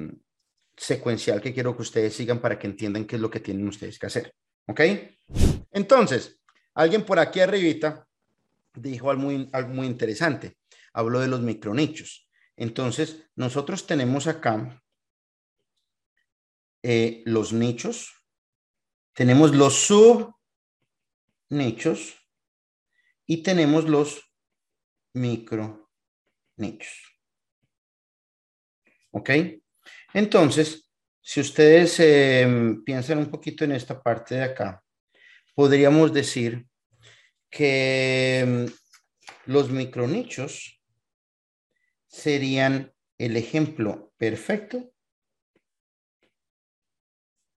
secuencial 0.76 1.40
que 1.40 1.52
quiero 1.54 1.76
que 1.76 1.82
ustedes 1.82 2.14
sigan 2.14 2.40
para 2.40 2.58
que 2.58 2.66
entiendan 2.66 3.04
qué 3.04 3.16
es 3.16 3.22
lo 3.22 3.30
que 3.30 3.40
tienen 3.40 3.68
ustedes 3.68 3.98
que 3.98 4.06
hacer. 4.06 4.34
¿Ok? 4.66 4.80
Entonces, 5.72 6.40
alguien 6.74 7.04
por 7.04 7.18
aquí 7.18 7.40
arribita 7.40 8.06
dijo 8.74 9.10
algo 9.10 9.22
muy, 9.22 9.48
algo 9.52 9.74
muy 9.74 9.86
interesante. 9.86 10.56
Habló 10.92 11.20
de 11.20 11.28
los 11.28 11.40
micronichos. 11.40 12.29
Entonces, 12.60 13.28
nosotros 13.34 13.86
tenemos 13.86 14.28
acá 14.28 14.80
eh, 16.82 17.22
los 17.26 17.52
nichos 17.52 18.20
tenemos 19.20 19.54
los 19.54 19.74
sub 19.74 20.34
nichos 21.50 22.16
y 23.26 23.42
tenemos 23.42 23.84
los 23.84 24.32
micro 25.12 25.90
nichos. 26.56 27.20
¿Ok? 29.10 29.30
Entonces, 30.14 30.90
si 31.20 31.40
ustedes 31.40 32.00
em, 32.00 32.82
piensan 32.82 33.18
un 33.18 33.30
poquito 33.30 33.64
en 33.64 33.72
esta 33.72 34.00
parte 34.00 34.36
de 34.36 34.44
acá, 34.44 34.82
podríamos 35.54 36.14
decir 36.14 36.66
que 37.50 38.38
em, 38.38 38.66
los 39.44 39.70
micronichos 39.70 40.79
serían 42.10 42.92
el 43.18 43.36
ejemplo 43.36 44.12
perfecto 44.18 44.92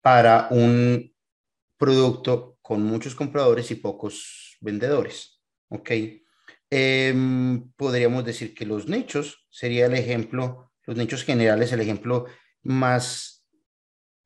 para 0.02 0.48
un 0.50 1.14
producto 1.78 2.58
con 2.60 2.82
muchos 2.82 3.14
compradores 3.14 3.70
y 3.70 3.76
pocos 3.76 4.58
vendedores. 4.60 5.40
¿Ok? 5.68 5.90
Em, 6.70 7.72
podríamos 7.72 8.24
decir 8.24 8.54
que 8.54 8.66
los 8.66 8.88
nichos 8.88 9.46
sería 9.50 9.86
el 9.86 9.94
ejemplo, 9.94 10.72
los 10.86 10.96
nichos 10.96 11.24
generales, 11.24 11.72
el 11.72 11.80
ejemplo 11.80 12.26
más 12.62 13.46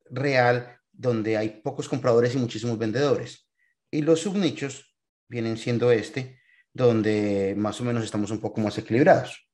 real 0.09 0.79
donde 0.91 1.37
hay 1.37 1.61
pocos 1.61 1.87
compradores 1.87 2.35
y 2.35 2.37
muchísimos 2.37 2.77
vendedores. 2.77 3.49
Y 3.89 4.01
los 4.01 4.21
subnichos 4.21 4.97
vienen 5.29 5.57
siendo 5.57 5.91
este, 5.91 6.41
donde 6.73 7.55
más 7.57 7.79
o 7.79 7.83
menos 7.83 8.03
estamos 8.03 8.31
un 8.31 8.41
poco 8.41 8.59
más 8.61 8.77
equilibrados. 8.77 9.46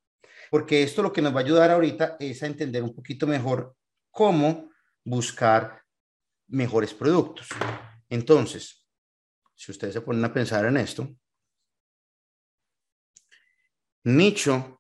Porque 0.54 0.84
esto 0.84 1.02
lo 1.02 1.12
que 1.12 1.20
nos 1.20 1.34
va 1.34 1.40
a 1.40 1.44
ayudar 1.44 1.72
ahorita 1.72 2.16
es 2.20 2.44
a 2.44 2.46
entender 2.46 2.84
un 2.84 2.94
poquito 2.94 3.26
mejor 3.26 3.76
cómo 4.12 4.70
buscar 5.04 5.82
mejores 6.46 6.94
productos. 6.94 7.48
Entonces, 8.08 8.86
si 9.56 9.72
ustedes 9.72 9.96
se 9.96 10.02
ponen 10.02 10.24
a 10.24 10.32
pensar 10.32 10.64
en 10.66 10.78
esto, 10.78 11.10
nicho 14.04 14.80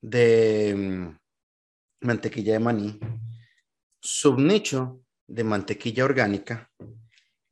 de 0.00 0.74
mm, 0.76 2.04
mantequilla 2.04 2.54
de 2.54 2.58
maní, 2.58 2.98
subnicho 4.00 5.04
de 5.28 5.44
mantequilla 5.44 6.04
orgánica, 6.04 6.68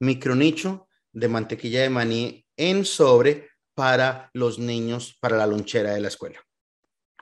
micronicho 0.01 0.89
de 1.13 1.29
mantequilla 1.29 1.83
de 1.83 1.91
maní 1.91 2.45
en 2.57 2.85
sobre 2.85 3.51
para 3.75 4.29
los 4.35 4.59
niños, 4.59 5.17
para 5.21 5.37
la 5.37 5.47
lonchera 5.47 5.93
de 5.93 6.01
la 6.01 6.09
escuela. 6.09 6.41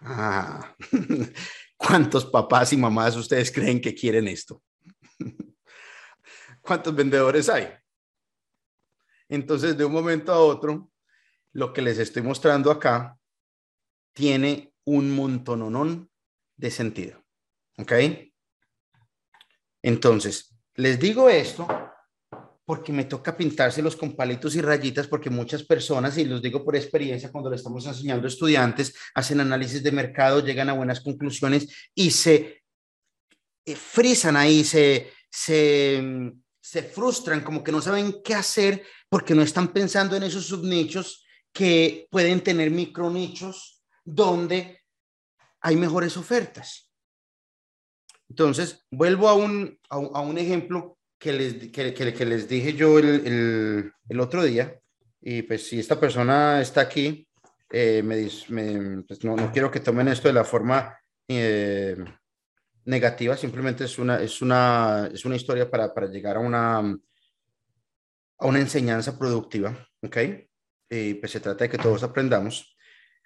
Ah, 0.01 0.77
¿cuántos 1.77 2.27
papás 2.27 2.73
y 2.73 2.77
mamás 2.77 3.17
ustedes 3.17 3.51
creen 3.51 3.81
que 3.81 3.95
quieren 3.95 4.29
esto? 4.29 4.63
¿Cuántos 6.61 6.95
vendedores 6.95 7.49
hay? 7.49 7.69
Entonces, 9.29 9.77
de 9.77 9.85
un 9.85 9.93
momento 9.93 10.33
a 10.33 10.39
otro, 10.39 10.91
lo 11.53 11.73
que 11.73 11.83
les 11.83 11.99
estoy 11.99 12.23
mostrando 12.23 12.71
acá 12.71 13.19
tiene 14.13 14.73
un 14.85 15.15
montononón 15.15 16.11
de 16.57 16.71
sentido. 16.71 17.23
¿Ok? 17.77 17.93
Entonces, 19.83 20.55
les 20.75 20.99
digo 20.99 21.29
esto 21.29 21.67
porque 22.69 22.93
me 22.93 23.07
toca 23.07 23.35
pintárselos 23.35 23.97
con 23.97 24.15
palitos 24.15 24.55
y 24.55 24.61
rayitas, 24.61 25.07
porque 25.07 25.31
muchas 25.31 25.63
personas, 25.63 26.19
y 26.19 26.27
los 26.27 26.43
digo 26.43 26.63
por 26.63 26.77
experiencia, 26.77 27.33
cuando 27.33 27.49
le 27.49 27.57
estamos 27.57 27.87
enseñando 27.87 28.27
a 28.27 28.29
estudiantes, 28.29 28.95
hacen 29.15 29.41
análisis 29.41 29.83
de 29.83 29.91
mercado, 29.91 30.45
llegan 30.45 30.69
a 30.69 30.75
buenas 30.75 31.01
conclusiones 31.01 31.67
y 31.95 32.11
se 32.11 32.63
eh, 33.65 33.75
frisan 33.75 34.37
ahí, 34.37 34.65
se, 34.65 35.11
se, 35.31 36.31
se 36.61 36.83
frustran, 36.83 37.41
como 37.41 37.65
que 37.65 37.73
no 37.73 37.81
saben 37.81 38.21
qué 38.23 38.35
hacer 38.35 38.85
porque 39.09 39.35
no 39.35 39.41
están 39.41 39.69
pensando 39.69 40.15
en 40.15 40.25
esos 40.25 40.45
subnichos 40.45 41.25
que 41.55 42.07
pueden 42.11 42.43
tener 42.43 42.71
micronichos 42.71 43.83
donde 44.05 44.85
hay 45.63 45.75
mejores 45.77 46.19
ofertas. 46.19 46.93
Entonces, 48.29 48.85
vuelvo 48.91 49.27
a 49.27 49.33
un, 49.33 49.81
a, 49.89 50.21
un 50.21 50.37
ejemplo 50.37 50.98
que 51.19 51.33
les, 51.33 51.55
que, 51.71 51.93
que, 51.95 52.25
les 52.25 52.49
dije 52.49 52.75
yo 52.75 52.99
el, 52.99 53.27
el, 53.27 53.93
el, 54.09 54.21
otro 54.21 54.45
día. 54.45 54.79
Y 55.21 55.43
pues 55.43 55.67
si 55.67 55.81
esta 55.81 55.99
persona 55.99 56.61
está 56.61 56.83
aquí, 56.83 57.29
eh, 57.71 58.03
me, 58.03 58.29
me 58.49 59.03
pues 59.03 59.25
no, 59.25 59.37
no, 59.37 59.53
quiero 59.53 59.71
que 59.71 59.81
tomen 59.81 60.09
esto 60.09 60.29
de 60.29 60.35
la 60.35 60.45
forma 60.45 60.97
eh, 61.27 61.97
negativa, 62.85 63.37
simplemente 63.37 63.85
es 63.85 63.99
una, 63.99 64.23
es 64.23 64.41
una, 64.41 65.11
es 65.13 65.25
una 65.25 65.37
historia 65.37 65.71
para, 65.71 65.93
para 65.93 66.07
llegar 66.07 66.37
a 66.37 66.41
una, 66.41 66.79
a 66.79 68.47
una 68.47 68.61
enseñanza 68.61 69.19
productiva, 69.19 69.77
¿ok? 70.03 70.17
Y 70.89 71.15
pues 71.15 71.33
se 71.33 71.41
trata 71.41 71.65
de 71.65 71.71
que 71.71 71.77
todos 71.79 72.03
aprendamos. 72.03 72.75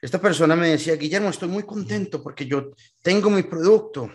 Esta 0.00 0.20
persona 0.20 0.56
me 0.56 0.70
decía, 0.70 0.96
Guillermo, 0.96 1.28
estoy 1.28 1.48
muy 1.48 1.62
contento 1.62 2.20
porque 2.20 2.44
yo 2.46 2.72
tengo 3.02 3.30
mi 3.30 3.44
producto, 3.44 4.10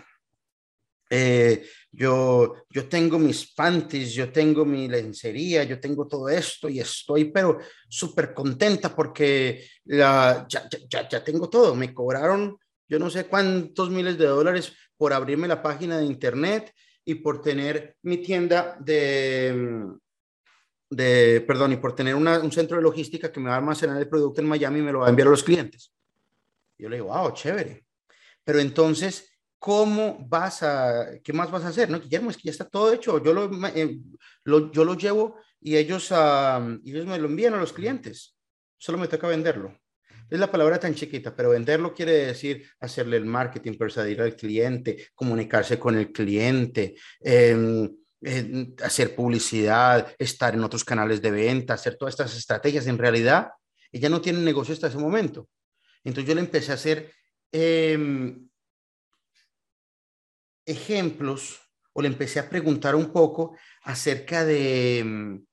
eh, 1.08 1.66
yo, 1.90 2.54
yo 2.70 2.88
tengo 2.88 3.18
mis 3.18 3.52
panties, 3.54 4.12
yo 4.12 4.30
tengo 4.30 4.64
mi 4.64 4.88
lencería, 4.88 5.64
yo 5.64 5.80
tengo 5.80 6.06
todo 6.06 6.28
esto 6.28 6.68
y 6.68 6.80
estoy 6.80 7.26
pero 7.26 7.58
súper 7.88 8.34
contenta 8.34 8.94
porque 8.94 9.64
ya, 9.84 10.46
ya, 10.48 10.68
ya, 11.08 11.24
tengo 11.24 11.48
todo. 11.48 11.74
Me 11.74 11.94
cobraron 11.94 12.58
yo 12.88 12.98
no 12.98 13.10
sé 13.10 13.26
cuántos 13.26 13.90
miles 13.90 14.16
de 14.16 14.26
dólares 14.26 14.72
por 14.96 15.12
abrirme 15.12 15.46
la 15.46 15.62
página 15.62 15.98
de 15.98 16.06
internet 16.06 16.74
y 17.04 17.16
por 17.16 17.42
tener 17.42 17.96
mi 18.02 18.18
tienda 18.18 18.76
de, 18.80 19.86
de, 20.90 21.44
perdón, 21.46 21.72
y 21.72 21.76
por 21.76 21.94
tener 21.94 22.14
un 22.14 22.52
centro 22.52 22.78
de 22.78 22.82
logística 22.82 23.30
que 23.30 23.40
me 23.40 23.48
va 23.48 23.56
a 23.56 23.58
almacenar 23.58 23.98
el 23.98 24.08
producto 24.08 24.40
en 24.40 24.48
Miami 24.48 24.78
y 24.80 24.82
me 24.82 24.92
lo 24.92 25.00
va 25.00 25.06
a 25.06 25.10
enviar 25.10 25.28
a 25.28 25.32
los 25.32 25.44
clientes. 25.44 25.92
Yo 26.78 26.88
le 26.88 26.96
digo, 26.96 27.08
wow, 27.08 27.32
chévere. 27.32 27.84
Pero 28.42 28.60
entonces, 28.60 29.30
¿cómo 29.58 30.24
vas 30.28 30.62
a, 30.62 31.18
qué 31.22 31.32
más 31.32 31.50
vas 31.50 31.64
a 31.64 31.68
hacer? 31.68 31.90
No, 31.90 32.00
Guillermo, 32.00 32.30
es 32.30 32.36
que 32.36 32.44
ya 32.44 32.52
está 32.52 32.68
todo 32.68 32.92
hecho. 32.92 33.22
Yo 33.22 33.32
lo, 33.32 33.50
eh, 33.68 33.98
yo 34.44 34.84
lo 34.84 34.94
llevo 34.94 35.36
y 35.60 35.76
ellos, 35.76 36.10
uh, 36.10 36.80
ellos 36.84 37.06
me 37.06 37.18
lo 37.18 37.26
envían 37.26 37.54
a 37.54 37.58
los 37.58 37.72
clientes. 37.72 38.36
Solo 38.76 38.98
me 38.98 39.08
toca 39.08 39.26
venderlo. 39.26 39.76
Es 40.30 40.38
la 40.38 40.50
palabra 40.50 40.78
tan 40.78 40.94
chiquita, 40.94 41.34
pero 41.34 41.50
venderlo 41.50 41.94
quiere 41.94 42.26
decir 42.26 42.68
hacerle 42.80 43.16
el 43.16 43.24
marketing, 43.24 43.78
persuadir 43.78 44.20
al 44.20 44.36
cliente, 44.36 45.08
comunicarse 45.14 45.78
con 45.78 45.96
el 45.96 46.12
cliente, 46.12 46.96
em, 47.20 47.90
hacer 48.82 49.14
publicidad, 49.14 50.14
estar 50.18 50.54
en 50.54 50.64
otros 50.64 50.84
canales 50.84 51.22
de 51.22 51.30
venta, 51.30 51.74
hacer 51.74 51.96
todas 51.96 52.12
estas 52.12 52.36
estrategias. 52.36 52.86
En 52.86 52.98
realidad, 52.98 53.48
ella 53.90 54.10
no 54.10 54.20
tiene 54.20 54.40
negocio 54.40 54.74
hasta 54.74 54.88
ese 54.88 54.98
momento. 54.98 55.48
Entonces 56.04 56.28
yo 56.28 56.34
le 56.34 56.42
empecé 56.42 56.72
a 56.72 56.74
hacer 56.74 57.10
em, 57.50 58.48
ejemplos 60.68 61.60
o 61.92 62.02
le 62.02 62.08
empecé 62.08 62.38
a 62.38 62.48
preguntar 62.48 62.94
un 62.94 63.12
poco 63.12 63.56
acerca 63.82 64.44
de, 64.44 64.98
em, 65.00 65.44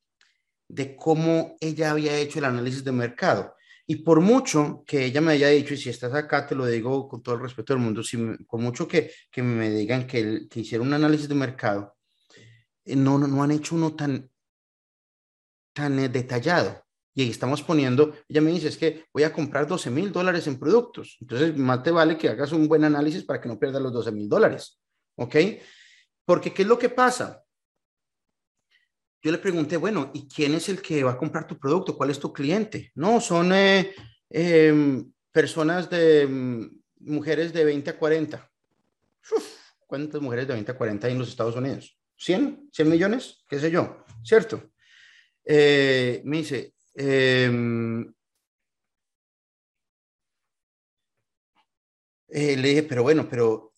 de 0.67 0.95
cómo 0.95 1.57
ella 1.59 1.91
había 1.91 2.17
hecho 2.17 2.39
el 2.39 2.45
análisis 2.45 2.83
de 2.83 2.91
mercado. 2.91 3.55
Y 3.87 3.97
por 3.97 4.19
mucho 4.19 4.83
que 4.85 5.05
ella 5.05 5.21
me 5.21 5.33
haya 5.33 5.49
dicho, 5.49 5.73
y 5.73 5.77
si 5.77 5.89
estás 5.89 6.13
acá, 6.13 6.47
te 6.47 6.55
lo 6.55 6.65
digo 6.65 7.07
con 7.07 7.21
todo 7.21 7.35
el 7.35 7.41
respeto 7.41 7.73
del 7.73 7.83
mundo, 7.83 8.03
si 8.03 8.17
por 8.49 8.59
mucho 8.59 8.87
que, 8.87 9.11
que 9.31 9.43
me 9.43 9.69
digan 9.69 10.07
que, 10.07 10.47
que 10.49 10.61
hicieron 10.61 10.87
un 10.87 10.93
análisis 10.93 11.29
de 11.29 11.35
mercado, 11.35 11.95
eh, 12.83 12.95
no, 12.95 13.17
no, 13.17 13.27
no 13.27 13.43
han 13.43 13.51
hecho 13.51 13.75
uno 13.75 13.95
tan, 13.95 14.29
tan 15.73 15.99
eh, 15.99 16.09
detallado. 16.09 16.83
Y 17.13 17.21
ahí 17.21 17.29
estamos 17.29 17.61
poniendo, 17.63 18.13
ella 18.27 18.41
me 18.41 18.51
dice, 18.51 18.67
es 18.67 18.77
que 18.77 19.05
voy 19.13 19.23
a 19.23 19.31
comprar 19.31 19.67
12 19.67 19.89
mil 19.89 20.11
dólares 20.11 20.47
en 20.47 20.59
productos. 20.59 21.17
Entonces, 21.21 21.55
más 21.57 21.81
te 21.81 21.91
vale 21.91 22.17
que 22.17 22.27
hagas 22.27 22.51
un 22.51 22.67
buen 22.67 22.83
análisis 22.83 23.23
para 23.23 23.39
que 23.39 23.47
no 23.47 23.57
pierdas 23.57 23.81
los 23.81 23.93
12 23.93 24.11
mil 24.11 24.27
dólares. 24.27 24.79
¿Ok? 25.15 25.35
Porque, 26.25 26.53
¿qué 26.53 26.63
es 26.63 26.67
lo 26.67 26.79
que 26.79 26.89
pasa? 26.89 27.45
Yo 29.21 29.31
le 29.31 29.37
pregunté, 29.39 29.77
bueno, 29.77 30.11
¿y 30.13 30.27
quién 30.27 30.53
es 30.53 30.69
el 30.69 30.81
que 30.81 31.03
va 31.03 31.13
a 31.13 31.17
comprar 31.17 31.47
tu 31.47 31.57
producto? 31.57 31.97
¿Cuál 31.97 32.11
es 32.11 32.19
tu 32.19 32.31
cliente? 32.31 32.91
No, 32.93 33.19
son 33.19 33.53
eh, 33.53 33.95
em, 34.29 35.11
personas 35.31 35.89
de 35.89 36.27
mm, 36.27 36.81
mujeres 36.99 37.51
de 37.51 37.65
20 37.65 37.89
a 37.89 37.97
40. 37.97 38.51
¿Cuántas 39.87 40.21
mujeres 40.21 40.47
de 40.47 40.53
20 40.53 40.71
a 40.71 40.77
40 40.77 41.07
hay 41.07 41.13
en 41.13 41.19
los 41.19 41.29
Estados 41.29 41.55
Unidos? 41.55 41.97
¿100? 42.19 42.69
¿100 42.71 42.85
millones? 42.85 43.43
¿Qué 43.47 43.59
sé 43.59 43.71
yo? 43.71 44.03
¿Cierto? 44.23 44.71
Eh, 45.43 46.21
me 46.23 46.37
dice, 46.37 46.75
em, 46.93 48.13
eh, 52.27 52.57
le 52.57 52.67
dije, 52.67 52.83
pero 52.83 53.03
bueno, 53.03 53.27
pero 53.29 53.74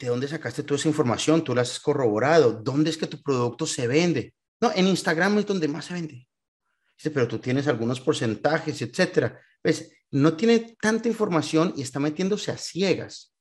¿de 0.00 0.08
dónde 0.08 0.26
sacaste 0.26 0.62
toda 0.62 0.78
esa 0.78 0.88
información? 0.88 1.44
¿Tú 1.44 1.54
la 1.54 1.60
has 1.60 1.78
corroborado? 1.78 2.52
¿Dónde 2.52 2.88
es 2.88 2.96
que 2.96 3.06
tu 3.06 3.22
producto 3.22 3.66
se 3.66 3.86
vende? 3.86 4.34
No, 4.58 4.72
en 4.74 4.86
Instagram 4.86 5.38
es 5.38 5.46
donde 5.46 5.68
más 5.68 5.84
se 5.84 5.94
vende. 5.94 6.26
Pero 7.02 7.28
tú 7.28 7.38
tienes 7.38 7.68
algunos 7.68 8.00
porcentajes, 8.00 8.80
etcétera. 8.80 9.38
Pues 9.62 9.92
no 10.10 10.36
tiene 10.36 10.76
tanta 10.80 11.08
información 11.08 11.74
y 11.76 11.82
está 11.82 12.00
metiéndose 12.00 12.50
a 12.50 12.56
ciegas. 12.56 13.34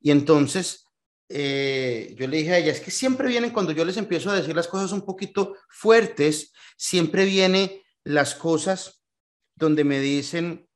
Y 0.00 0.10
entonces 0.10 0.86
eh, 1.28 2.14
yo 2.18 2.26
le 2.26 2.38
dije 2.38 2.52
a 2.52 2.58
ella, 2.58 2.72
es 2.72 2.80
que 2.80 2.90
siempre 2.90 3.28
vienen 3.28 3.50
cuando 3.50 3.72
yo 3.72 3.84
les 3.84 3.96
empiezo 3.96 4.30
a 4.30 4.36
decir 4.36 4.54
las 4.56 4.68
cosas 4.68 4.90
un 4.92 5.06
poquito 5.06 5.56
fuertes, 5.68 6.52
siempre 6.76 7.24
vienen 7.24 7.70
las 8.02 8.34
cosas 8.34 9.04
donde 9.54 9.84
me 9.84 10.00
dicen, 10.00 10.68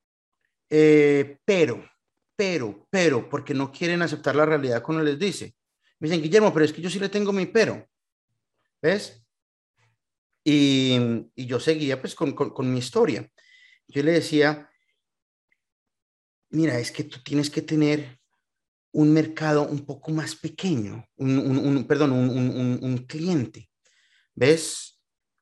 eh, 0.71 1.39
pero, 1.45 1.85
pero, 2.39 2.87
pero, 2.89 3.29
porque 3.29 3.53
no 3.53 3.73
quieren 3.73 4.01
aceptar 4.01 4.37
la 4.37 4.47
realidad 4.47 4.81
cuando 4.81 5.03
les 5.03 5.19
dice. 5.19 5.57
Me 5.99 6.07
dicen, 6.09 6.23
Guillermo, 6.23 6.53
pero 6.53 6.65
es 6.65 6.73
que 6.73 6.81
yo 6.81 6.89
sí 6.89 7.01
le 7.01 7.09
tengo 7.09 7.33
mi 7.33 7.47
pero. 7.47 7.85
¿Ves? 8.81 9.27
Y, 10.45 11.27
yo 11.35 11.59
seguía 11.59 12.01
pues 12.01 12.15
con, 12.15 12.35
con, 12.35 12.73
mi 12.73 12.79
historia. 12.79 13.29
Yo 13.89 14.05
le 14.05 14.13
decía, 14.13 14.71
mira, 16.51 16.79
es 16.79 16.93
que 16.93 17.03
tú 17.03 17.21
tienes 17.25 17.51
que 17.51 17.63
tener 17.63 18.21
un 18.93 19.13
mercado 19.13 19.63
un 19.65 19.85
poco 19.85 20.13
más 20.13 20.37
pequeño, 20.37 21.05
un, 21.17 21.87
perdón, 21.89 22.13
un, 22.13 22.99
cliente. 23.09 23.69
¿Ves? 24.37 24.98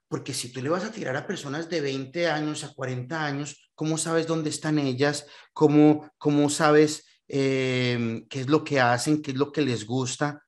Porque 0.09 0.32
si 0.32 0.52
tú 0.52 0.62
le 0.62 0.68
vas 0.68 0.84
a 0.84 0.92
tirar 0.92 1.16
a 1.16 1.26
personas 1.26 1.68
de 1.68 1.80
20 1.80 2.28
años 2.28 2.62
a 2.64 2.72
40 2.72 3.24
años, 3.24 3.70
¿cómo 3.74 3.98
sabes 3.98 4.26
dónde 4.26 4.50
están 4.50 4.78
ellas? 4.78 5.26
¿Cómo, 5.52 6.11
cómo 6.18 6.48
sabes 6.48 7.04
em, 7.26 8.26
qué 8.28 8.40
es 8.40 8.48
lo 8.48 8.62
que 8.62 8.80
hacen? 8.80 9.20
¿Qué 9.20 9.32
es 9.32 9.36
lo 9.36 9.50
que 9.50 9.62
les 9.62 9.84
gusta? 9.84 10.42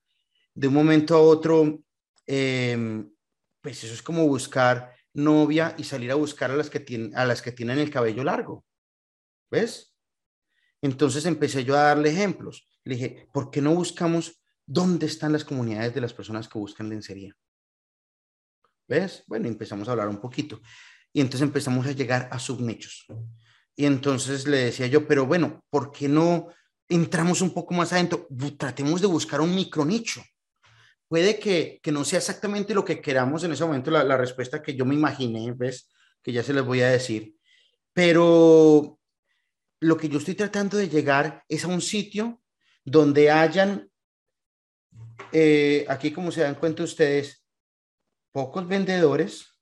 De 0.55 0.69
un 0.69 0.75
momento 0.75 1.17
a 1.17 1.21
otro, 1.21 1.81
em, 2.27 3.11
pues 3.61 3.83
eso 3.83 3.95
es 3.95 4.03
como 4.03 4.27
buscar 4.29 4.95
novia 5.13 5.75
y 5.77 5.85
salir 5.85 6.13
a 6.13 6.15
buscar 6.15 6.51
a 6.53 6.57
las 6.57 6.71
que 6.71 6.81
tienen, 6.81 7.17
a 7.17 7.25
las 7.25 7.43
que 7.43 7.53
tienen 7.53 7.79
el 7.79 7.91
cabello 7.91 8.23
largo. 8.23 8.65
¿Ves? 9.51 9.95
Entonces 10.81 11.27
empecé 11.27 11.65
yo 11.65 11.77
a 11.77 11.83
darle 11.83 12.11
ejemplos. 12.11 12.69
Le 12.85 12.95
dije, 12.95 13.29
¿por 13.33 13.51
qué 13.51 13.61
no 13.61 13.75
buscamos 13.75 14.41
dónde 14.65 15.07
están 15.07 15.33
las 15.33 15.45
comunidades 15.45 15.95
de 15.95 16.01
las 16.01 16.15
personas 16.15 16.49
que 16.49 16.59
buscan 16.59 16.89
lencería? 16.89 17.35
¿Ves? 18.89 19.23
Bueno, 19.27 19.47
empezamos 19.47 19.87
a 19.87 19.93
hablar 19.93 20.09
un 20.09 20.21
poquito. 20.21 20.61
Y 21.13 21.21
entonces 21.21 21.43
empezamos 21.43 21.87
a 21.87 21.93
llegar 21.93 22.29
a 22.33 22.39
subnichos. 22.39 23.07
Y 23.77 23.85
entonces 23.87 24.47
le 24.47 24.59
decía 24.59 24.87
yo, 24.87 25.07
pero 25.07 25.27
bueno, 25.27 25.65
¿por 25.71 25.93
qué 25.93 26.09
no 26.09 26.49
entramos 26.89 27.43
un 27.43 27.53
poco 27.53 27.75
más 27.75 27.93
adentro? 27.93 28.27
Tratemos 28.57 29.01
de 29.01 29.07
buscar 29.07 29.41
un 29.41 29.55
micronicho. 29.55 30.23
Puede 31.07 31.39
que, 31.39 31.79
que 31.83 31.93
no 31.93 32.05
sea 32.05 32.19
exactamente 32.19 32.75
lo 32.75 32.85
que 32.85 33.01
queramos 33.01 33.45
en 33.45 33.53
ese 33.53 33.65
momento, 33.65 33.91
la, 33.91 34.05
la 34.05 34.17
respuesta 34.17 34.63
que 34.63 34.75
yo 34.75 34.85
me 34.85 34.95
imaginé, 34.95 35.53
¿ves? 35.53 35.89
Que 36.23 36.33
ya 36.33 36.43
se 36.43 36.53
les 36.53 36.65
voy 36.65 36.81
a 36.83 36.91
decir. 36.91 37.35
Pero 37.93 38.99
lo 39.81 39.97
que 39.97 40.09
yo 40.09 40.19
estoy 40.19 40.35
tratando 40.35 40.77
de 40.77 40.89
llegar 40.89 41.45
es 41.49 41.65
a 41.65 41.69
un 41.69 41.81
sitio 41.81 42.43
donde 42.85 43.31
hayan, 43.31 43.91
eh, 45.33 45.85
aquí 45.89 46.11
como 46.11 46.33
se 46.33 46.43
dan 46.43 46.57
cuenta 46.57 46.83
ustedes, 46.83 47.38
pocos 48.33 48.67
vendedores, 48.67 49.59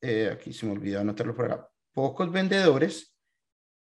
eh, 0.00 0.30
aquí 0.32 0.52
se 0.52 0.66
me 0.66 0.72
olvidó 0.72 1.00
anotarlo 1.00 1.34
por 1.34 1.46
acá, 1.46 1.68
pocos 1.92 2.30
vendedores 2.30 3.14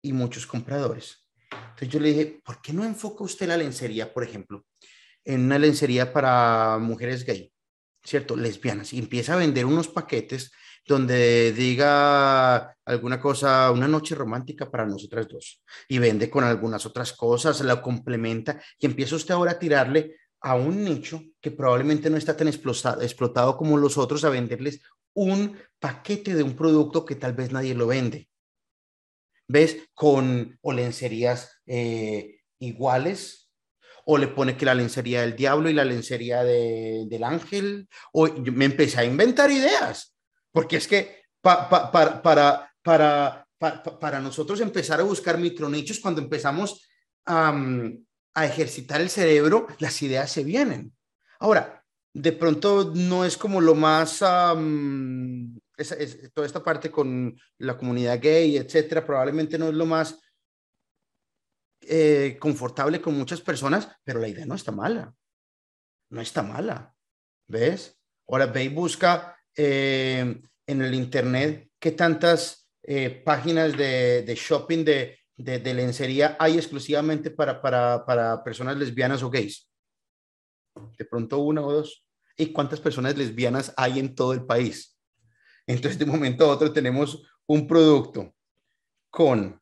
y 0.01 0.13
muchos 0.13 0.45
compradores. 0.47 1.27
Entonces 1.51 1.89
yo 1.89 1.99
le 1.99 2.09
dije, 2.09 2.41
¿por 2.43 2.61
qué 2.61 2.73
no 2.73 2.83
enfoca 2.83 3.23
usted 3.23 3.47
la 3.47 3.57
lencería, 3.57 4.13
por 4.13 4.23
ejemplo, 4.23 4.65
en 5.25 5.45
una 5.45 5.59
lencería 5.59 6.11
para 6.13 6.77
mujeres 6.79 7.25
gay, 7.25 7.51
¿cierto? 8.03 8.35
Lesbianas, 8.35 8.93
y 8.93 8.99
empieza 8.99 9.33
a 9.33 9.37
vender 9.37 9.65
unos 9.65 9.87
paquetes 9.87 10.51
donde 10.85 11.51
diga 11.51 12.75
alguna 12.85 13.19
cosa, 13.19 13.69
una 13.71 13.87
noche 13.87 14.15
romántica 14.15 14.71
para 14.71 14.85
nosotras 14.85 15.27
dos, 15.27 15.63
y 15.87 15.99
vende 15.99 16.29
con 16.29 16.43
algunas 16.43 16.85
otras 16.85 17.13
cosas, 17.13 17.61
la 17.61 17.81
complementa, 17.81 18.59
y 18.79 18.87
empieza 18.87 19.15
usted 19.15 19.33
ahora 19.33 19.51
a 19.51 19.59
tirarle 19.59 20.15
a 20.41 20.55
un 20.55 20.83
nicho 20.83 21.21
que 21.41 21.51
probablemente 21.51 22.09
no 22.09 22.17
está 22.17 22.35
tan 22.35 22.47
explotado, 22.47 23.57
como 23.57 23.77
los 23.77 23.97
otros, 23.97 24.23
a 24.23 24.29
venderles 24.29 24.81
un 25.13 25.57
paquete 25.79 26.35
de 26.35 26.43
un 26.43 26.55
producto 26.55 27.05
que 27.05 27.15
tal 27.15 27.33
vez 27.33 27.51
nadie 27.51 27.75
lo 27.75 27.87
vende. 27.87 28.29
¿Ves? 29.47 29.77
Con 29.93 30.57
o 30.61 30.71
lencerías 30.71 31.61
eh, 31.65 32.41
iguales, 32.59 33.49
o 34.05 34.17
le 34.17 34.27
pone 34.27 34.55
que 34.55 34.65
la 34.65 34.75
lencería 34.75 35.21
del 35.21 35.35
diablo 35.35 35.69
y 35.69 35.73
la 35.73 35.85
lencería 35.85 36.43
del 36.43 37.23
ángel, 37.23 37.87
o 38.13 38.27
me 38.27 38.65
empecé 38.65 38.99
a 38.99 39.05
inventar 39.05 39.51
ideas. 39.51 40.15
Porque 40.51 40.77
es 40.77 40.87
que 40.87 41.23
para, 41.41 41.69
para, 41.69 42.73
para, 42.81 43.47
para, 43.99 44.19
nosotros 44.19 44.61
empezar 44.61 44.99
a 44.99 45.03
buscar 45.03 45.37
micronichos, 45.37 45.99
cuando 45.99 46.21
empezamos 46.21 46.87
a, 47.25 47.53
a 48.39 48.45
ejercitar 48.45 49.01
el 49.01 49.09
cerebro, 49.09 49.67
las 49.79 50.01
ideas 50.01 50.31
se 50.31 50.43
vienen. 50.43 50.93
Ahora, 51.39 51.83
de 52.13 52.31
pronto 52.31 52.93
no 52.95 53.25
es 53.25 53.37
como 53.37 53.59
lo 53.61 53.75
más, 53.75 54.19
toda 54.19 54.57
esta 56.45 56.63
parte 56.63 56.89
con 56.89 57.37
la 57.57 57.77
comunidad 57.77 58.19
gay, 58.21 58.57
etcétera, 58.57 59.05
probablemente 59.05 59.57
no 59.57 59.67
es 59.67 59.73
lo 59.73 59.85
más 59.85 60.19
eh, 61.81 62.37
confortable 62.39 63.01
con 63.01 63.17
muchas 63.17 63.41
personas, 63.41 63.89
pero 64.03 64.19
la 64.19 64.27
idea 64.27 64.45
no 64.45 64.55
está 64.55 64.71
mala. 64.71 65.13
No 66.09 66.21
está 66.21 66.41
mala. 66.41 66.95
¿Ves? 67.47 67.99
Ahora 68.27 68.45
ve 68.45 68.69
busca 68.69 69.37
eh, 69.55 70.41
en 70.65 70.81
el 70.81 70.93
Internet 70.93 71.71
qué 71.79 71.91
tantas 71.91 72.69
eh, 72.83 73.09
páginas 73.09 73.75
de, 73.77 74.23
de 74.23 74.35
shopping 74.35 74.83
de, 74.85 75.18
de, 75.39 75.57
de, 75.57 75.73
lencería 75.73 76.35
hay 76.37 76.57
exclusivamente 76.57 77.31
para, 77.31 77.61
para, 77.61 78.05
para 78.05 78.43
personas 78.43 78.77
lesbianas 78.77 79.23
o 79.23 79.29
gays. 79.29 79.71
De 80.97 81.05
pronto 81.05 81.39
una 81.39 81.61
o 81.61 81.71
dos. 81.71 82.05
¿Y 82.35 82.51
cuántas 82.51 82.79
personas 82.79 83.17
lesbianas 83.17 83.73
hay 83.77 83.99
en 83.99 84.15
todo 84.15 84.33
el 84.33 84.45
país? 84.45 84.97
Entonces, 85.65 85.97
de 85.97 86.05
momento 86.05 86.45
a 86.45 86.49
otro 86.49 86.71
tenemos 86.71 87.23
un 87.47 87.67
producto 87.67 88.33
con 89.09 89.61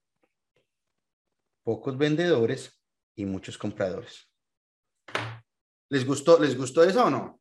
pocos 1.63 1.97
vendedores 1.97 2.81
y 3.15 3.25
muchos 3.25 3.57
compradores. 3.57 4.27
¿Les 5.89 6.05
gustó, 6.05 6.39
¿Les 6.39 6.57
gustó 6.57 6.83
eso 6.83 7.05
o 7.05 7.09
no? 7.09 7.39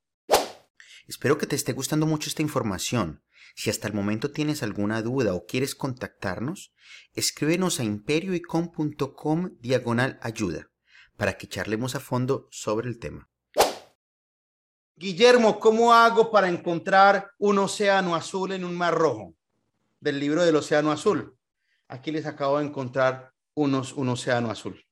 Espero 1.09 1.39
que 1.39 1.47
te 1.47 1.55
esté 1.55 1.73
gustando 1.73 2.05
mucho 2.05 2.29
esta 2.29 2.43
información. 2.43 3.23
Si 3.55 3.71
hasta 3.71 3.87
el 3.87 3.95
momento 3.95 4.33
tienes 4.33 4.65
alguna 4.65 5.03
duda 5.03 5.35
o 5.35 5.47
quieres 5.47 5.77
contactarnos, 5.77 6.75
escríbenos 7.15 7.79
a 7.79 7.85
imperioicom.com 7.85 9.51
diagonal 9.61 10.19
ayuda 10.21 10.71
para 11.17 11.39
que 11.39 11.47
charlemos 11.47 11.95
a 11.95 12.01
fondo 12.01 12.49
sobre 12.51 12.89
el 12.89 12.99
tema. 12.99 13.31
Guillermo, 14.97 15.61
¿cómo 15.61 15.95
hago 15.95 16.31
para 16.33 16.49
encontrar 16.49 17.31
un 17.39 17.59
océano 17.59 18.17
azul 18.17 18.53
en 18.53 18.65
un 18.65 18.75
mar 18.75 18.95
rojo? 18.95 19.37
Del 20.01 20.19
libro 20.19 20.45
del 20.45 20.57
océano 20.57 20.91
azul. 20.91 21.39
Aquí 21.87 22.11
les 22.11 22.27
acabo 22.27 22.59
de 22.59 22.65
encontrar 22.65 23.33
un 23.55 23.75
océano 23.75 24.51
azul. 24.51 24.85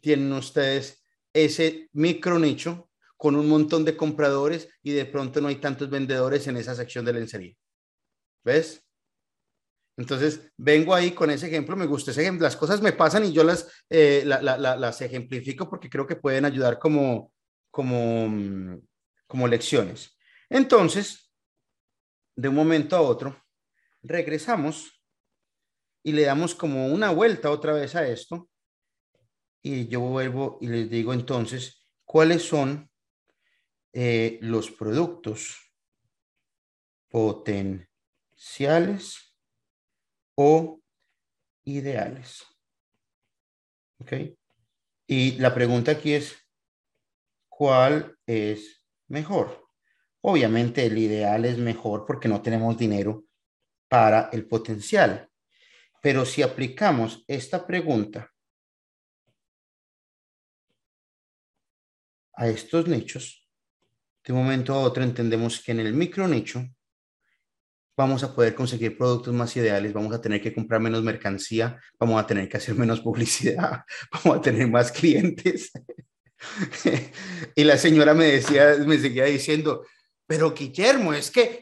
Tienen 0.00 0.32
ustedes 0.32 1.04
ese 1.34 1.90
micro 1.92 2.38
nicho 2.38 2.88
con 3.22 3.36
un 3.36 3.48
montón 3.48 3.84
de 3.84 3.96
compradores 3.96 4.68
y 4.82 4.90
de 4.90 5.06
pronto 5.06 5.40
no 5.40 5.46
hay 5.46 5.60
tantos 5.60 5.88
vendedores 5.88 6.48
en 6.48 6.56
esa 6.56 6.74
sección 6.74 7.04
de 7.04 7.12
lencería. 7.12 7.54
¿Ves? 8.42 8.84
Entonces, 9.96 10.50
vengo 10.56 10.92
ahí 10.92 11.12
con 11.12 11.30
ese 11.30 11.46
ejemplo, 11.46 11.76
me 11.76 11.86
gusta 11.86 12.10
ese 12.10 12.22
ejemplo, 12.22 12.42
las 12.42 12.56
cosas 12.56 12.82
me 12.82 12.92
pasan 12.92 13.24
y 13.24 13.32
yo 13.32 13.44
las, 13.44 13.70
eh, 13.88 14.24
las 14.26 15.00
ejemplifico 15.02 15.70
porque 15.70 15.88
creo 15.88 16.04
que 16.04 16.16
pueden 16.16 16.46
ayudar 16.46 16.80
como, 16.80 17.32
como, 17.70 18.28
mm, 18.28 18.80
como 19.28 19.46
lecciones. 19.46 20.18
Entonces, 20.50 21.32
de 22.34 22.48
un 22.48 22.56
momento 22.56 22.96
a 22.96 23.02
otro, 23.02 23.40
regresamos 24.02 25.00
y 26.02 26.10
le 26.10 26.22
damos 26.22 26.56
como 26.56 26.88
una 26.88 27.10
vuelta 27.10 27.52
otra 27.52 27.72
vez 27.72 27.94
a 27.94 28.04
esto 28.04 28.50
y 29.62 29.86
yo 29.86 30.00
vuelvo 30.00 30.58
y 30.60 30.66
les 30.66 30.90
digo 30.90 31.12
entonces 31.14 31.86
cuáles 32.04 32.42
son 32.42 32.90
eh, 33.92 34.38
los 34.40 34.70
productos 34.70 35.74
potenciales 37.08 39.36
o 40.34 40.80
ideales. 41.64 42.44
¿Ok? 43.98 44.12
Y 45.06 45.32
la 45.32 45.54
pregunta 45.54 45.92
aquí 45.92 46.14
es, 46.14 46.34
¿cuál 47.48 48.18
es 48.26 48.82
mejor? 49.08 49.68
Obviamente 50.22 50.86
el 50.86 50.96
ideal 50.96 51.44
es 51.44 51.58
mejor 51.58 52.06
porque 52.06 52.28
no 52.28 52.40
tenemos 52.40 52.78
dinero 52.78 53.24
para 53.88 54.30
el 54.32 54.48
potencial. 54.48 55.28
Pero 56.00 56.24
si 56.24 56.42
aplicamos 56.42 57.24
esta 57.28 57.66
pregunta 57.66 58.32
a 62.34 62.48
estos 62.48 62.88
nichos, 62.88 63.41
de 64.24 64.32
un 64.32 64.38
momento 64.38 64.74
a 64.74 64.78
otro 64.78 65.02
entendemos 65.02 65.60
que 65.60 65.72
en 65.72 65.80
el 65.80 65.94
micro 65.94 66.28
nicho 66.28 66.64
vamos 67.96 68.22
a 68.22 68.34
poder 68.34 68.54
conseguir 68.54 68.96
productos 68.96 69.34
más 69.34 69.54
ideales, 69.56 69.92
vamos 69.92 70.14
a 70.14 70.20
tener 70.20 70.40
que 70.40 70.54
comprar 70.54 70.80
menos 70.80 71.02
mercancía, 71.02 71.78
vamos 71.98 72.20
a 72.20 72.26
tener 72.26 72.48
que 72.48 72.56
hacer 72.56 72.74
menos 72.74 73.00
publicidad, 73.00 73.84
vamos 74.12 74.38
a 74.38 74.40
tener 74.40 74.68
más 74.68 74.90
clientes. 74.90 75.70
y 77.54 77.64
la 77.64 77.76
señora 77.76 78.14
me 78.14 78.26
decía, 78.26 78.76
me 78.86 78.98
seguía 78.98 79.24
diciendo, 79.24 79.84
pero 80.26 80.54
Guillermo, 80.54 81.12
es 81.12 81.30
que 81.30 81.60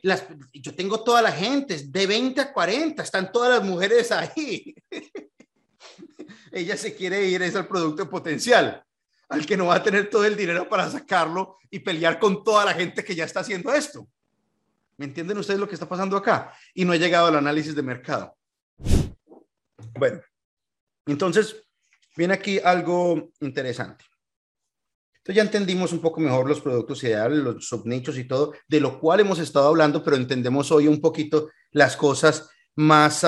yo 0.53 0.75
tengo 0.75 1.03
toda 1.03 1.21
la 1.21 1.33
gente, 1.33 1.83
de 1.85 2.07
20 2.07 2.41
a 2.41 2.53
40, 2.53 3.03
están 3.03 3.33
todas 3.33 3.59
las 3.59 3.69
mujeres 3.69 4.13
ahí. 4.13 4.75
Ella 6.53 6.77
se 6.77 6.95
quiere 6.95 7.25
ir, 7.27 7.43
es 7.43 7.55
el 7.55 7.67
producto 7.67 8.09
potencial 8.09 8.85
al 9.31 9.47
que 9.47 9.57
no 9.57 9.67
va 9.67 9.77
a 9.77 9.83
tener 9.83 10.11
todo 10.11 10.25
el 10.25 10.37
dinero 10.37 10.69
para 10.69 10.91
sacarlo 10.91 11.57
y 11.71 11.79
pelear 11.79 12.19
con 12.19 12.43
toda 12.43 12.65
la 12.65 12.75
gente 12.75 13.05
que 13.05 13.15
ya 13.15 13.25
está 13.25 13.41
haciendo 13.41 13.73
esto. 13.73 14.07
¿Me 14.97 15.07
entienden 15.07 15.39
ustedes 15.39 15.59
lo 15.59 15.69
que 15.69 15.75
está 15.75 15.89
pasando 15.89 16.17
acá? 16.17 16.53
Y 16.75 16.85
no 16.85 16.93
he 16.93 16.99
llegado 16.99 17.29
al 17.29 17.37
análisis 17.37 17.75
de 17.75 17.83
mercado. 17.83 18.37
Bueno, 19.99 20.21
entonces 21.07 21.65
viene 22.17 22.35
aquí 22.35 22.59
algo 22.59 23.31
interesante. 23.41 24.05
Entonces 25.19 25.37
ya 25.37 25.43
entendimos 25.43 25.93
un 25.93 26.01
poco 26.01 26.21
mejor 26.21 26.49
los 26.49 26.61
productos 26.61 27.03
ideales, 27.05 27.39
los 27.39 27.69
subnichos 27.69 28.19
y 28.19 28.25
todo, 28.25 28.53
de 28.67 28.81
lo 28.81 28.99
cual 28.99 29.21
hemos 29.21 29.39
estado 29.39 29.69
hablando, 29.69 30.03
pero 30.03 30.17
entendemos 30.17 30.73
hoy 30.73 30.89
un 30.89 31.01
poquito 31.01 31.51
las 31.71 31.97
cosas 31.97 32.51
más 32.75 33.25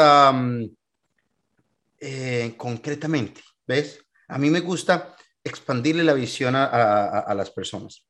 eh, 2.00 2.55
concretamente. 2.57 3.40
¿Ves? 3.66 4.05
A 4.26 4.36
mí 4.38 4.50
me 4.50 4.61
gusta 4.61 5.14
expandirle 5.45 6.05
la 6.05 6.14
visión 6.14 6.55
a, 6.57 7.32
las 7.34 7.51
personas. 7.51 8.07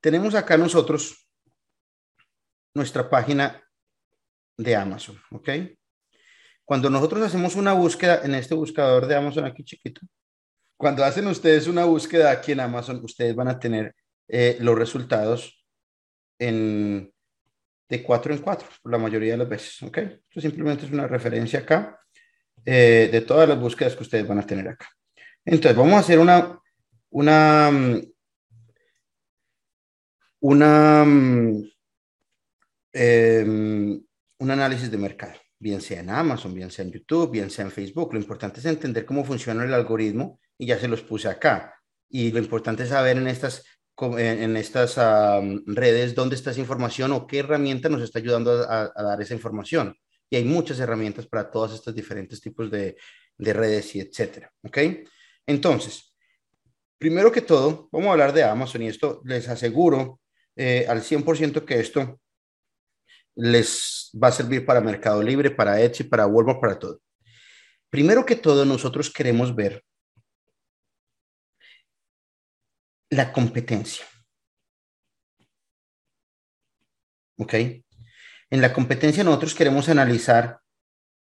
Tenemos 0.00 0.34
acá 0.34 0.56
nosotros 0.56 1.28
nuestra 2.74 3.08
página 3.08 3.62
de 4.56 4.74
Amazon, 4.74 5.20
¿ok? 5.30 5.48
Cuando 6.64 6.88
nosotros 6.88 7.22
hacemos 7.22 7.56
una 7.56 7.72
búsqueda 7.74 8.22
en 8.24 8.34
este 8.34 8.54
buscador 8.54 9.06
de 9.06 9.16
Amazon 9.16 9.44
aquí 9.44 9.64
chiquito, 9.64 10.00
cuando 10.76 11.04
hacen 11.04 11.26
ustedes 11.26 11.66
una 11.66 11.84
búsqueda 11.84 12.30
aquí 12.30 12.52
en 12.52 12.60
Amazon, 12.60 13.04
ustedes 13.04 13.34
van 13.34 13.48
a 13.48 13.58
tener 13.58 13.94
eh, 14.28 14.56
los 14.60 14.76
resultados 14.76 15.64
en, 16.38 17.12
de 17.88 18.02
cuatro 18.02 18.32
en 18.32 18.40
cuatro, 18.40 18.68
la 18.84 18.98
mayoría 18.98 19.32
de 19.32 19.38
las 19.38 19.48
veces, 19.48 19.82
¿ok? 19.82 19.98
Esto 19.98 20.40
simplemente 20.40 20.86
es 20.86 20.92
una 20.92 21.06
referencia 21.06 21.60
acá 21.60 22.00
eh, 22.64 23.08
de 23.12 23.20
todas 23.20 23.48
las 23.48 23.60
búsquedas 23.60 23.94
que 23.94 24.02
ustedes 24.02 24.26
van 24.26 24.38
a 24.38 24.46
tener 24.46 24.66
acá. 24.68 24.88
Entonces, 25.44 25.76
vamos 25.76 25.94
a 25.94 25.98
hacer 25.98 26.18
una, 26.18 26.61
una, 27.12 27.70
una, 30.40 31.04
em, 32.92 34.02
un 34.38 34.50
análisis 34.50 34.90
de 34.90 34.98
mercado, 34.98 35.38
bien 35.58 35.80
sea 35.80 36.00
en 36.00 36.10
Amazon, 36.10 36.54
bien 36.54 36.70
sea 36.70 36.84
en 36.84 36.92
YouTube, 36.92 37.30
bien 37.30 37.50
sea 37.50 37.64
en 37.64 37.70
Facebook. 37.70 38.12
Lo 38.12 38.20
importante 38.20 38.60
es 38.60 38.66
entender 38.66 39.04
cómo 39.04 39.24
funciona 39.24 39.64
el 39.64 39.74
algoritmo 39.74 40.40
y 40.58 40.66
ya 40.66 40.78
se 40.78 40.88
los 40.88 41.02
puse 41.02 41.28
acá. 41.28 41.74
Y 42.08 42.32
lo 42.32 42.38
importante 42.38 42.82
es 42.84 42.88
saber 42.88 43.18
en 43.18 43.28
estas, 43.28 43.64
en 44.00 44.56
estas 44.56 44.96
redes 45.66 46.14
dónde 46.14 46.36
está 46.36 46.50
esa 46.50 46.60
información 46.60 47.12
o 47.12 47.26
qué 47.26 47.40
herramienta 47.40 47.88
nos 47.88 48.02
está 48.02 48.18
ayudando 48.18 48.52
a, 48.68 48.90
dar 48.94 49.20
esa 49.20 49.34
información. 49.34 49.94
Y 50.30 50.36
hay 50.36 50.44
muchas 50.44 50.80
herramientas 50.80 51.26
para 51.26 51.50
todos 51.50 51.74
estos 51.74 51.94
diferentes 51.94 52.40
tipos 52.40 52.70
de, 52.70 52.96
de 53.36 53.52
redes 53.52 53.94
y 53.96 54.00
etcétera. 54.00 54.50
¿Ok? 54.62 54.78
Entonces, 55.46 56.11
Primero 57.02 57.32
que 57.32 57.42
todo, 57.42 57.88
vamos 57.90 58.06
a 58.06 58.12
hablar 58.12 58.32
de 58.32 58.44
Amazon 58.44 58.82
y 58.82 58.86
esto 58.86 59.22
les 59.24 59.48
aseguro 59.48 60.20
eh, 60.54 60.86
al 60.88 61.02
100% 61.02 61.64
que 61.64 61.80
esto 61.80 62.20
les 63.34 64.08
va 64.14 64.28
a 64.28 64.30
servir 64.30 64.64
para 64.64 64.80
Mercado 64.80 65.20
Libre, 65.20 65.50
para 65.50 65.80
Etsy, 65.80 66.04
para 66.04 66.28
Walmart, 66.28 66.60
para 66.60 66.78
todo. 66.78 67.02
Primero 67.90 68.24
que 68.24 68.36
todo, 68.36 68.64
nosotros 68.64 69.12
queremos 69.12 69.52
ver 69.52 69.84
la 73.10 73.32
competencia. 73.32 74.06
¿Ok? 77.36 77.54
En 78.48 78.60
la 78.60 78.72
competencia 78.72 79.24
nosotros 79.24 79.56
queremos 79.56 79.88
analizar 79.88 80.60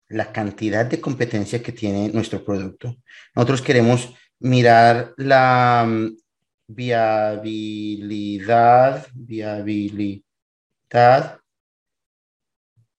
la 0.07 0.31
cantidad 0.31 0.87
de 0.87 0.99
competencia 0.99 1.61
que 1.61 1.73
tiene 1.73 2.09
nuestro 2.09 2.43
producto. 2.43 2.95
Nosotros 3.35 3.61
queremos 3.61 4.15
mirar 4.39 5.13
la 5.17 5.85
mm, 5.87 6.17
viabilidad, 6.67 8.27
viabilidad 9.13 10.23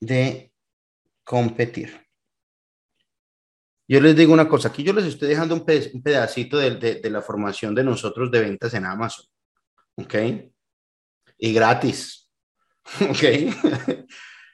de 0.00 0.52
competir. 1.24 2.06
Yo 3.88 4.00
les 4.00 4.14
digo 4.14 4.32
una 4.32 4.48
cosa, 4.48 4.68
aquí 4.68 4.84
yo 4.84 4.92
les 4.92 5.04
estoy 5.06 5.28
dejando 5.28 5.54
un, 5.56 5.64
pedacito 5.64 6.58
de, 6.58 7.00
la 7.10 7.22
formación 7.22 7.74
de 7.74 7.82
nosotros 7.82 8.30
de 8.30 8.40
ventas 8.40 8.72
en 8.74 8.86
Amazon, 8.86 9.26
¿ok? 9.96 10.14
Y 11.38 11.52
gratis, 11.52 12.30
¿ok? 13.00 13.24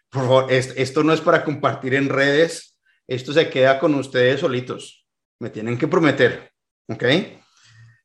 Por 0.09 0.23
favor, 0.23 0.51
esto 0.51 1.03
no 1.03 1.13
es 1.13 1.21
para 1.21 1.45
compartir 1.45 1.95
en 1.95 2.09
redes, 2.09 2.79
esto 3.07 3.35
se 3.35 3.51
queda 3.51 3.79
con 3.79 3.95
ustedes 3.95 4.41
solitos, 4.41 5.07
me 5.39 5.51
tienen 5.51 5.77
que 5.77 5.87
prometer, 5.87 6.51
¿Ok? 6.89 7.05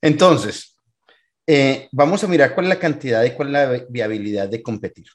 Entonces, 0.01 0.75
eh, 1.45 1.89
vamos 1.91 2.23
a 2.23 2.27
mirar 2.27 2.53
cuál 2.53 2.65
es 2.65 2.69
la 2.69 2.79
cantidad 2.79 3.23
y 3.23 3.31
cuál 3.31 3.49
es 3.49 3.53
la 3.53 3.85
viabilidad 3.89 4.47
de 4.49 4.61
competir. 4.61 5.07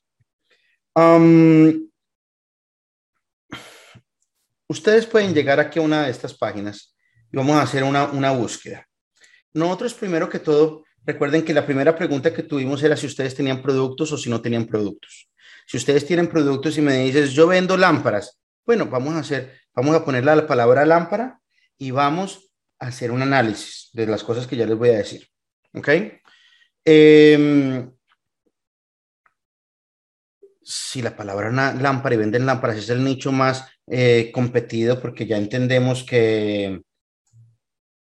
ustedes 4.69 5.07
pueden 5.07 5.35
llegar 5.35 5.61
aquí 5.61 5.79
a 5.79 5.83
una 5.83 6.05
de 6.05 6.11
estas 6.11 6.35
páginas 6.35 6.97
y 7.31 7.37
vamos 7.37 7.57
a 7.57 7.63
hacer 7.63 7.85
una, 7.85 8.07
una 8.07 8.33
búsqueda. 8.33 8.87
Nosotros, 9.53 9.95
primero 9.95 10.29
que 10.29 10.39
todo, 10.39 10.85
recuerden 11.05 11.45
que 11.45 11.55
la 11.55 11.65
primera 11.65 11.95
pregunta 11.95 12.33
que 12.33 12.43
tuvimos 12.43 12.83
era 12.83 12.97
si 12.97 13.07
ustedes 13.07 13.35
tenían 13.35 13.63
productos 13.63 14.13
o 14.13 14.19
si 14.19 14.31
no 14.31 14.41
tenían 14.41 14.67
productos. 14.67 15.29
Si 15.67 15.77
ustedes 15.77 16.07
tienen 16.07 16.29
productos 16.29 16.79
y 16.79 16.81
me 16.81 16.99
dices, 17.05 17.33
yo 17.33 17.47
vendo 17.47 17.77
lámparas, 17.77 18.41
bueno, 18.65 18.87
vamos 18.87 19.15
a 19.15 19.21
hacer, 19.21 19.61
vamos 19.75 19.95
a 19.95 20.05
poner 20.05 20.25
la 20.25 20.47
palabra 20.47 20.85
lámpara 20.85 21.41
y 21.79 21.91
vamos 21.91 22.46
hacer 22.79 23.11
un 23.11 23.23
análisis 23.23 23.91
de 23.93 24.07
las 24.07 24.23
cosas 24.23 24.47
que 24.47 24.57
ya 24.57 24.67
les 24.67 24.77
voy 24.77 24.91
a 24.91 24.99
decir. 24.99 25.27
¿Ok? 25.75 25.89
Em, 26.85 27.91
si 30.63 31.03
la 31.03 31.17
palabra 31.17 31.51
lámpara 31.51 32.15
y 32.15 32.19
venden 32.19 32.47
lámparas 32.47 32.79
es 32.79 32.91
el 32.91 33.05
nicho 33.05 33.33
más 33.33 33.69
eh, 33.87 34.31
competido 34.33 35.01
porque 35.01 35.27
ya 35.27 35.37
entendemos 35.37 36.03
que 36.05 36.83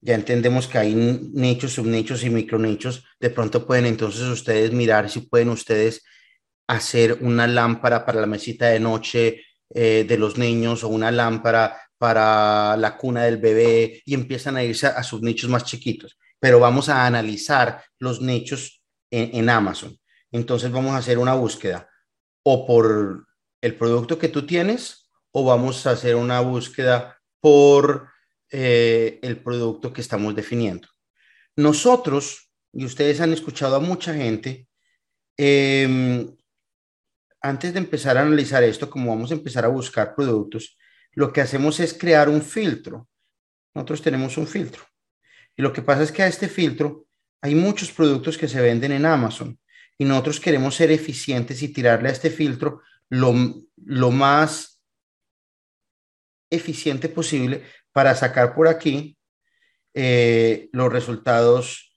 ya 0.01 0.15
entendemos 0.15 0.67
que 0.67 0.77
hay 0.77 0.95
nichos, 0.95 1.73
subnichos 1.73 2.23
y 2.23 2.29
micronichos. 2.29 3.03
De 3.19 3.29
pronto 3.29 3.67
pueden 3.67 3.85
entonces 3.85 4.21
ustedes 4.21 4.71
mirar 4.71 5.09
si 5.09 5.21
pueden 5.21 5.49
ustedes 5.49 6.03
hacer 6.67 7.17
una 7.21 7.47
lámpara 7.47 8.05
para 8.05 8.21
la 8.21 8.27
mesita 8.27 8.67
de 8.67 8.79
noche 8.79 9.41
eh, 9.71 10.05
de 10.07 10.17
los 10.17 10.37
niños 10.37 10.83
o 10.83 10.87
una 10.87 11.11
lámpara 11.11 11.88
para 11.99 12.75
la 12.77 12.97
cuna 12.97 13.25
del 13.25 13.37
bebé 13.37 14.01
y 14.05 14.15
empiezan 14.15 14.57
a 14.57 14.63
irse 14.63 14.87
a, 14.87 15.03
sus 15.03 15.21
nichos 15.21 15.49
más 15.49 15.65
chiquitos. 15.65 16.17
Pero 16.39 16.59
vamos 16.59 16.89
a 16.89 17.05
analizar 17.05 17.83
los 17.99 18.21
nichos 18.21 18.81
en 19.11 19.49
Amazon. 19.49 19.95
Entonces 20.31 20.71
vamos 20.71 20.93
a 20.93 20.97
hacer 20.97 21.17
una 21.17 21.33
búsqueda 21.35 21.87
o 22.43 22.65
por 22.65 23.27
el 23.61 23.75
producto 23.75 24.17
que 24.17 24.29
tú 24.29 24.45
tienes 24.45 25.09
o 25.31 25.43
vamos 25.43 25.85
a 25.85 25.91
hacer 25.91 26.15
una 26.15 26.39
búsqueda 26.39 27.19
por 27.39 28.09
eh, 28.51 29.19
el 29.21 29.37
producto 29.41 29.93
que 29.93 30.01
estamos 30.01 30.35
definiendo. 30.35 30.87
Nosotros, 31.55 32.51
y 32.73 32.85
ustedes 32.85 33.21
han 33.21 33.33
escuchado 33.33 33.75
a 33.75 33.79
mucha 33.79 34.13
gente, 34.13 34.67
em, 35.37 36.35
antes 37.41 37.73
de 37.73 37.79
empezar 37.79 38.17
a 38.17 38.21
analizar 38.21 38.63
esto, 38.63 38.89
como 38.89 39.11
vamos 39.11 39.31
a 39.31 39.35
empezar 39.35 39.65
a 39.65 39.69
buscar 39.69 40.15
productos, 40.15 40.77
lo 41.19 41.33
que 41.33 41.41
hacemos 41.41 41.81
es 41.81 41.93
crear 41.93 42.29
un 42.29 42.41
filtro. 42.41 43.09
Nosotros 43.75 44.01
tenemos 44.01 44.37
un 44.37 44.47
filtro. 44.47 44.85
Y 45.53 45.61
lo 45.61 45.73
que 45.73 45.81
pasa 45.81 46.03
es 46.03 46.13
que 46.13 46.23
a 46.23 46.27
este 46.27 46.47
filtro 46.47 47.07
hay 47.41 47.55
muchos 47.55 47.91
productos 47.91 48.37
que 48.37 48.47
se 48.47 48.61
venden 48.61 48.93
en 48.93 49.05
Amazon 49.05 49.59
y 49.97 50.05
nosotros 50.05 50.39
queremos 50.39 50.75
ser 50.75 50.91
eficientes 50.91 51.61
y 51.61 51.73
tirarle 51.73 52.07
a 52.07 52.13
este 52.13 52.29
filtro 52.29 52.83
lo, 53.09 53.33
lo 53.75 54.11
más 54.11 54.81
eficiente 56.49 57.09
posible 57.09 57.65
para 57.91 58.15
sacar 58.15 58.55
por 58.55 58.69
aquí 58.69 59.17
eh, 59.93 60.69
los 60.71 60.89
resultados 60.89 61.93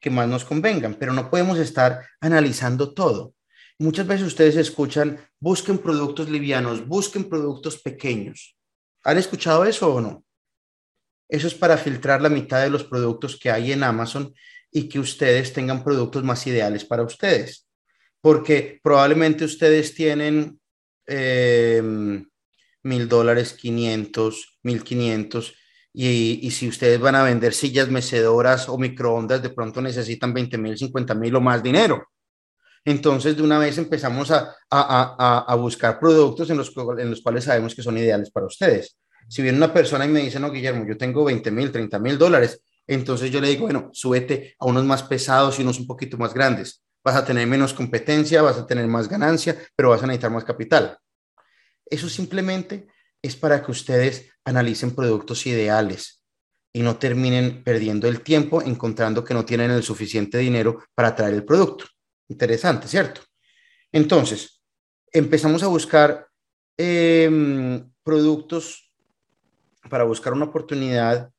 que 0.00 0.10
más 0.10 0.26
nos 0.26 0.44
convengan, 0.44 0.96
pero 0.96 1.12
no 1.12 1.30
podemos 1.30 1.60
estar 1.60 2.04
analizando 2.20 2.92
todo. 2.92 3.34
Muchas 3.80 4.08
veces 4.08 4.26
ustedes 4.26 4.56
escuchan, 4.56 5.20
busquen 5.38 5.78
productos 5.78 6.28
livianos, 6.28 6.86
busquen 6.86 7.28
productos 7.28 7.78
pequeños. 7.78 8.56
¿Han 9.04 9.18
escuchado 9.18 9.64
eso 9.64 9.94
o 9.94 10.00
no? 10.00 10.24
Eso 11.28 11.46
es 11.46 11.54
para 11.54 11.76
filtrar 11.76 12.20
la 12.20 12.28
mitad 12.28 12.60
de 12.60 12.70
los 12.70 12.82
productos 12.82 13.38
que 13.38 13.52
hay 13.52 13.70
en 13.70 13.84
Amazon 13.84 14.34
y 14.72 14.88
que 14.88 14.98
ustedes 14.98 15.52
tengan 15.52 15.84
productos 15.84 16.24
más 16.24 16.44
ideales 16.48 16.84
para 16.84 17.04
ustedes. 17.04 17.68
Porque 18.20 18.80
probablemente 18.82 19.44
ustedes 19.44 19.94
tienen 19.94 20.58
eh, 21.06 21.80
mil 22.82 23.08
dólares, 23.08 23.52
500, 23.52 24.58
1500. 24.64 25.54
Y, 25.92 26.40
y 26.42 26.50
si 26.50 26.66
ustedes 26.68 26.98
van 26.98 27.14
a 27.14 27.22
vender 27.22 27.54
sillas 27.54 27.88
mecedoras 27.90 28.68
o 28.68 28.76
microondas, 28.76 29.40
de 29.40 29.50
pronto 29.50 29.80
necesitan 29.80 30.34
20 30.34 30.58
mil, 30.58 30.76
50 30.76 31.14
mil 31.14 31.36
o 31.36 31.40
más 31.40 31.62
dinero. 31.62 32.08
Entonces, 32.88 33.36
de 33.36 33.42
una 33.42 33.58
vez 33.58 33.76
empezamos 33.76 34.30
a, 34.30 35.56
buscar 35.58 36.00
productos 36.00 36.48
en 36.48 36.56
los, 36.56 36.72
en 36.98 37.10
los 37.10 37.20
cuales 37.20 37.44
sabemos 37.44 37.74
que 37.74 37.82
son 37.82 37.98
ideales 37.98 38.30
para 38.30 38.46
ustedes. 38.46 38.96
Si 39.28 39.42
viene 39.42 39.58
una 39.58 39.74
persona 39.74 40.06
y 40.06 40.08
me 40.08 40.20
dice, 40.20 40.40
no, 40.40 40.50
Guillermo, 40.50 40.86
yo 40.88 40.96
tengo 40.96 41.22
20 41.22 41.50
mil, 41.50 41.70
30 41.70 41.98
mil 41.98 42.16
dólares, 42.16 42.62
entonces 42.86 43.30
yo 43.30 43.42
le 43.42 43.48
digo, 43.48 43.64
bueno, 43.64 43.90
súbete 43.92 44.54
a 44.58 44.64
unos 44.64 44.86
más 44.86 45.02
pesados 45.02 45.58
y 45.58 45.62
unos 45.62 45.78
un 45.78 45.86
poquito 45.86 46.16
más 46.16 46.32
grandes. 46.32 46.82
Vas 47.04 47.16
a 47.16 47.26
tener 47.26 47.46
menos 47.46 47.74
competencia, 47.74 48.40
vas 48.40 48.56
a 48.56 48.66
tener 48.66 48.86
más 48.86 49.06
ganancia, 49.06 49.54
pero 49.76 49.90
vas 49.90 50.02
a 50.02 50.06
necesitar 50.06 50.30
más 50.30 50.44
capital. 50.44 50.96
Eso 51.84 52.08
simplemente 52.08 52.86
es 53.20 53.36
para 53.36 53.62
que 53.62 53.70
ustedes 53.70 54.30
analicen 54.46 54.94
productos 54.94 55.46
ideales 55.46 56.22
y 56.72 56.80
no 56.80 56.96
terminen 56.96 57.62
perdiendo 57.62 58.08
el 58.08 58.22
tiempo 58.22 58.62
encontrando 58.62 59.22
que 59.22 59.34
no 59.34 59.44
tienen 59.44 59.72
el 59.72 59.82
suficiente 59.82 60.38
dinero 60.38 60.84
para 60.94 61.14
traer 61.14 61.34
el 61.34 61.44
producto. 61.44 61.84
Interesante, 62.28 62.88
¿cierto? 62.88 63.22
Entonces, 63.90 64.62
empezamos 65.12 65.62
a 65.62 65.68
buscar 65.68 66.26
em, 66.76 67.90
productos 68.02 68.92
para 69.88 70.04
buscar 70.04 70.32
una 70.32 70.46
oportunidad. 70.46 71.30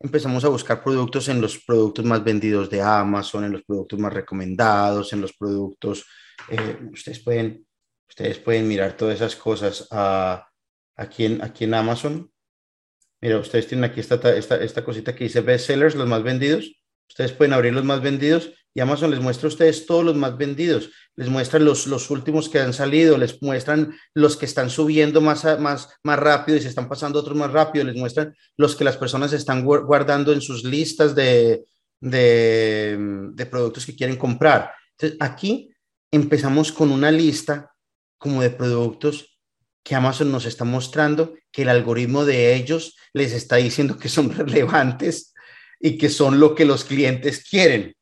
Empezamos 0.00 0.44
a 0.44 0.48
buscar 0.48 0.82
productos 0.82 1.28
en 1.28 1.40
los 1.40 1.58
productos 1.64 2.04
más 2.04 2.24
vendidos 2.24 2.68
de 2.68 2.82
Amazon, 2.82 3.44
en 3.44 3.52
los 3.52 3.62
productos 3.62 3.98
más 3.98 4.12
recomendados, 4.12 5.12
en 5.12 5.20
los 5.20 5.32
productos, 5.32 6.04
eh, 6.48 6.78
ustedes 6.90 7.20
pueden 7.20 7.64
Ustedes 8.12 8.38
pueden 8.38 8.68
mirar 8.68 8.94
todas 8.94 9.14
esas 9.14 9.34
cosas 9.36 9.88
ah, 9.90 10.46
aquí, 10.96 11.24
en, 11.24 11.42
aquí 11.42 11.64
en 11.64 11.72
Amazon. 11.72 12.30
Mira, 13.22 13.38
ustedes 13.38 13.66
tienen 13.66 13.90
aquí 13.90 14.00
esta, 14.00 14.16
esta, 14.36 14.56
esta 14.56 14.84
cosita 14.84 15.14
que 15.14 15.24
dice 15.24 15.40
bestsellers, 15.40 15.94
los 15.94 16.06
más 16.06 16.22
vendidos. 16.22 16.70
Ustedes 17.08 17.32
pueden 17.32 17.54
abrir 17.54 17.72
los 17.72 17.84
más 17.84 18.02
vendidos 18.02 18.52
y 18.74 18.80
Amazon 18.80 19.10
les 19.10 19.20
muestra 19.20 19.46
a 19.46 19.48
ustedes 19.48 19.86
todos 19.86 20.04
los 20.04 20.16
más 20.16 20.36
vendidos. 20.38 20.90
Les 21.14 21.28
muestran 21.28 21.64
los, 21.64 21.86
los 21.86 22.10
últimos 22.10 22.48
que 22.48 22.58
han 22.58 22.72
salido, 22.72 23.18
les 23.18 23.42
muestran 23.42 23.94
los 24.14 24.36
que 24.36 24.46
están 24.46 24.70
subiendo 24.70 25.20
más, 25.20 25.44
más, 25.60 25.88
más 26.02 26.18
rápido 26.18 26.56
y 26.56 26.62
se 26.62 26.68
están 26.68 26.88
pasando 26.88 27.18
otros 27.18 27.36
más 27.36 27.52
rápido, 27.52 27.84
les 27.84 27.96
muestran 27.96 28.34
los 28.56 28.74
que 28.74 28.84
las 28.84 28.96
personas 28.96 29.32
están 29.32 29.64
guardando 29.64 30.32
en 30.32 30.40
sus 30.40 30.64
listas 30.64 31.14
de, 31.14 31.64
de, 32.00 32.96
de 33.34 33.46
productos 33.46 33.84
que 33.84 33.94
quieren 33.94 34.16
comprar. 34.16 34.72
Entonces, 34.92 35.18
aquí 35.20 35.70
empezamos 36.10 36.72
con 36.72 36.90
una 36.90 37.10
lista 37.10 37.72
como 38.16 38.40
de 38.40 38.50
productos 38.50 39.38
que 39.82 39.94
Amazon 39.94 40.30
nos 40.30 40.46
está 40.46 40.64
mostrando, 40.64 41.34
que 41.50 41.62
el 41.62 41.68
algoritmo 41.68 42.24
de 42.24 42.54
ellos 42.54 42.96
les 43.12 43.32
está 43.32 43.56
diciendo 43.56 43.98
que 43.98 44.08
son 44.08 44.30
relevantes 44.36 45.34
y 45.80 45.98
que 45.98 46.08
son 46.08 46.40
lo 46.40 46.54
que 46.54 46.64
los 46.64 46.84
clientes 46.84 47.44
quieren. 47.48 47.94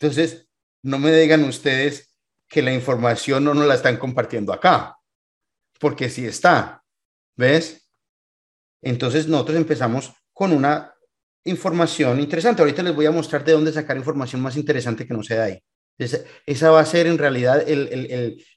Entonces, 0.00 0.48
no 0.82 0.98
me 0.98 1.12
digan 1.12 1.44
ustedes 1.44 2.16
que 2.48 2.62
la 2.62 2.72
información 2.72 3.44
no 3.44 3.52
nos 3.52 3.66
la 3.66 3.74
están 3.74 3.98
compartiendo 3.98 4.52
acá, 4.52 4.96
porque 5.78 6.08
sí 6.08 6.26
está, 6.26 6.82
¿ves? 7.36 7.88
Entonces, 8.82 9.28
nosotros 9.28 9.58
empezamos 9.58 10.12
con 10.32 10.52
una 10.52 10.94
información 11.44 12.18
interesante. 12.18 12.62
Ahorita 12.62 12.82
les 12.82 12.94
voy 12.94 13.06
a 13.06 13.10
mostrar 13.10 13.44
de 13.44 13.52
dónde 13.52 13.72
sacar 13.72 13.96
información 13.96 14.40
más 14.40 14.56
interesante 14.56 15.06
que 15.06 15.12
no 15.12 15.22
sea 15.22 15.44
de 15.44 15.52
ahí. 15.52 15.62
Esa, 16.46 16.70
va 16.70 16.80
a 16.80 16.86
ser 16.86 17.06
en 17.06 17.18
realidad 17.18 17.62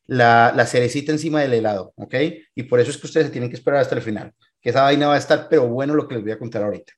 la, 0.05 0.53
la, 0.55 0.65
cerecita 0.65 1.11
encima 1.11 1.41
del 1.41 1.55
helado, 1.55 1.91
¿ok? 1.97 2.15
Y 2.55 2.63
por 2.63 2.79
eso 2.79 2.89
es 2.89 2.97
que 2.97 3.07
ustedes 3.07 3.33
tienen 3.33 3.49
que 3.49 3.57
esperar 3.57 3.81
hasta 3.81 3.95
el 3.95 4.01
final, 4.01 4.33
que 4.61 4.69
esa 4.69 4.83
vaina 4.83 5.09
va 5.09 5.15
a 5.15 5.17
estar, 5.17 5.49
pero 5.49 5.67
bueno, 5.67 5.93
lo 5.93 6.07
que 6.07 6.15
les 6.15 6.23
voy 6.23 6.31
a 6.31 6.39
contar 6.39 6.63
ahorita. 6.63 6.93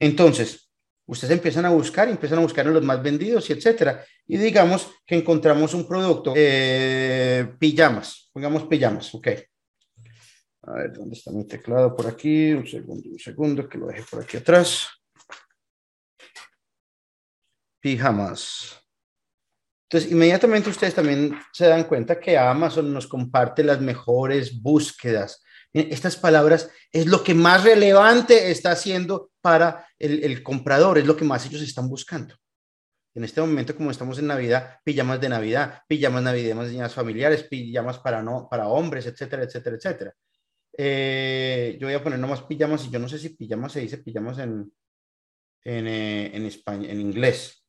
Entonces, 0.00 0.65
ustedes 1.06 1.32
empiezan 1.32 1.64
a 1.64 1.70
buscar, 1.70 2.08
empiezan 2.08 2.38
a 2.38 2.42
buscar 2.42 2.66
en 2.66 2.74
los 2.74 2.84
más 2.84 3.02
vendidos 3.02 3.48
y 3.48 3.52
etcétera. 3.52 4.04
Y 4.26 4.36
digamos 4.36 4.90
que 5.06 5.16
encontramos 5.16 5.72
un 5.74 5.86
producto, 5.86 6.32
eh, 6.36 7.54
pijamas, 7.58 8.30
pongamos 8.32 8.64
pijamas, 8.64 9.14
¿ok? 9.14 9.28
A 10.62 10.72
ver, 10.72 10.92
¿dónde 10.92 11.14
está 11.14 11.30
mi 11.30 11.46
teclado? 11.46 11.94
Por 11.94 12.08
aquí, 12.08 12.52
un 12.52 12.66
segundo, 12.66 13.08
un 13.08 13.18
segundo, 13.18 13.68
que 13.68 13.78
lo 13.78 13.86
deje 13.86 14.04
por 14.10 14.22
aquí 14.22 14.36
atrás. 14.36 14.88
Pijamas. 17.80 18.76
Entonces, 19.88 20.10
inmediatamente 20.10 20.68
ustedes 20.68 20.94
también 20.94 21.38
se 21.52 21.68
dan 21.68 21.84
cuenta 21.84 22.18
que 22.18 22.36
Amazon 22.36 22.92
nos 22.92 23.06
comparte 23.06 23.62
las 23.62 23.80
mejores 23.80 24.60
búsquedas. 24.60 25.44
Estas 25.72 26.16
palabras 26.16 26.68
es 26.90 27.06
lo 27.06 27.22
que 27.22 27.34
más 27.34 27.62
relevante 27.62 28.50
está 28.50 28.72
haciendo 28.72 29.30
para 29.46 29.86
el, 29.96 30.42
comprador, 30.42 30.98
es 30.98 31.06
lo 31.06 31.16
que 31.16 31.24
más 31.24 31.46
ellos 31.46 31.62
están 31.62 31.88
buscando. 31.88 32.34
En 33.14 33.22
este 33.22 33.40
momento, 33.40 33.76
como 33.76 33.92
estamos 33.92 34.18
en 34.18 34.26
Navidad, 34.26 34.80
pijamas 34.82 35.20
de 35.20 35.28
Navidad, 35.28 35.82
pijamas 35.86 36.24
navideñas 36.24 36.92
familiares, 36.92 37.44
pijamas 37.44 38.00
para, 38.00 38.24
no, 38.24 38.48
para 38.50 38.66
hombres, 38.66 39.06
etcétera, 39.06 39.44
etcétera, 39.44 39.76
etcétera. 39.76 40.12
Eh, 40.76 41.78
yo 41.80 41.86
voy 41.86 41.94
a 41.94 42.02
poner 42.02 42.18
nomás 42.18 42.42
pijamas 42.42 42.86
y 42.86 42.90
yo 42.90 42.98
no 42.98 43.08
sé 43.08 43.20
si 43.20 43.28
pijamas 43.36 43.70
se 43.70 43.82
dice 43.82 43.98
pijamas 43.98 44.40
en, 44.40 44.72
en, 45.62 45.86
eh, 45.86 46.36
en, 46.36 46.44
España, 46.44 46.90
en 46.90 47.00
inglés. 47.00 47.64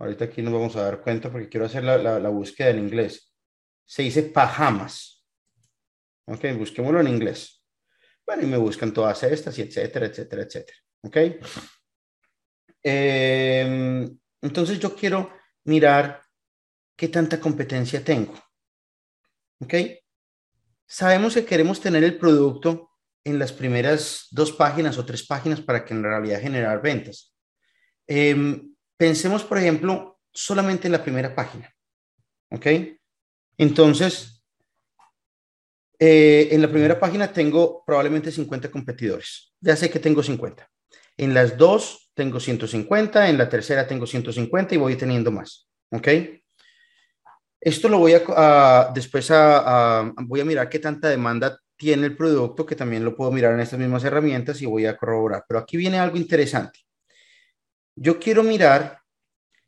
Ahorita 0.00 0.24
aquí 0.24 0.42
nos 0.42 0.52
vamos 0.52 0.74
a 0.74 0.82
dar 0.82 1.00
cuenta 1.00 1.30
porque 1.30 1.48
quiero 1.48 1.66
hacer 1.66 1.84
la, 1.84 1.96
la, 1.96 2.28
búsqueda 2.28 2.70
en 2.70 2.80
inglés. 2.80 3.32
Se 3.86 4.02
dice 4.02 4.24
pajamas. 4.24 5.24
Ok, 6.26 6.44
busquémoslo 6.58 6.98
en 6.98 7.06
inglés. 7.06 7.61
Bueno, 8.26 8.42
y 8.42 8.46
me 8.46 8.56
buscan 8.56 8.92
todas 8.92 9.22
estas 9.24 9.58
y 9.58 9.62
etcétera, 9.62 10.06
etcétera, 10.06 10.42
etcétera. 10.42 10.78
Ok. 11.02 11.16
Em, 12.82 14.18
entonces 14.40 14.78
yo 14.78 14.94
quiero 14.94 15.32
mirar 15.64 16.22
qué 16.96 17.08
tanta 17.08 17.38
competencia 17.40 18.02
tengo. 18.04 18.34
Ok. 19.60 19.74
Sabemos 20.86 21.34
que 21.34 21.44
queremos 21.44 21.80
tener 21.80 22.04
el 22.04 22.18
producto 22.18 22.90
en 23.24 23.38
las 23.38 23.52
primeras 23.52 24.26
dos 24.30 24.52
páginas 24.52 24.98
o 24.98 25.04
tres 25.04 25.26
páginas 25.26 25.60
para 25.60 25.84
que 25.84 25.94
en 25.94 26.02
realidad 26.02 26.40
generar 26.40 26.82
ventas. 26.82 27.34
Eh, 28.06 28.60
Pensemos, 29.02 29.42
por 29.42 29.58
ejemplo, 29.58 30.20
solamente 30.32 30.86
en 30.86 30.92
la 30.92 31.02
primera 31.02 31.34
página. 31.34 31.68
¿Ok? 32.52 32.66
Entonces, 33.58 34.31
eh, 36.04 36.48
en 36.50 36.60
la 36.60 36.68
primera 36.68 36.98
página 36.98 37.32
tengo 37.32 37.84
probablemente 37.86 38.32
50 38.32 38.72
competidores. 38.72 39.54
Ya 39.60 39.76
sé 39.76 39.88
que 39.88 40.00
tengo 40.00 40.20
50. 40.20 40.68
En 41.16 41.32
las 41.32 41.56
dos 41.56 42.10
tengo 42.12 42.40
150, 42.40 43.28
en 43.28 43.38
la 43.38 43.48
tercera 43.48 43.86
tengo 43.86 44.04
150 44.04 44.74
y 44.74 44.78
voy 44.78 44.96
teniendo 44.96 45.30
más. 45.30 45.68
¿Ok? 45.92 46.08
Esto 47.60 47.88
lo 47.88 47.98
voy 47.98 48.14
a, 48.14 48.90
después 48.92 49.30
a, 49.30 50.12
voy 50.24 50.40
a 50.40 50.44
mirar 50.44 50.68
qué 50.68 50.80
tanta 50.80 51.08
demanda 51.08 51.56
tiene 51.76 52.06
el 52.06 52.16
producto, 52.16 52.66
que 52.66 52.74
también 52.74 53.04
lo 53.04 53.14
puedo 53.14 53.30
mirar 53.30 53.54
en 53.54 53.60
estas 53.60 53.78
mismas 53.78 54.02
herramientas 54.02 54.60
y 54.60 54.66
voy 54.66 54.86
a 54.86 54.96
corroborar. 54.96 55.44
Pero 55.46 55.60
aquí 55.60 55.76
viene 55.76 56.00
algo 56.00 56.16
interesante. 56.16 56.80
Yo 57.94 58.18
quiero 58.18 58.42
mirar 58.42 58.98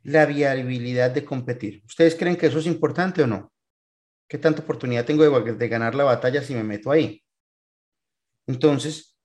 la 0.03 0.27
viabilidad 0.27 1.13
de 1.13 1.25
competir. 1.25 1.85
¿Ustedes 1.87 2.17
creen 2.17 2.35
que 2.35 2.47
eso 2.47 2.59
es 2.59 2.67
importante 2.67 3.23
o 3.23 3.29
no? 3.29 3.54
¿Qué 4.29 4.39
tanta 4.39 4.63
oportunidad 4.63 5.05
tengo 5.05 5.23
de, 5.41 5.69
ganar 5.69 5.95
la 5.95 6.05
batalla 6.05 6.43
si 6.43 6.55
me 6.55 6.65
meto 6.65 6.91
ahí? 6.91 7.23
Entonces, 8.47 9.17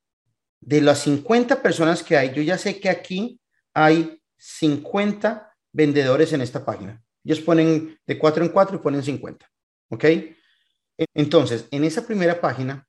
de 0.59 0.81
las 0.81 0.99
50 0.99 1.61
personas 1.61 2.03
que 2.03 2.17
hay, 2.17 2.33
yo 2.33 2.41
ya 2.41 2.57
sé 2.57 2.79
que 2.79 2.89
aquí 2.89 3.39
hay 3.73 4.21
50 4.37 5.55
vendedores 5.71 6.33
en 6.33 6.41
esta 6.41 6.65
página. 6.65 7.01
Ellos 7.23 7.41
ponen 7.41 7.97
de 8.05 8.17
4 8.17 8.43
en 8.43 8.51
4 8.51 8.77
y 8.77 8.79
ponen 8.79 9.03
50. 9.03 9.49
¿Ok? 9.89 10.05
Entonces, 11.13 11.67
en 11.71 11.83
esa 11.83 12.05
primera 12.05 12.39
página, 12.39 12.87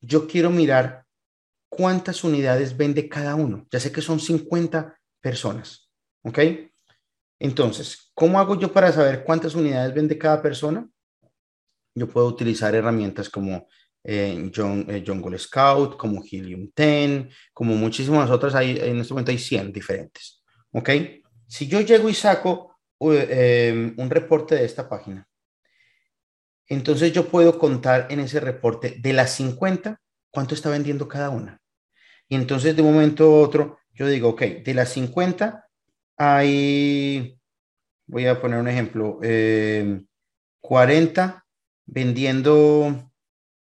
yo 0.00 0.26
quiero 0.26 0.50
mirar 0.50 1.04
cuántas 1.68 2.24
unidades 2.24 2.76
vende 2.76 3.08
cada 3.08 3.34
uno. 3.34 3.66
Ya 3.70 3.80
sé 3.80 3.92
que 3.92 4.02
son 4.02 4.18
50 4.20 4.98
personas. 5.20 5.90
¿Ok? 6.22 6.38
Entonces, 7.38 8.10
¿cómo 8.14 8.38
hago 8.38 8.58
yo 8.58 8.72
para 8.72 8.92
saber 8.92 9.24
cuántas 9.24 9.54
unidades 9.54 9.94
vende 9.94 10.18
cada 10.18 10.40
persona? 10.42 10.88
Yo 11.94 12.08
puedo 12.08 12.26
utilizar 12.26 12.74
herramientas 12.74 13.28
como 13.28 13.68
eh, 14.04 14.50
John, 14.54 14.86
eh, 14.88 15.04
Jungle 15.06 15.38
Scout, 15.38 15.96
como 15.96 16.22
Helium 16.22 16.70
10, 16.74 17.34
como 17.52 17.74
muchísimas 17.74 18.30
otras. 18.30 18.54
Hay, 18.54 18.78
en 18.78 19.00
este 19.00 19.12
momento 19.12 19.30
hay 19.30 19.38
100 19.38 19.72
diferentes. 19.72 20.42
¿Ok? 20.72 20.90
Si 21.46 21.66
yo 21.68 21.80
llego 21.80 22.08
y 22.08 22.14
saco 22.14 22.78
eh, 23.00 23.92
un 23.96 24.10
reporte 24.10 24.54
de 24.54 24.64
esta 24.64 24.88
página, 24.88 25.28
entonces 26.66 27.12
yo 27.12 27.28
puedo 27.28 27.58
contar 27.58 28.06
en 28.10 28.20
ese 28.20 28.40
reporte 28.40 28.96
de 28.98 29.12
las 29.12 29.32
50 29.34 30.00
cuánto 30.30 30.54
está 30.54 30.70
vendiendo 30.70 31.06
cada 31.08 31.30
una. 31.30 31.60
Y 32.28 32.36
entonces 32.36 32.74
de 32.74 32.82
un 32.82 32.94
momento 32.94 33.24
a 33.24 33.40
otro 33.40 33.78
yo 33.94 34.06
digo, 34.06 34.30
ok, 34.30 34.42
de 34.64 34.74
las 34.74 34.90
50 34.90 35.68
hay, 36.16 37.38
voy 38.06 38.26
a 38.26 38.40
poner 38.40 38.58
un 38.58 38.68
ejemplo, 38.68 39.18
40 40.60 41.24
eh, 41.24 41.41
vendiendo 41.92 43.12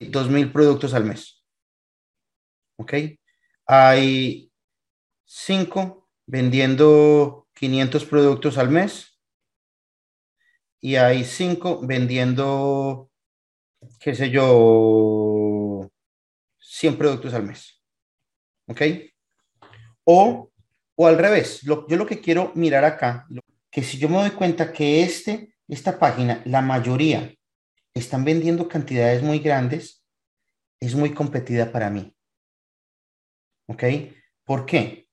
2.000 0.01 0.51
productos 0.51 0.95
al 0.95 1.05
mes. 1.05 1.45
¿Ok? 2.79 2.95
Hay 3.67 4.51
5 5.27 6.09
vendiendo 6.27 7.49
500 7.55 8.05
productos 8.07 8.57
al 8.57 8.71
mes. 8.71 9.21
Y 10.81 10.97
hay 10.97 11.25
5 11.25 11.81
vendiendo, 11.87 13.11
qué 14.01 14.15
sé 14.15 14.31
yo, 14.31 15.91
100 16.59 16.97
productos 16.97 17.35
al 17.35 17.45
mes. 17.45 17.83
¿Ok? 18.67 18.83
O 20.05 20.51
o 20.97 21.07
al 21.07 21.19
revés, 21.19 21.61
yo 21.63 21.85
lo 21.89 22.07
que 22.07 22.21
quiero 22.21 22.53
mirar 22.55 22.85
acá, 22.85 23.27
que 23.71 23.83
si 23.83 23.99
yo 23.99 24.09
me 24.09 24.19
doy 24.19 24.31
cuenta 24.31 24.73
que 24.73 25.03
este, 25.03 25.57
esta 25.67 25.99
página, 25.99 26.41
la 26.45 26.63
mayoría 26.63 27.35
están 27.95 28.25
vendiendo 28.25 28.69
cantidades 28.69 29.23
muy 29.23 29.39
grandes, 29.39 30.05
es 30.81 30.95
muy 30.95 31.15
competida 31.15 31.71
para 31.73 31.91
mí. 31.91 32.15
¿Ok? 33.69 33.85
¿Por 34.45 34.67
qué? 34.67 35.09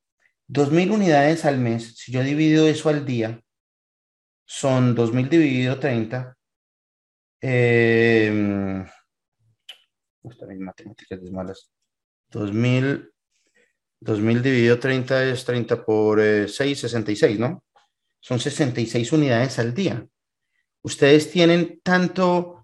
2.000 0.47 0.91
unidades 0.91 1.45
al 1.45 1.57
mes, 1.57 1.95
si 1.95 2.11
yo 2.11 2.23
divido 2.23 2.67
eso 2.67 2.89
al 2.89 3.05
día, 3.05 3.41
son 4.45 4.95
2.000 4.95 5.29
dividido 5.29 5.79
30. 5.79 6.37
Eh, 7.41 8.85
matemáticas 10.59 11.23
de 11.23 11.31
malas. 11.31 11.71
2.000 12.31 13.11
2000 14.01 14.41
dividido 14.41 14.79
30 14.79 15.25
es 15.25 15.45
30 15.45 15.85
por 15.85 16.19
6, 16.19 16.59
eh, 16.59 16.75
66, 16.75 17.39
¿no? 17.39 17.63
Son 18.19 18.39
66 18.39 19.11
unidades 19.11 19.59
al 19.59 19.73
día. 19.73 20.05
Ustedes 20.81 21.31
tienen 21.31 21.79
tanto 21.83 22.60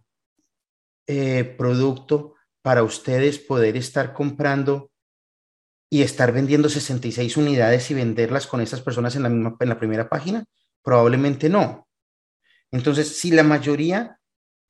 eh, 1.08 1.56
producto 1.58 2.36
para 2.62 2.84
ustedes 2.84 3.40
poder 3.40 3.78
estar 3.78 4.14
comprando 4.14 4.92
y 5.90 6.02
estar 6.02 6.34
vendiendo 6.34 6.70
66 6.70 7.38
unidades 7.38 7.90
y 7.90 7.94
venderlas 7.94 8.46
con 8.46 8.62
esas 8.62 8.82
personas 8.82 9.16
en 9.16 9.24
la, 9.24 9.30
misma, 9.30 9.56
en 9.60 9.70
la 9.70 9.80
primera 9.80 10.10
página? 10.10 10.44
Probablemente 10.84 11.50
no. 11.50 11.88
Entonces, 12.72 13.18
si 13.18 13.32
la 13.32 13.44
mayoría, 13.44 14.20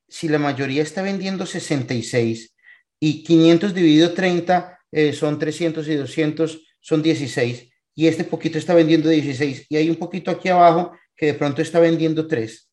si 0.08 0.30
la 0.30 0.40
mayoría 0.40 0.84
está 0.84 1.02
vendiendo 1.02 1.46
66 1.46 2.56
y 3.00 3.24
500 3.24 3.74
dividido 3.74 4.14
30 4.14 4.78
eh, 4.92 5.14
son 5.14 5.38
300 5.38 5.88
y 5.88 5.96
200, 5.96 6.62
son 6.80 7.02
16, 7.02 7.70
y 7.96 8.08
este 8.08 8.24
poquito 8.24 8.58
está 8.58 8.74
vendiendo 8.74 9.10
16, 9.10 9.66
y 9.70 9.76
hay 9.76 9.90
un 9.90 9.98
poquito 9.98 10.32
aquí 10.32 10.50
abajo 10.50 10.92
que 11.16 11.28
de 11.28 11.34
pronto 11.34 11.62
está 11.62 11.80
vendiendo 11.80 12.28
3. 12.28 12.72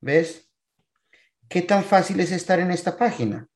¿Ves? 0.00 0.47
¿Qué 1.48 1.62
tan 1.62 1.82
fácil 1.82 2.20
es 2.20 2.30
estar 2.30 2.60
en 2.60 2.70
esta 2.70 2.96
página? 2.96 3.48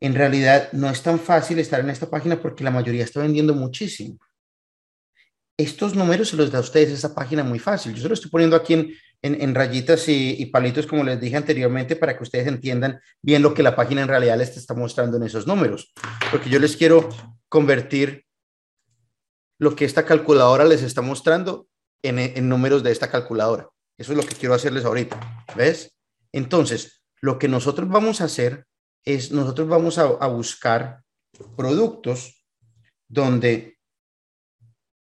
En 0.00 0.14
realidad 0.14 0.70
no 0.72 0.88
es 0.90 1.02
tan 1.02 1.18
fácil 1.18 1.58
estar 1.58 1.80
en 1.80 1.90
esta 1.90 2.08
página 2.10 2.40
porque 2.40 2.62
la 2.62 2.70
mayoría 2.70 3.04
está 3.04 3.20
vendiendo 3.20 3.54
muchísimo. 3.54 4.18
Estos 5.56 5.96
números 5.96 6.28
se 6.28 6.36
los 6.36 6.52
da 6.52 6.58
a 6.58 6.62
ustedes 6.62 6.90
esa 6.90 7.14
página 7.14 7.42
muy 7.42 7.58
fácil. 7.58 7.94
Yo 7.94 8.02
se 8.02 8.08
lo 8.08 8.14
estoy 8.14 8.30
poniendo 8.30 8.54
aquí 8.54 8.74
en, 8.74 8.92
en, 9.22 9.54
rayitas 9.54 10.04
y, 10.08 10.46
palitos, 10.46 10.86
como 10.86 11.02
les 11.02 11.20
dije 11.20 11.36
anteriormente, 11.36 11.96
para 11.96 12.16
que 12.16 12.22
ustedes 12.22 12.46
entiendan 12.46 13.00
bien 13.22 13.42
lo 13.42 13.54
que 13.54 13.64
la 13.64 13.74
página 13.74 14.02
en 14.02 14.08
realidad 14.08 14.38
les 14.38 14.56
está 14.56 14.74
mostrando 14.74 15.16
en 15.16 15.24
esos 15.24 15.48
números. 15.48 15.92
Porque 16.30 16.48
yo 16.48 16.60
les 16.60 16.76
quiero 16.76 17.08
convertir 17.48 18.24
lo 19.58 19.74
que 19.74 19.84
esta 19.84 20.04
calculadora 20.04 20.64
les 20.64 20.82
está 20.82 21.02
mostrando 21.02 21.66
en, 22.02 22.20
en 22.20 22.48
números 22.48 22.84
de 22.84 22.92
esta 22.92 23.10
calculadora. 23.10 23.68
Eso 23.96 24.12
es 24.12 24.18
lo 24.18 24.24
que 24.24 24.36
quiero 24.36 24.54
hacerles 24.54 24.84
ahorita. 24.84 25.44
¿Ves? 25.56 25.97
Entonces, 26.38 27.02
lo 27.20 27.36
que 27.36 27.48
nosotros 27.48 27.88
vamos 27.88 28.20
a 28.20 28.24
hacer 28.24 28.68
es, 29.04 29.32
nosotros 29.32 29.66
vamos 29.66 29.98
a, 29.98 30.26
buscar 30.28 31.02
productos 31.56 32.46
donde 33.08 33.78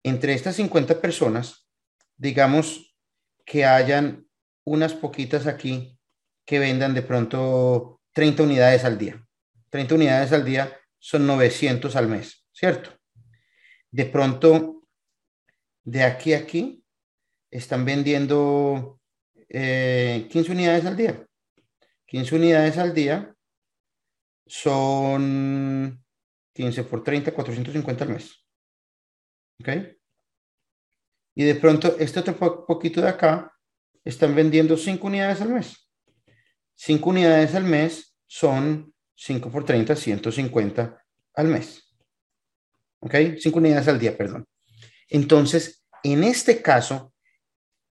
entre 0.02 0.32
estas 0.32 0.56
50 0.56 0.98
personas, 1.02 1.68
digamos, 2.16 2.96
que 3.44 3.66
hayan 3.66 4.26
unas 4.64 4.94
poquitas 4.94 5.46
aquí 5.46 5.98
que 6.46 6.58
vendan 6.58 6.94
de 6.94 7.02
pronto 7.02 8.00
30 8.14 8.44
unidades 8.44 8.84
al 8.84 8.96
día. 8.96 9.22
30 9.68 9.94
unidades 9.94 10.32
al 10.32 10.44
día 10.44 10.74
son 10.98 11.26
900 11.26 11.96
al 11.96 12.08
mes, 12.08 12.46
¿cierto? 12.50 12.90
De 13.90 14.06
pronto, 14.06 14.88
de 15.84 16.02
aquí 16.02 16.32
a 16.32 16.38
aquí, 16.38 16.82
están 17.50 17.84
vendiendo 17.84 19.00
15 19.48 20.38
eh, 20.38 20.46
unidades 20.48 20.84
al 20.84 20.96
día. 20.96 21.26
15 22.06 22.34
unidades 22.36 22.78
al 22.78 22.94
día 22.94 23.34
son 24.46 26.04
15 26.52 26.84
por 26.84 27.02
30, 27.02 27.32
450 27.32 28.04
al 28.04 28.10
mes. 28.10 28.44
¿Ok? 29.60 29.96
y 31.36 31.44
de 31.44 31.54
pronto 31.54 31.96
este 31.98 32.20
otro 32.20 32.64
poquito 32.66 33.00
de 33.02 33.10
acá 33.10 33.52
están 34.04 34.34
vendiendo 34.34 34.76
5 34.76 35.06
unidades 35.06 35.40
al 35.42 35.50
mes. 35.50 35.90
5 36.74 37.10
unidades 37.10 37.54
al 37.54 37.64
mes 37.64 38.16
son 38.26 38.92
5 39.14 39.50
por 39.50 39.64
30, 39.64 39.94
150 39.94 41.04
al 41.34 41.46
mes. 41.48 41.94
¿Ok? 43.00 43.14
5 43.38 43.58
unidades 43.58 43.86
al 43.88 43.98
día, 43.98 44.16
perdón. 44.16 44.46
Entonces, 45.08 45.84
en 46.02 46.24
este 46.24 46.62
caso, 46.62 47.12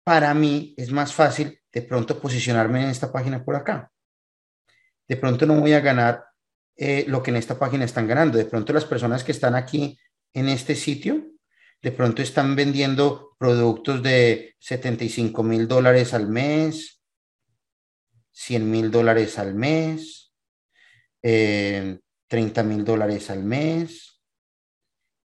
para 0.03 0.33
mí 0.33 0.73
es 0.77 0.91
más 0.91 1.13
fácil 1.13 1.59
de 1.71 1.81
pronto 1.81 2.19
posicionarme 2.19 2.83
en 2.83 2.89
esta 2.89 3.11
página 3.11 3.43
por 3.43 3.55
acá. 3.55 3.91
De 5.07 5.17
pronto 5.17 5.45
no 5.45 5.59
voy 5.59 5.73
a 5.73 5.79
ganar 5.79 6.25
eh, 6.75 7.05
lo 7.07 7.21
que 7.21 7.31
en 7.31 7.37
esta 7.37 7.57
página 7.57 7.85
están 7.85 8.07
ganando. 8.07 8.37
De 8.37 8.45
pronto 8.45 8.73
las 8.73 8.85
personas 8.85 9.23
que 9.23 9.31
están 9.31 9.55
aquí 9.55 9.97
en 10.33 10.49
este 10.49 10.75
sitio 10.75 11.33
de 11.83 11.91
pronto 11.91 12.21
están 12.21 12.55
vendiendo 12.55 13.35
productos 13.37 14.01
de 14.01 14.55
75 14.59 15.43
mil 15.43 15.67
dólares 15.67 16.13
al 16.13 16.29
mes, 16.29 17.01
100 18.31 18.71
mil 18.71 18.89
dólares 18.89 19.37
al 19.37 19.53
mes, 19.53 20.33
30 21.21 21.99
eh, 22.61 22.63
mil 22.63 22.85
dólares 22.85 23.29
al 23.29 23.43
mes. 23.43 24.12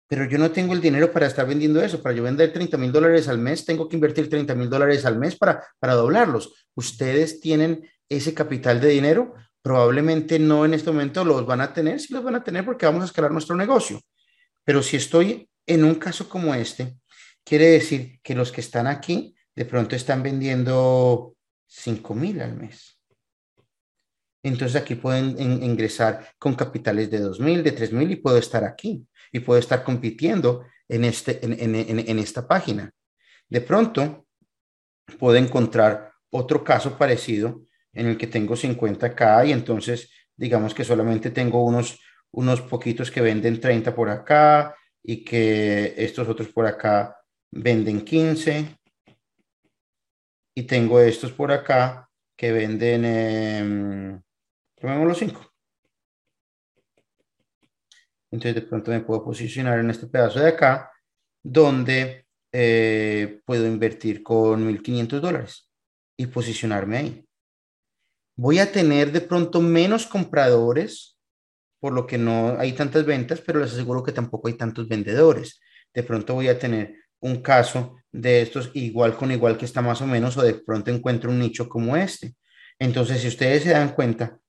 Pero 0.08 0.26
yo 0.26 0.38
no 0.38 0.52
tengo 0.52 0.74
el 0.74 0.82
dinero 0.82 1.12
para 1.12 1.28
estar 1.28 1.46
vendiendo 1.46 1.82
eso. 1.82 2.02
Para 2.02 2.16
yo 2.16 2.24
vender 2.24 2.54
30 2.54 2.78
mil 2.78 2.92
dólares 2.92 3.28
al 3.28 3.38
mes, 3.38 3.66
tengo 3.66 3.90
que 3.90 3.98
invertir 3.98 4.30
30 4.30 4.56
mil 4.56 4.70
dólares 4.70 5.06
al 5.06 5.18
mes 5.18 5.36
para, 5.36 5.64
para 5.80 5.96
doblarlos. 5.96 6.68
Ustedes 6.76 7.42
tienen 7.42 7.90
ese 8.08 8.34
capital 8.34 8.80
de 8.80 8.88
dinero, 8.90 9.34
probablemente 9.62 10.40
no 10.40 10.64
en 10.64 10.74
este 10.74 10.92
momento 10.92 11.26
los 11.26 11.46
van 11.46 11.60
a 11.60 11.74
tener, 11.74 12.00
sí 12.00 12.14
los 12.14 12.24
van 12.24 12.36
a 12.36 12.44
tener 12.44 12.64
porque 12.64 12.86
vamos 12.86 13.02
a 13.04 13.06
escalar 13.08 13.32
nuestro 13.32 13.56
negocio. 13.56 14.00
Pero 14.64 14.82
si 14.82 14.96
estoy 14.96 15.50
en 15.66 15.84
un 15.84 15.96
caso 15.96 16.30
como 16.30 16.56
este, 16.56 16.98
quiere 17.44 17.66
decir 17.68 18.20
que 18.24 18.34
los 18.34 18.52
que 18.52 18.62
están 18.62 18.88
aquí 18.88 19.36
de 19.56 19.66
pronto 19.66 19.96
están 19.96 20.24
vendiendo 20.24 21.36
5 21.68 22.16
mil 22.16 22.40
al 22.42 22.56
mes. 22.56 22.98
Entonces 24.44 24.82
aquí 24.82 24.96
pueden 24.96 25.38
ingresar 25.62 26.30
con 26.40 26.56
capitales 26.56 27.12
de 27.12 27.20
2 27.20 27.40
mil, 27.42 27.64
de 27.64 27.72
3 27.72 27.92
mil 27.92 28.10
y 28.10 28.16
puedo 28.16 28.38
estar 28.38 28.64
aquí 28.64 29.06
y 29.32 29.40
puedo 29.40 29.60
estar 29.60 29.84
compitiendo 29.84 30.66
en, 30.88 31.04
este, 31.04 31.44
en, 31.44 31.76
en 31.76 32.20
esta 32.20 32.48
página. 32.48 32.92
De 33.50 33.62
pronto 33.62 34.26
puedo 35.20 35.38
encontrar 35.38 36.12
otro 36.30 36.64
caso 36.64 36.98
parecido 36.98 37.62
en 37.94 38.08
el 38.08 38.18
que 38.18 38.28
tengo 38.28 38.56
50K 38.56 39.48
y 39.48 39.52
entonces 39.52 40.12
digamos 40.36 40.74
que 40.74 40.84
solamente 40.84 41.32
tengo 41.32 41.64
unos, 41.64 42.00
unos 42.32 42.62
poquitos 42.62 43.10
que 43.10 43.22
venden 43.22 43.60
30 43.60 43.96
por 43.96 44.10
acá 44.10 44.76
y 45.04 45.24
que 45.24 45.96
estos 45.98 46.28
otros 46.28 46.50
por 46.50 46.66
acá 46.66 47.18
venden 47.52 48.02
15 48.02 48.78
y 50.56 50.64
tengo 50.64 51.00
estos 51.00 51.32
por 51.32 51.52
acá 51.52 52.10
que 52.36 52.52
venden, 52.52 53.04
eh, 53.06 54.20
los 54.82 55.18
5. 55.18 55.54
Entonces 58.32 58.56
de 58.56 58.68
pronto 58.68 58.92
me 58.92 59.02
puedo 59.02 59.24
posicionar 59.24 59.80
en 59.80 59.90
este 59.90 60.08
pedazo 60.08 60.40
de 60.40 60.50
acá 60.50 60.92
donde 61.44 62.26
eh, 62.52 63.42
puedo 63.46 63.66
invertir 63.66 64.24
con 64.24 64.66
1.500 64.68 65.20
dólares 65.20 65.70
y 66.18 66.28
posicionarme 66.28 66.98
ahí 66.98 67.28
voy 68.38 68.60
a 68.60 68.72
tener 68.72 69.12
de 69.12 69.22
pronto 69.22 69.60
menos 69.60 70.06
compradores, 70.06 71.20
por 71.80 71.94
lo 71.94 72.08
que 72.08 72.18
no 72.18 72.58
hay 72.58 72.74
tantas 72.74 73.06
ventas, 73.06 73.42
pero 73.42 73.60
les 73.60 73.74
aseguro 73.74 74.04
que 74.04 74.12
tampoco 74.12 74.48
hay 74.48 74.54
tantos 74.54 74.88
vendedores. 74.88 75.60
De 75.94 76.04
pronto 76.04 76.36
voy 76.36 76.48
a 76.48 76.58
tener 76.58 76.96
un 77.20 77.42
caso 77.42 77.98
de 78.12 78.42
estos 78.42 78.72
igual 78.74 79.18
con 79.18 79.32
igual 79.32 79.58
que 79.58 79.66
está 79.66 79.82
más 79.82 80.02
o 80.02 80.08
menos, 80.08 80.38
o 80.38 80.44
de 80.44 80.54
pronto 80.54 80.92
encuentro 80.92 81.32
un 81.32 81.40
nicho 81.40 81.68
como 81.68 81.98
este. 81.98 82.36
Entonces, 82.80 83.22
si 83.22 83.28
ustedes 83.28 83.64
se 83.64 83.72
dan 83.72 83.94
cuenta, 83.94 84.40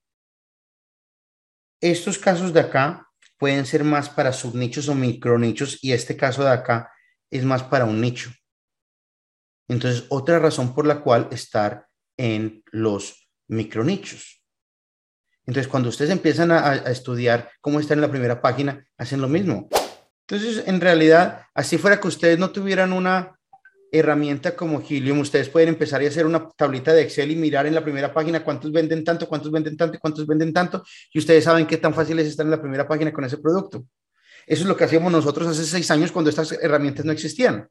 estos 1.80 2.18
casos 2.18 2.52
de 2.52 2.60
acá 2.60 3.07
pueden 3.38 3.64
ser 3.66 3.84
más 3.84 4.10
para 4.10 4.32
subnichos 4.32 4.88
o 4.88 4.94
micronichos 4.94 5.78
y 5.82 5.92
este 5.92 6.16
caso 6.16 6.42
de 6.42 6.50
acá 6.50 6.92
es 7.30 7.44
más 7.44 7.62
para 7.62 7.84
un 7.84 8.00
nicho. 8.00 8.30
Entonces, 9.68 10.04
otra 10.08 10.38
razón 10.38 10.74
por 10.74 10.86
la 10.86 11.00
cual 11.00 11.28
estar 11.30 11.86
en 12.16 12.62
los 12.72 13.28
micronichos. 13.48 14.42
Entonces, 15.46 15.68
cuando 15.68 15.88
ustedes 15.88 16.10
empiezan 16.10 16.50
a, 16.50 16.74
estudiar 16.74 17.50
cómo 17.60 17.80
está 17.80 17.94
en 17.94 18.00
la 18.00 18.10
primera 18.10 18.42
página, 18.42 18.86
hacen 18.98 19.20
lo 19.20 19.28
mismo. 19.28 19.68
Entonces, 20.26 20.66
en 20.66 20.80
realidad, 20.80 21.46
así 21.54 21.78
fuera 21.78 22.00
que 22.00 22.08
ustedes 22.08 22.38
no 22.38 22.50
tuvieran 22.50 22.92
una 22.92 23.37
herramienta 23.92 24.54
como 24.54 24.80
Helium, 24.80 25.20
ustedes 25.20 25.48
pueden 25.48 25.70
empezar 25.70 26.02
a 26.02 26.08
hacer 26.08 26.26
una 26.26 26.48
tablita 26.50 26.92
de 26.92 27.02
Excel 27.02 27.30
y 27.30 27.36
mirar 27.36 27.66
en 27.66 27.74
la 27.74 27.82
primera 27.82 28.12
página 28.12 28.44
cuántos 28.44 28.72
venden 28.72 29.04
tanto, 29.04 29.28
cuántos 29.28 29.50
venden 29.50 29.76
tanto, 29.76 29.98
cuántos 29.98 30.26
venden 30.26 30.52
tanto, 30.52 30.84
y 31.12 31.18
ustedes 31.18 31.44
saben 31.44 31.66
qué 31.66 31.76
tan 31.76 31.94
fácil 31.94 32.18
es 32.18 32.26
estar 32.26 32.44
en 32.44 32.50
la 32.50 32.60
primera 32.60 32.86
página 32.86 33.12
con 33.12 33.24
ese 33.24 33.38
producto. 33.38 33.86
Eso 34.46 34.62
es 34.62 34.68
lo 34.68 34.76
que 34.76 34.84
hacíamos 34.84 35.12
nosotros 35.12 35.48
hace 35.48 35.64
seis 35.64 35.90
años 35.90 36.12
cuando 36.12 36.30
estas 36.30 36.52
herramientas 36.52 37.04
no 37.04 37.12
existían. 37.12 37.68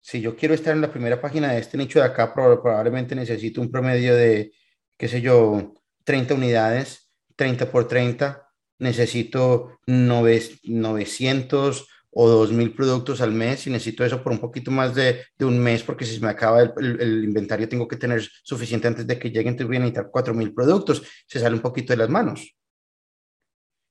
Si 0.00 0.20
yo 0.20 0.36
quiero 0.36 0.54
estar 0.54 0.74
en 0.74 0.80
la 0.80 0.90
primera 0.90 1.20
página 1.20 1.52
de 1.52 1.60
este 1.60 1.78
nicho 1.78 2.00
de 2.00 2.06
acá, 2.06 2.34
probablemente 2.34 3.14
necesito 3.14 3.60
un 3.60 3.70
promedio 3.70 4.16
de, 4.16 4.52
qué 4.98 5.08
sé 5.08 5.20
yo, 5.20 5.74
30 6.04 6.34
unidades, 6.34 7.10
30 7.36 7.70
por 7.70 7.86
30, 7.86 8.48
necesito 8.78 9.78
900 9.86 11.86
o 12.14 12.28
dos 12.28 12.52
mil 12.52 12.74
productos 12.74 13.22
al 13.22 13.32
mes 13.32 13.66
y 13.66 13.70
necesito 13.70 14.04
eso 14.04 14.22
por 14.22 14.32
un 14.32 14.38
poquito 14.38 14.70
más 14.70 14.94
de, 14.94 15.24
un 15.40 15.58
mes 15.58 15.82
porque 15.82 16.04
si 16.04 16.16
se 16.16 16.20
me 16.20 16.28
acaba 16.28 16.60
el, 16.60 17.24
inventario 17.24 17.68
tengo 17.68 17.88
que 17.88 17.96
tener 17.96 18.22
suficiente 18.42 18.86
antes 18.86 19.06
de 19.06 19.18
que 19.18 19.30
lleguen, 19.30 19.48
entonces 19.48 19.66
voy 19.66 19.76
a 19.76 19.80
necesitar 19.80 20.10
cuatro 20.10 20.34
mil 20.34 20.52
productos, 20.52 21.02
se 21.26 21.40
sale 21.40 21.54
un 21.54 21.62
poquito 21.62 21.92
de 21.94 21.96
las 21.96 22.10
manos. 22.10 22.54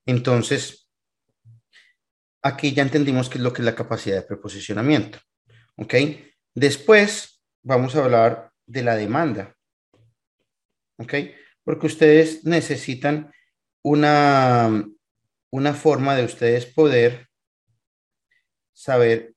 Entonces, 0.05 0.89
aquí 2.43 2.74
ya 2.74 2.84
entendimos 2.84 3.28
qué 3.28 3.38
es 3.38 3.43
lo 3.43 3.53
que 3.53 3.61
es 3.61 3.65
la 3.65 3.76
capacidad 3.76 4.17
de 4.17 4.28
preposicionamiento. 4.28 5.19
¿Ok? 5.78 5.95
Después 6.53 7.41
vamos 7.63 7.95
a 7.95 8.03
hablar 8.03 8.51
de 8.65 8.84
la 8.84 8.95
demanda. 8.95 9.55
¿Ok? 10.97 11.13
Porque 11.63 11.88
ustedes 11.88 12.43
necesitan 12.45 13.32
una, 13.84 14.86
una 15.51 15.74
forma 15.74 16.15
de 16.15 16.26
ustedes 16.26 16.65
poder 16.65 17.30
saber 18.82 19.34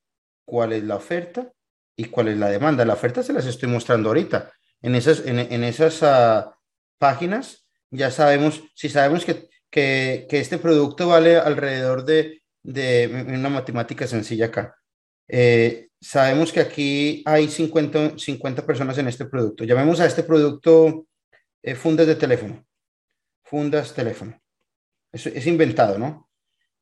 cuál 0.47 0.73
es 0.73 0.83
la 0.85 0.97
oferta 0.97 1.53
y 1.97 2.07
cuál 2.07 2.29
es 2.29 2.39
la 2.39 2.49
demanda. 2.49 2.85
La 2.85 2.95
oferta 2.95 3.23
se 3.23 3.33
las 3.33 3.47
estoy 3.47 3.69
mostrando 3.69 4.09
ahorita. 4.09 4.51
En 4.81 4.95
esas, 4.95 5.23
en, 5.27 5.65
esas 5.65 6.03
ah, 6.03 6.57
páginas 6.99 7.67
ya 7.91 8.11
sabemos, 8.11 8.63
si 8.75 8.89
sabemos 8.89 9.25
que, 9.25 9.49
que, 9.71 10.27
este 10.31 10.59
producto 10.59 11.09
vale 11.09 11.37
alrededor 11.37 12.05
de, 12.05 12.43
de 12.63 13.25
una 13.29 13.51
matemática 13.51 14.07
sencilla 14.07 14.47
acá. 14.47 14.77
Eh, 15.29 15.89
sabemos 16.01 16.53
que 16.53 16.61
aquí 16.61 17.23
hay 17.27 17.49
50, 17.49 18.19
50 18.19 18.67
personas 18.67 18.99
en 18.99 19.09
este 19.09 19.27
producto. 19.27 19.65
Llamemos 19.65 20.01
a 20.01 20.07
este 20.07 20.23
producto 20.23 21.07
eh, 21.63 21.75
fundas 21.75 22.07
de 22.07 22.17
teléfono. 22.17 22.67
Fundas 23.45 23.95
teléfono. 23.95 24.41
Es, 25.13 25.27
es 25.27 25.47
inventado, 25.47 25.99
¿no? 25.99 26.29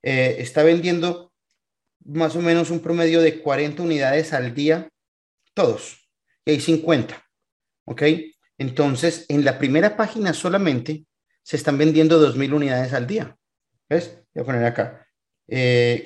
Eh, 0.02 0.36
está 0.38 0.62
vendiendo 0.62 1.31
más 2.04 2.36
o 2.36 2.40
menos 2.40 2.70
un 2.70 2.80
promedio 2.80 3.20
de 3.20 3.40
40 3.40 3.82
unidades 3.82 4.32
al 4.32 4.54
día, 4.54 4.88
todos, 5.54 6.08
y 6.44 6.52
hay 6.52 6.60
50. 6.60 7.22
¿Ok? 7.84 8.02
Entonces, 8.58 9.26
en 9.28 9.44
la 9.44 9.58
primera 9.58 9.96
página 9.96 10.32
solamente 10.32 11.04
se 11.42 11.56
están 11.56 11.78
vendiendo 11.78 12.20
2.000 12.20 12.54
unidades 12.54 12.92
al 12.92 13.06
día. 13.06 13.36
¿Ves? 13.88 14.18
Voy 14.34 14.42
a 14.42 14.46
poner 14.46 14.64
acá. 14.64 15.06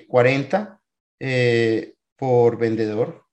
40 0.09 0.81
eh, 1.21 1.27
eh, 1.29 1.95
por 2.17 2.59
vendedor 2.59 3.27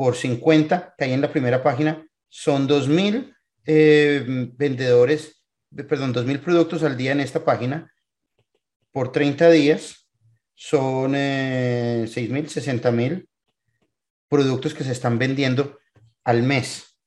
por 0.00 0.16
50 0.16 0.94
que 0.96 1.04
hay 1.04 1.12
en 1.12 1.20
la 1.20 1.30
primera 1.30 1.62
página 1.62 2.08
son 2.30 2.66
2.000 2.66 3.36
eh, 3.66 4.24
vendedores, 4.56 5.44
perdón, 5.88 6.14
2.000 6.14 6.40
productos 6.40 6.82
al 6.82 6.96
día 6.96 7.12
en 7.12 7.20
esta 7.20 7.44
página 7.44 7.92
por 8.92 9.12
30 9.12 9.50
días 9.50 9.99
son 10.62 11.14
eh, 11.16 12.04
6.000, 12.06 12.44
60.000 12.44 13.26
productos 14.28 14.74
que 14.74 14.84
se 14.84 14.92
están 14.92 15.18
vendiendo 15.18 15.78
al 16.22 16.42
mes. 16.42 16.98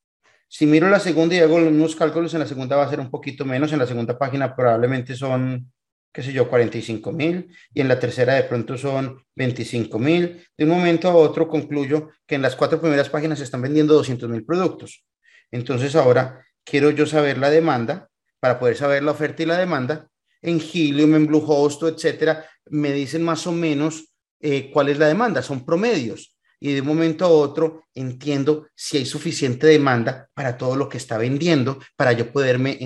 Si 0.48 0.66
miro 0.66 0.90
la 0.90 0.98
segunda 0.98 1.36
y 1.36 1.38
hago 1.38 1.54
unos 1.54 1.94
cálculos, 1.94 2.34
en 2.34 2.40
la 2.40 2.48
segunda 2.48 2.74
va 2.74 2.84
a 2.84 2.90
ser 2.90 2.98
un 2.98 3.12
poquito 3.12 3.44
menos, 3.44 3.72
en 3.72 3.78
la 3.78 3.86
segunda 3.86 4.18
página 4.18 4.56
probablemente 4.56 5.14
son, 5.14 5.72
qué 6.12 6.20
sé 6.20 6.32
yo, 6.32 6.50
45 6.50 7.12
mil, 7.12 7.48
y 7.72 7.80
en 7.80 7.86
la 7.86 8.00
tercera 8.00 8.34
de 8.34 8.42
pronto 8.42 8.76
son 8.76 9.22
25 9.36 10.00
mil. 10.00 10.44
De 10.58 10.64
un 10.64 10.70
momento 10.70 11.08
a 11.08 11.14
otro 11.14 11.46
concluyo 11.46 12.10
que 12.26 12.34
en 12.34 12.42
las 12.42 12.56
cuatro 12.56 12.80
primeras 12.80 13.08
páginas 13.08 13.38
se 13.38 13.44
están 13.44 13.62
vendiendo 13.62 13.94
200 13.94 14.28
mil 14.30 14.44
productos. 14.44 15.04
Entonces 15.52 15.94
ahora 15.94 16.44
quiero 16.64 16.90
yo 16.90 17.06
saber 17.06 17.38
la 17.38 17.50
demanda, 17.50 18.08
para 18.40 18.58
poder 18.58 18.76
saber 18.76 19.04
la 19.04 19.12
oferta 19.12 19.44
y 19.44 19.46
la 19.46 19.58
demanda, 19.58 20.08
en 20.44 20.60
Helium, 20.60 21.14
en 21.14 21.26
Bluehost, 21.26 21.82
etcétera, 21.82 22.44
me 22.66 22.92
dicen 22.92 23.22
más 23.22 23.46
o 23.46 23.52
menos 23.52 24.12
eh, 24.40 24.70
cuál 24.72 24.90
es 24.90 24.98
la 24.98 25.08
demanda, 25.08 25.42
son 25.42 25.64
promedios 25.64 26.34
y 26.60 26.72
de 26.72 26.80
un 26.80 26.86
momento 26.86 27.26
a 27.26 27.28
otro 27.28 27.84
entiendo 27.94 28.68
si 28.74 28.96
hay 28.96 29.04
suficiente 29.04 29.66
demanda 29.66 30.30
para 30.32 30.56
todo 30.56 30.76
lo 30.76 30.88
que 30.88 30.96
está 30.96 31.18
vendiendo 31.18 31.78
para 31.94 32.12
yo 32.12 32.32
poderme 32.32 32.78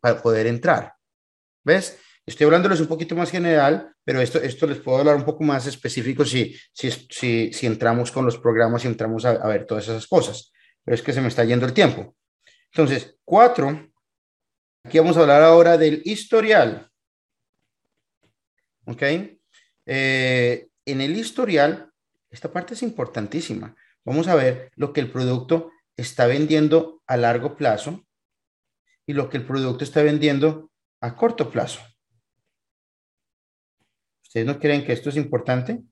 para 0.00 0.22
poder 0.22 0.46
entrar. 0.46 0.94
¿Ves? 1.62 1.98
Estoy 2.24 2.46
hablándoles 2.46 2.80
un 2.80 2.86
poquito 2.86 3.14
más 3.14 3.30
general, 3.30 3.94
pero 4.02 4.22
esto, 4.22 4.38
esto 4.38 4.66
les 4.66 4.78
puedo 4.78 4.98
hablar 4.98 5.16
un 5.16 5.26
poco 5.26 5.44
más 5.44 5.66
específico 5.66 6.24
si, 6.24 6.56
si, 6.72 6.90
si, 6.90 7.52
si 7.52 7.66
entramos 7.66 8.10
con 8.10 8.24
los 8.24 8.38
programas 8.38 8.84
y 8.84 8.88
entramos 8.88 9.26
a, 9.26 9.32
a, 9.32 9.48
ver 9.48 9.66
todas 9.66 9.84
esas 9.84 10.06
cosas. 10.06 10.50
Pero 10.82 10.94
es 10.94 11.02
que 11.02 11.12
se 11.12 11.20
me 11.20 11.28
está 11.28 11.44
yendo 11.44 11.66
el 11.66 11.74
tiempo. 11.74 12.14
Entonces, 12.72 13.16
cuatro, 13.24 13.90
aquí 14.84 14.98
vamos 14.98 15.18
a 15.18 15.20
hablar 15.20 15.42
ahora 15.42 15.76
del 15.76 16.00
historial. 16.04 16.90
¿Ok? 18.88 19.02
Eh, 19.86 20.68
en 20.86 21.00
el 21.00 21.16
historial 21.16 21.92
esta 22.30 22.50
parte 22.50 22.74
es 22.74 22.82
importantísima. 22.82 23.74
Vamos 24.04 24.28
a 24.28 24.34
ver 24.34 24.70
lo 24.76 24.92
que 24.92 25.00
el 25.00 25.10
producto 25.10 25.70
está 25.96 26.26
vendiendo 26.26 27.02
a 27.06 27.16
largo 27.16 27.56
plazo 27.56 28.06
y 29.06 29.12
lo 29.12 29.28
que 29.28 29.38
el 29.38 29.46
producto 29.46 29.84
está 29.84 30.02
vendiendo 30.02 30.70
a 31.00 31.16
corto 31.16 31.50
plazo. 31.50 31.80
¿Ustedes 34.22 34.46
no 34.46 34.58
creen 34.58 34.84
que 34.84 34.92
esto 34.92 35.08
es 35.08 35.16
importante? 35.16 35.82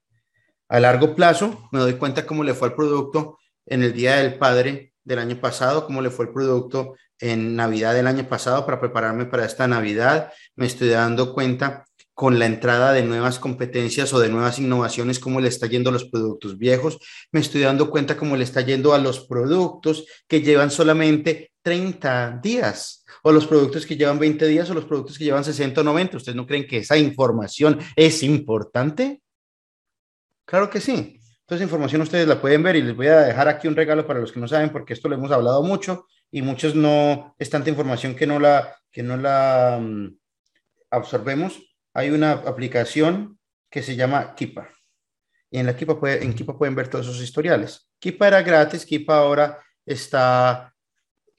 A 0.69 0.81
largo 0.81 1.15
plazo 1.15 1.69
me 1.73 1.79
doy 1.79 1.95
cuenta 1.95 2.27
cómo 2.27 2.45
le 2.45 2.55
fue 2.55 2.69
al 2.69 2.75
producto 2.75 3.39
en 3.65 3.83
el 3.83 3.93
Día 3.93 4.17
del 4.17 4.39
Padre 4.39 4.95
del 5.05 5.19
año 5.19 5.41
pasado, 5.41 5.87
cómo 5.87 6.03
le 6.03 6.11
fue 6.11 6.27
el 6.27 6.33
producto 6.33 6.97
en 7.19 7.57
Navidad 7.57 7.95
del 7.95 8.07
año 8.07 8.29
pasado 8.29 8.67
para 8.67 8.81
prepararme 8.81 9.27
para 9.27 9.47
esta 9.47 9.67
Navidad. 9.67 10.33
Me 10.55 10.67
estoy 10.67 10.89
dando 10.89 11.33
cuenta 11.33 11.86
con 12.17 12.39
la 12.39 12.47
entrada 12.47 12.95
de 12.95 13.03
nuevas 13.03 13.39
competencias 13.39 14.11
o 14.15 14.19
de 14.19 14.31
nuevas 14.31 14.59
innovaciones, 14.59 15.19
cómo 15.19 15.39
le 15.39 15.49
está 15.49 15.67
yendo 15.67 15.91
a 15.91 15.93
los 15.93 16.07
productos 16.07 16.57
viejos. 16.57 16.99
Me 17.31 17.41
estoy 17.41 17.61
dando 17.61 17.91
cuenta 17.91 18.17
cómo 18.17 18.39
le 18.39 18.45
está 18.45 18.63
yendo 18.63 18.95
a 18.95 18.99
los 18.99 19.27
productos 19.27 20.07
que 20.27 20.41
llevan 20.41 20.71
solamente 20.71 21.53
30 21.61 22.41
días 22.43 23.05
o 23.23 23.33
los 23.33 23.47
productos 23.47 23.85
que 23.85 23.99
llevan 23.99 24.19
20 24.19 24.47
días 24.47 24.71
o 24.71 24.73
los 24.73 24.87
productos 24.87 25.19
que 25.19 25.25
llevan 25.25 25.45
60 25.45 25.83
o 25.83 25.85
90. 25.85 26.17
¿Ustedes 26.17 26.37
no 26.37 26.47
creen 26.47 26.67
que 26.67 26.79
esa 26.79 26.97
información 26.97 27.79
es 27.95 28.23
importante? 28.23 29.21
Claro 30.47 30.71
que 30.71 30.81
sí. 30.81 31.21
Entonces, 31.41 31.67
información 31.67 32.01
ustedes 32.01 32.27
la 32.27 32.41
pueden 32.41 32.63
ver 32.63 32.77
y 32.77 32.83
les 32.83 32.97
voy 32.97 33.09
a 33.09 33.21
dejar 33.21 33.47
aquí 33.47 33.69
un 33.69 33.77
regalo 33.77 34.07
para 34.07 34.21
los 34.21 34.33
que 34.33 34.41
no 34.41 34.49
saben, 34.49 34.71
porque 34.71 34.95
esto 34.95 35.11
lo 35.11 35.17
hemos 35.17 35.33
hablado 35.33 35.63
mucho 35.63 36.07
y 36.31 36.41
muchos 36.41 36.75
no, 36.75 37.35
es 37.39 37.51
tanta 37.51 37.69
información 37.69 38.17
que 38.17 38.27
no 38.27 38.41
la, 38.41 38.75
que 38.91 39.03
no 39.03 39.19
la 39.19 39.77
um, 39.79 40.17
absorbemos 40.91 41.76
hay 41.97 42.11
una 42.11 42.33
aplicación 42.33 43.39
que 43.71 43.83
se 43.83 43.97
llama 43.97 44.35
Kipa. 44.35 44.69
Y 45.51 45.59
en 45.59 45.65
la 45.65 45.75
Kipa, 45.75 45.99
en 46.03 46.35
Kipa 46.35 46.59
pueden 46.59 46.75
ver 46.75 46.89
todos 46.89 47.07
esos 47.07 47.23
historiales. 47.23 47.89
Kipa 47.99 48.29
era 48.29 48.43
gratis, 48.43 48.85
Kipa 48.85 49.17
ahora 49.17 49.63
está 49.87 50.75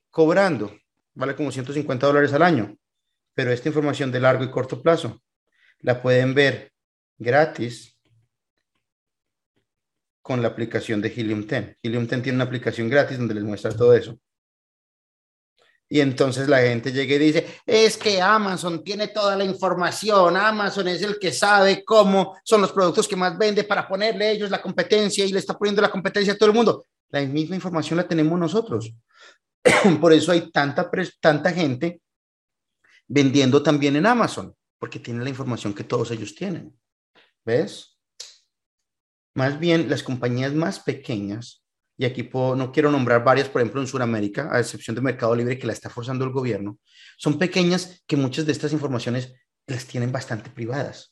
cobrando, 0.09 0.75
vale 1.13 1.35
como 1.35 1.51
150 1.51 2.07
dólares 2.07 2.33
al 2.33 2.41
año. 2.41 2.75
Pero 3.35 3.51
esta 3.51 3.69
información 3.69 4.11
de 4.11 4.19
largo 4.19 4.43
y 4.43 4.49
corto 4.49 4.81
plazo 4.81 5.21
la 5.81 6.01
pueden 6.01 6.33
ver 6.33 6.73
gratis 7.19 7.95
con 10.23 10.41
la 10.41 10.47
aplicación 10.47 11.01
de 11.01 11.09
Helium 11.09 11.45
10. 11.45 11.77
Helium 11.83 12.07
10 12.07 12.23
tiene 12.23 12.37
una 12.37 12.45
aplicación 12.45 12.89
gratis 12.89 13.19
donde 13.19 13.35
les 13.35 13.43
muestra 13.43 13.75
todo 13.75 13.93
eso. 13.93 14.19
Y 15.89 16.01
entonces 16.01 16.49
la 16.49 16.59
gente 16.59 16.91
llega 16.91 17.15
y 17.15 17.19
dice, 17.19 17.61
es 17.65 17.95
que 17.95 18.21
Amazon 18.21 18.83
tiene 18.83 19.07
toda 19.07 19.37
la 19.37 19.45
información, 19.45 20.35
Amazon 20.35 20.89
es 20.89 21.01
el 21.01 21.17
que 21.17 21.31
sabe 21.31 21.85
cómo 21.85 22.37
son 22.43 22.61
los 22.61 22.73
productos 22.73 23.07
que 23.07 23.15
más 23.15 23.37
vende 23.37 23.63
para 23.63 23.87
ponerle 23.87 24.31
ellos 24.31 24.51
la 24.51 24.61
competencia 24.61 25.25
y 25.25 25.31
le 25.31 25.39
está 25.39 25.57
poniendo 25.57 25.81
la 25.81 25.89
competencia 25.89 26.33
a 26.33 26.37
todo 26.37 26.49
el 26.49 26.55
mundo. 26.55 26.83
La 27.09 27.21
misma 27.21 27.55
información 27.55 27.95
la 27.95 28.07
tenemos 28.07 28.37
nosotros. 28.37 28.93
Por 30.01 30.11
eso 30.11 30.33
hay 30.33 30.51
tanta, 30.51 30.89
tanta 31.21 31.51
gente 31.53 32.01
vendiendo 33.07 33.63
también 33.63 33.95
en 33.95 34.05
Amazon, 34.05 34.53
porque 34.77 34.99
tienen 34.99 35.23
la 35.23 35.29
información 35.29 35.73
que 35.73 35.85
todos 35.85 36.11
ellos 36.11 36.35
tienen. 36.35 36.77
¿Ves? 37.45 37.97
Más 39.33 39.57
bien, 39.57 39.89
las 39.89 40.03
compañías 40.03 40.53
más 40.53 40.79
pequeñas 40.81 41.63
y 41.97 42.05
aquí 42.05 42.29
no 42.31 42.71
quiero 42.71 42.91
nombrar 42.91 43.23
varias, 43.23 43.49
por 43.49 43.61
ejemplo, 43.61 43.81
en 43.81 43.87
Sudamérica, 43.87 44.49
a 44.51 44.59
excepción 44.59 44.95
de 44.95 45.01
Mercado 45.01 45.35
Libre 45.35 45.57
que 45.57 45.65
la 45.65 45.73
está 45.73 45.89
forzando 45.89 46.23
el 46.25 46.31
gobierno, 46.31 46.77
son 47.17 47.39
pequeñas 47.39 48.03
que 48.05 48.15
muchas 48.15 48.45
de 48.45 48.51
estas 48.51 48.71
informaciones 48.71 49.33
las 49.65 49.85
tienen 49.85 50.11
bastante 50.11 50.51
privadas. 50.51 51.11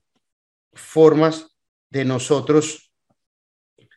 formas 0.73 1.49
de 1.91 2.05
nosotros 2.05 2.93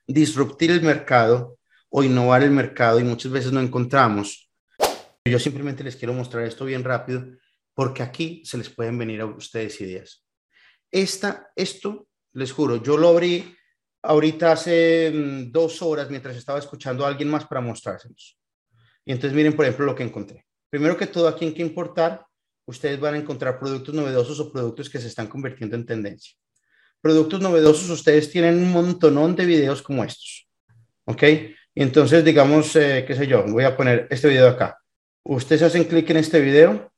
disruptir 0.07 0.72
el 0.72 0.82
mercado 0.82 1.57
o 1.90 2.03
innovar 2.03 2.41
el 2.41 2.52
mercado 2.52 2.99
y 2.99 3.03
muchas 3.03 3.32
veces 3.32 3.52
no 3.52 3.61
encontramos. 3.61 4.49
Yo 5.26 5.38
simplemente 5.38 5.84
les 5.84 5.95
quiero 5.95 6.14
mostrar 6.14 6.45
esto 6.45 6.66
bien 6.66 6.84
rápido 6.84 7.26
porque 7.76 8.02
aquí 8.02 8.41
se 8.44 8.57
les 8.57 8.70
pueden 8.70 8.98
venir 8.98 9.22
a 9.22 9.26
ustedes 9.26 9.80
ideas. 9.82 10.28
Esta, 10.91 11.52
esto, 11.56 12.07
les 12.34 12.52
juro, 12.52 12.82
yo 12.82 12.98
lo 12.98 13.10
abrí 13.10 13.56
ahorita 14.02 14.53
hace 14.53 15.11
mm, 15.14 15.52
dos 15.52 15.82
horas 15.82 16.10
mientras 16.10 16.36
estaba 16.36 16.60
escuchando 16.60 17.06
a 17.06 17.10
alguien 17.10 17.30
más 17.30 17.45
para 17.45 17.61
mostrárselos. 17.61 18.38
Y 19.06 19.11
entonces 19.11 19.36
miren, 19.36 19.56
por 19.56 19.66
ejemplo, 19.66 19.86
lo 19.86 19.95
que 19.95 20.03
encontré. 20.03 20.45
Primero 20.70 20.98
que 20.98 21.07
todo, 21.07 21.28
aquí 21.28 21.45
en 21.45 21.53
que 21.53 21.61
importar, 21.61 22.26
ustedes 22.66 22.99
van 22.99 23.16
a 23.16 23.18
encontrar 23.18 23.60
productos 23.60 23.94
novedosos 23.95 24.40
o 24.40 24.52
productos 24.52 24.90
que 24.90 24.99
se 24.99 25.07
están 25.07 25.28
convirtiendo 25.28 25.76
en 25.76 25.86
tendencia. 25.86 26.36
Productos 27.02 27.41
novedosos, 27.41 27.90
ustedes 27.90 28.30
tienen 28.30 28.56
un 28.56 28.72
montonón 28.72 29.36
de 29.36 29.45
videos 29.45 29.82
como 29.82 30.03
estos. 30.03 30.48
¿Ok? 31.06 31.24
Entonces, 31.74 32.24
digamos, 32.24 32.76
eh, 32.76 33.06
qué 33.07 33.16
sé 33.16 33.26
yo, 33.26 33.44
voy 33.45 33.64
a 33.64 33.76
poner 33.76 34.07
este 34.10 34.28
video 34.28 34.49
acá. 34.49 34.78
Ustedes 35.24 35.64
hacen 35.64 35.86
clic 35.86 36.10
en 36.10 36.18
este 36.18 36.40
video. 36.40 36.91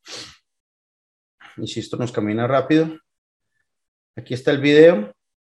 Y 1.57 1.68
si 1.68 1.80
esto 1.80 1.97
nos 1.97 2.11
camina 2.11 2.47
rápido. 2.47 2.97
Aquí 4.22 4.35
está 4.35 4.52
el 4.52 4.60
video 4.60 5.11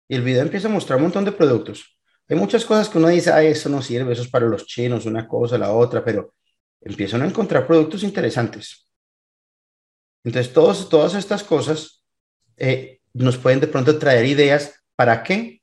y 0.07 0.15
el 0.15 0.23
video 0.23 0.41
empieza 0.41 0.67
a 0.67 0.71
mostrar 0.71 0.97
un 0.97 1.03
montón 1.03 1.23
de 1.23 1.31
productos. 1.31 1.99
Hay 2.27 2.35
muchas 2.35 2.65
cosas 2.65 2.89
que 2.89 2.97
uno 2.97 3.09
dice, 3.09 3.31
ah, 3.31 3.43
eso 3.43 3.69
no 3.69 3.79
sirve, 3.79 4.11
eso 4.11 4.23
es 4.23 4.27
para 4.27 4.47
los 4.47 4.65
chinos, 4.65 5.05
una 5.05 5.27
cosa, 5.27 5.59
la 5.59 5.71
otra, 5.71 6.03
pero 6.03 6.33
empiezan 6.81 7.21
a 7.21 7.27
encontrar 7.27 7.67
productos 7.67 8.01
interesantes. 8.01 8.89
Entonces, 10.23 10.51
todos, 10.51 10.89
todas 10.89 11.13
estas 11.13 11.43
cosas 11.43 12.03
eh, 12.57 13.01
nos 13.13 13.37
pueden 13.37 13.59
de 13.59 13.67
pronto 13.67 13.99
traer 13.99 14.25
ideas. 14.25 14.83
¿Para 14.95 15.21
qué? 15.21 15.61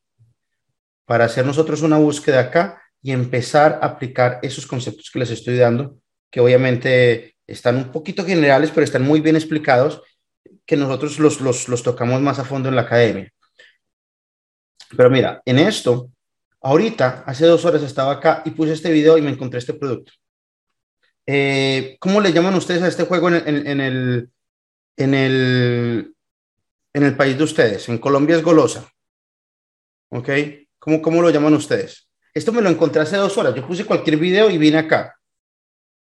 Para 1.05 1.25
hacer 1.25 1.45
nosotros 1.45 1.83
una 1.83 1.99
búsqueda 1.99 2.39
acá 2.39 2.81
y 3.03 3.11
empezar 3.11 3.81
a 3.83 3.87
aplicar 3.87 4.39
esos 4.43 4.65
conceptos 4.65 5.11
que 5.11 5.19
les 5.19 5.33
estoy 5.33 5.57
dando, 5.57 5.99
que 6.31 6.39
obviamente 6.39 7.35
están 7.49 7.79
un 7.79 7.91
poquito 7.91 8.25
generales, 8.25 8.71
pero 8.71 8.85
están 8.85 9.03
muy 9.03 9.21
bien 9.21 9.35
explicados, 9.35 10.01
que 10.73 10.77
nosotros 10.79 11.19
los, 11.19 11.69
los, 11.69 11.83
tocamos 11.83 12.23
más 12.23 12.39
a 12.39 12.47
fondo 12.47 12.71
en 12.71 12.77
la 12.77 12.81
academia. 12.81 13.31
Pero 14.97 15.11
mira, 15.11 15.43
en 15.45 15.59
esto, 15.59 16.11
ahorita, 16.63 17.25
hace 17.27 17.45
dos 17.45 17.63
horas 17.67 17.83
estaba 17.83 18.13
acá 18.13 18.41
y 18.47 18.53
puse 18.53 18.73
este 18.73 18.91
video 18.91 19.19
y 19.19 19.21
me 19.21 19.33
encontré 19.33 19.59
este 19.59 19.75
producto. 19.75 20.15
Eh, 21.27 21.99
¿Cómo 22.01 22.23
le 22.23 22.33
llaman 22.33 22.55
ustedes 22.55 22.81
a 22.81 22.89
este 22.89 23.05
juego 23.05 23.29
en, 23.29 23.67
en, 23.67 23.81
el, 23.83 24.31
en, 24.97 25.13
el, 25.13 26.15
en 26.95 27.03
el 27.03 27.17
país 27.19 27.37
de 27.37 27.45
ustedes? 27.45 27.91
En 27.91 27.99
Colombia 27.99 28.37
es 28.37 28.43
golosa. 28.43 28.91
¿Ok? 30.09 30.31
¿Cómo, 30.79 31.03
¿Cómo 31.03 31.21
lo 31.21 31.29
llaman 31.29 31.53
ustedes? 31.53 32.09
Esto 32.33 32.51
me 32.51 32.63
lo 32.63 32.71
encontré 32.71 33.03
hace 33.03 33.19
dos 33.19 33.37
horas. 33.37 33.55
Yo 33.55 33.67
puse 33.67 33.85
cualquier 33.85 34.17
video 34.17 34.49
y 34.49 34.57
vine 34.57 34.79
acá. 34.79 35.19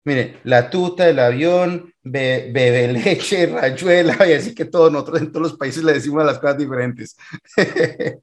Mire, 0.05 0.39
la 0.45 0.69
tuta, 0.69 1.09
el 1.09 1.19
avión, 1.19 1.93
bebe 2.01 2.87
leche, 2.93 3.45
rayuela, 3.47 4.27
y 4.27 4.33
así 4.33 4.55
que 4.55 4.65
todos 4.65 4.91
nosotros 4.91 5.21
en 5.21 5.31
todos 5.31 5.51
los 5.51 5.57
países 5.57 5.83
le 5.83 5.93
decimos 5.93 6.25
las 6.25 6.39
cosas 6.39 6.57
diferentes. 6.57 7.17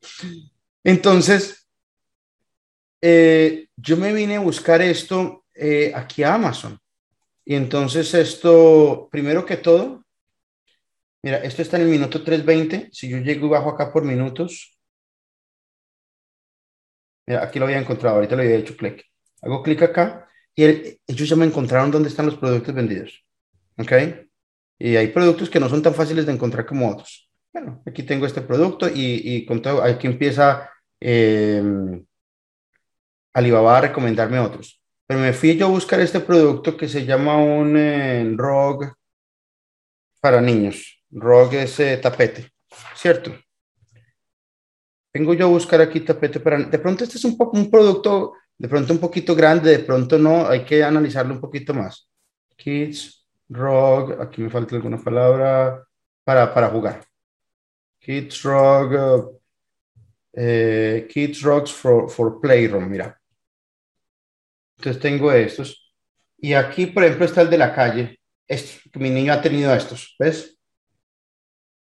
Entonces, 0.84 1.66
eh, 3.00 3.68
yo 3.76 3.96
me 3.96 4.12
vine 4.12 4.36
a 4.36 4.40
buscar 4.40 4.80
esto 4.82 5.44
eh, 5.54 5.92
aquí 5.94 6.22
a 6.22 6.34
Amazon. 6.34 6.78
Y 7.44 7.54
entonces 7.54 8.12
esto, 8.14 9.08
primero 9.12 9.46
que 9.46 9.56
todo, 9.56 10.04
mira, 11.22 11.38
esto 11.38 11.62
está 11.62 11.76
en 11.76 11.84
el 11.84 11.88
minuto 11.88 12.24
320. 12.24 12.88
Si 12.92 13.08
yo 13.08 13.18
llego 13.18 13.46
y 13.46 13.50
bajo 13.50 13.70
acá 13.70 13.92
por 13.92 14.04
minutos, 14.04 14.76
mira, 17.26 17.44
aquí 17.44 17.58
lo 17.60 17.66
había 17.66 17.78
encontrado, 17.78 18.16
ahorita 18.16 18.34
lo 18.34 18.42
había 18.42 18.56
hecho 18.56 18.76
clic. 18.76 19.04
Hago 19.42 19.62
clic 19.62 19.82
acá 19.82 20.28
y 20.56 20.64
ellos 21.06 21.28
ya 21.28 21.36
me 21.36 21.44
encontraron 21.44 21.90
dónde 21.90 22.08
están 22.08 22.26
los 22.26 22.36
productos 22.36 22.74
vendidos. 22.74 23.22
¿Ok? 23.76 23.92
Y 24.78 24.96
hay 24.96 25.08
productos 25.08 25.50
que 25.50 25.60
no 25.60 25.68
son 25.68 25.82
tan 25.82 25.94
fáciles 25.94 26.24
de 26.24 26.32
encontrar 26.32 26.64
como 26.64 26.90
otros. 26.90 27.30
Bueno, 27.52 27.82
aquí 27.86 28.02
tengo 28.02 28.26
este 28.26 28.40
producto 28.40 28.88
y, 28.92 29.44
con 29.46 29.60
todo, 29.60 29.82
aquí 29.82 30.06
empieza 30.06 30.70
eh, 31.00 31.62
Alibaba 33.34 33.76
a 33.76 33.80
recomendarme 33.82 34.38
otros. 34.38 34.80
Pero 35.06 35.20
me 35.20 35.34
fui 35.34 35.56
yo 35.56 35.66
a 35.66 35.70
buscar 35.70 36.00
este 36.00 36.20
producto 36.20 36.74
que 36.74 36.88
se 36.88 37.04
llama 37.04 37.36
un 37.36 37.76
eh, 37.76 38.32
ROG 38.34 38.94
para 40.20 40.40
niños. 40.40 41.02
ROG 41.10 41.54
es 41.54 41.78
eh, 41.80 41.98
tapete, 41.98 42.50
¿cierto? 42.94 43.32
Vengo 45.12 45.34
yo 45.34 45.46
a 45.46 45.50
buscar 45.50 45.82
aquí 45.82 46.00
tapete 46.00 46.40
para... 46.40 46.58
De 46.58 46.78
pronto 46.78 47.04
este 47.04 47.18
es 47.18 47.24
un, 47.24 47.36
un 47.38 47.70
producto 47.70 48.32
de 48.58 48.68
pronto 48.68 48.92
un 48.92 48.98
poquito 48.98 49.34
grande, 49.34 49.70
de 49.70 49.78
pronto 49.80 50.18
no, 50.18 50.48
hay 50.48 50.64
que 50.64 50.82
analizarlo 50.82 51.34
un 51.34 51.40
poquito 51.40 51.74
más. 51.74 52.08
Kids, 52.56 53.26
Rock, 53.48 54.20
aquí 54.20 54.42
me 54.42 54.50
falta 54.50 54.74
alguna 54.74 54.98
palabra 54.98 55.84
para, 56.24 56.52
para 56.52 56.68
jugar. 56.68 57.04
Kids 57.98 58.42
Rock, 58.42 59.40
eh, 60.32 61.06
Kids 61.08 61.42
Rocks 61.42 61.72
for, 61.72 62.10
for 62.10 62.40
Playroom, 62.40 62.88
mira. 62.88 63.20
Entonces 64.78 65.00
tengo 65.00 65.32
estos. 65.32 65.94
Y 66.38 66.52
aquí, 66.54 66.86
por 66.86 67.04
ejemplo, 67.04 67.24
está 67.24 67.42
el 67.42 67.50
de 67.50 67.58
la 67.58 67.74
calle. 67.74 68.20
Este, 68.46 68.98
mi 68.98 69.10
niño 69.10 69.32
ha 69.32 69.42
tenido 69.42 69.74
estos, 69.74 70.14
¿ves? 70.18 70.58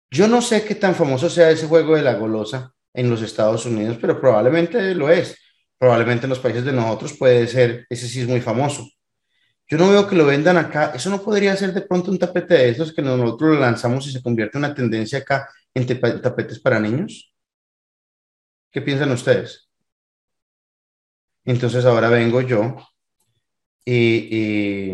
Yo 0.09 0.27
no 0.27 0.41
sé 0.41 0.63
qué 0.65 0.75
tan 0.75 0.93
famoso 0.93 1.29
sea 1.29 1.49
ese 1.49 1.67
juego 1.67 1.95
de 1.95 2.01
la 2.01 2.15
golosa 2.15 2.73
en 2.93 3.09
los 3.09 3.21
Estados 3.21 3.65
Unidos, 3.65 3.97
pero 3.99 4.19
probablemente 4.19 4.93
lo 4.93 5.09
es 5.09 5.37
probablemente 5.81 6.27
en 6.27 6.29
los 6.29 6.37
países 6.37 6.63
de 6.63 6.73
nosotros 6.73 7.17
puede 7.17 7.47
ser, 7.47 7.87
ese 7.89 8.07
sí 8.07 8.21
es 8.21 8.27
muy 8.27 8.39
famoso. 8.39 8.87
Yo 9.67 9.79
no 9.79 9.89
veo 9.89 10.07
que 10.07 10.15
lo 10.15 10.27
vendan 10.27 10.57
acá. 10.57 10.91
Eso 10.93 11.09
no 11.09 11.23
podría 11.23 11.55
ser 11.57 11.73
de 11.73 11.81
pronto 11.81 12.11
un 12.11 12.19
tapete 12.19 12.53
de 12.53 12.69
esos 12.69 12.93
que 12.93 13.01
nosotros 13.01 13.55
lo 13.55 13.59
lanzamos 13.59 14.05
y 14.05 14.11
se 14.11 14.21
convierte 14.21 14.59
en 14.59 14.65
una 14.65 14.75
tendencia 14.75 15.17
acá 15.17 15.49
en 15.73 15.87
tapetes 16.21 16.59
para 16.59 16.79
niños. 16.79 17.33
¿Qué 18.69 18.79
piensan 18.83 19.11
ustedes? 19.11 19.71
Entonces 21.45 21.83
ahora 21.83 22.09
vengo 22.09 22.41
yo 22.41 22.77
y, 23.83 24.93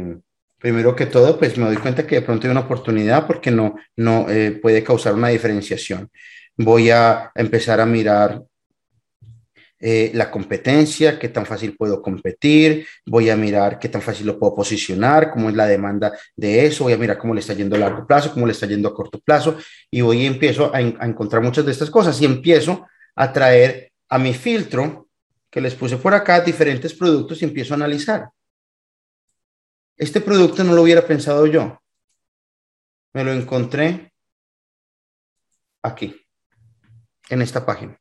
primero 0.58 0.96
que 0.96 1.08
todo, 1.08 1.38
pues 1.38 1.58
me 1.58 1.66
doy 1.66 1.78
cuenta 1.78 2.08
que 2.08 2.16
de 2.16 2.22
pronto 2.22 2.48
hay 2.48 2.52
una 2.52 2.62
oportunidad 2.62 3.28
porque 3.28 3.52
no, 3.52 3.76
no 3.98 4.30
eh, 4.30 4.52
puede 4.52 4.86
causar 4.86 5.16
una 5.16 5.28
diferenciación. 5.28 6.10
Voy 6.56 6.92
a 6.92 7.30
empezar 7.36 7.82
a 7.82 7.86
mirar 7.86 8.42
eh, 9.80 10.12
la 10.16 10.32
competencia, 10.32 11.20
qué 11.20 11.30
tan 11.30 11.46
fácil 11.46 11.76
puedo 11.78 12.02
competir, 12.02 12.88
voy 13.06 13.30
a 13.30 13.36
mirar 13.36 13.78
qué 13.78 13.90
tan 13.90 14.02
fácil 14.02 14.26
lo 14.26 14.40
puedo 14.40 14.56
posicionar, 14.56 15.30
cómo 15.30 15.50
es 15.50 15.56
la 15.56 15.68
demanda 15.68 16.18
de 16.36 16.66
eso, 16.66 16.86
voy 16.86 16.94
a 16.94 16.98
mirar 16.98 17.20
cómo 17.20 17.36
le 17.36 17.42
está 17.42 17.54
yendo 17.54 17.76
a 17.76 17.80
largo 17.80 18.08
plazo, 18.08 18.34
cómo 18.34 18.48
le 18.48 18.54
está 18.54 18.66
yendo 18.66 18.90
a 18.90 18.96
corto 18.96 19.20
plazo, 19.20 19.58
y 19.92 20.02
voy 20.02 20.24
y 20.24 20.26
empiezo 20.26 20.74
a, 20.74 20.82
encontrar 20.82 21.44
muchas 21.44 21.64
de 21.64 21.72
estas 21.72 21.92
cosas 21.92 22.20
y 22.20 22.26
empiezo 22.26 22.88
a 23.16 23.32
traer 23.32 23.92
a 24.10 24.18
mi 24.18 24.34
filtro 24.34 25.10
que 25.50 25.62
les 25.62 25.76
puse 25.76 25.98
por 25.98 26.14
acá 26.16 26.42
diferentes 26.42 26.94
productos 26.94 27.42
y 27.42 27.46
empiezo 27.46 27.74
a 27.74 27.78
analizar. 27.78 28.30
Este 29.96 30.22
producto 30.22 30.64
no 30.64 30.74
lo 30.74 30.82
hubiera 30.82 31.06
pensado 31.06 31.46
yo. 31.46 31.80
Me 33.14 33.24
lo 33.24 33.32
encontré 33.32 34.12
aquí, 35.84 36.20
en 37.30 37.42
esta 37.42 37.66
página. 37.66 38.00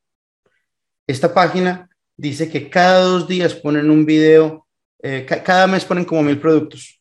Esta 1.07 1.33
página 1.33 1.89
dice 2.17 2.51
que 2.51 2.69
cada 2.69 3.01
dos 3.01 3.29
días 3.29 3.55
ponen 3.55 3.91
un 3.91 4.05
video, 4.05 4.67
eh, 5.03 5.25
cada 5.27 5.67
mes 5.67 5.85
ponen 5.85 6.05
como 6.05 6.23
mil 6.23 6.41
productos. 6.41 7.01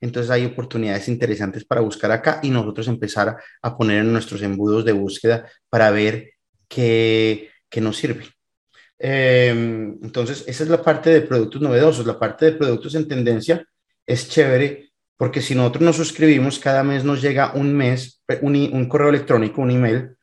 Entonces 0.00 0.30
hay 0.30 0.44
oportunidades 0.44 1.08
interesantes 1.08 1.64
para 1.64 1.80
buscar 1.80 2.12
acá 2.12 2.40
y 2.42 2.50
nosotros 2.50 2.86
empezar 2.88 3.38
a, 3.62 3.76
poner 3.76 4.00
en 4.00 4.12
nuestros 4.12 4.42
embudos 4.42 4.84
de 4.84 4.92
búsqueda 4.92 5.50
para 5.70 5.90
ver 5.90 6.34
qué, 6.68 7.50
qué 7.70 7.80
nos 7.80 7.96
sirve. 7.96 8.26
Em, 8.98 9.98
entonces, 10.02 10.44
esa 10.46 10.62
es 10.64 10.70
la 10.70 10.82
parte 10.82 11.10
de 11.10 11.22
productos 11.22 11.60
novedosos. 11.62 12.06
La 12.06 12.18
parte 12.18 12.46
de 12.46 12.52
productos 12.52 12.94
en 12.94 13.08
tendencia 13.08 13.66
es 14.06 14.28
chévere 14.28 14.90
porque 15.16 15.40
si 15.40 15.54
nosotros 15.54 15.82
nos 15.84 15.96
suscribimos, 15.96 16.58
cada 16.58 16.82
mes 16.84 17.02
nos 17.04 17.22
llega 17.22 17.52
un 17.54 17.74
mes, 17.74 18.22
un, 18.42 18.56
un 18.56 18.88
correo 18.88 19.08
electrónico, 19.08 19.62
un 19.62 19.70
email 19.70 20.16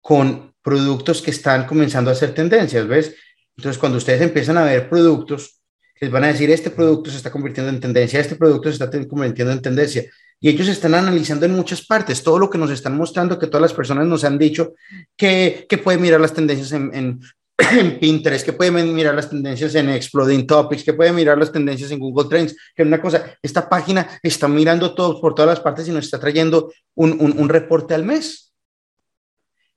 con 0.00 0.49
productos 0.62 1.22
que 1.22 1.30
están 1.30 1.66
comenzando 1.66 2.10
a 2.10 2.12
hacer 2.12 2.34
tendencias, 2.34 2.86
¿ves? 2.86 3.14
Entonces, 3.56 3.78
cuando 3.78 3.98
ustedes 3.98 4.20
empiezan 4.20 4.56
a 4.58 4.64
ver 4.64 4.88
productos, 4.88 5.60
les 6.00 6.10
van 6.10 6.24
a 6.24 6.28
decir, 6.28 6.50
este 6.50 6.70
producto 6.70 7.10
se 7.10 7.18
está 7.18 7.30
convirtiendo 7.30 7.70
en 7.70 7.80
tendencia, 7.80 8.20
este 8.20 8.36
producto 8.36 8.70
se 8.72 8.82
está 8.82 8.90
convirtiendo 9.06 9.52
en 9.52 9.60
tendencia. 9.60 10.04
y 10.40 10.48
ellos 10.48 10.68
están 10.68 10.94
analizando 10.94 11.44
en 11.44 11.52
muchas 11.54 11.84
partes 11.84 12.22
todo 12.22 12.38
lo 12.38 12.48
que 12.48 12.56
nos 12.56 12.70
están 12.70 12.96
mostrando, 12.96 13.38
que 13.38 13.46
todas 13.46 13.60
las 13.60 13.74
personas 13.74 14.06
nos 14.06 14.24
han 14.24 14.38
dicho 14.38 14.72
que, 15.14 15.66
que 15.68 15.76
pueden 15.76 16.00
mirar 16.00 16.20
las 16.20 16.32
tendencias 16.32 16.72
en, 16.72 16.90
en, 16.94 17.20
en, 17.78 17.98
Pinterest, 18.00 18.46
que 18.46 18.54
pueden 18.54 18.94
mirar 18.94 19.14
las 19.14 19.28
tendencias 19.28 19.74
en 19.74 19.90
Exploding 19.90 20.46
Topics, 20.46 20.84
que 20.84 20.94
pueden 20.94 21.14
mirar 21.14 21.36
las 21.36 21.52
tendencias 21.52 21.90
en 21.90 21.98
Google 21.98 22.30
Trends, 22.30 22.56
que 22.74 22.82
una 22.82 23.02
cosa, 23.02 23.36
esta 23.42 23.68
página 23.68 24.18
está 24.22 24.48
mirando 24.48 24.94
todo 24.94 25.20
por 25.20 25.34
todas 25.34 25.50
las 25.50 25.60
partes 25.60 25.86
y 25.88 25.90
nos 25.90 26.06
está 26.06 26.18
trayendo 26.18 26.72
un, 26.94 27.12
un, 27.20 27.38
un 27.38 27.48
reporte 27.50 27.92
al 27.92 28.04
mes, 28.04 28.54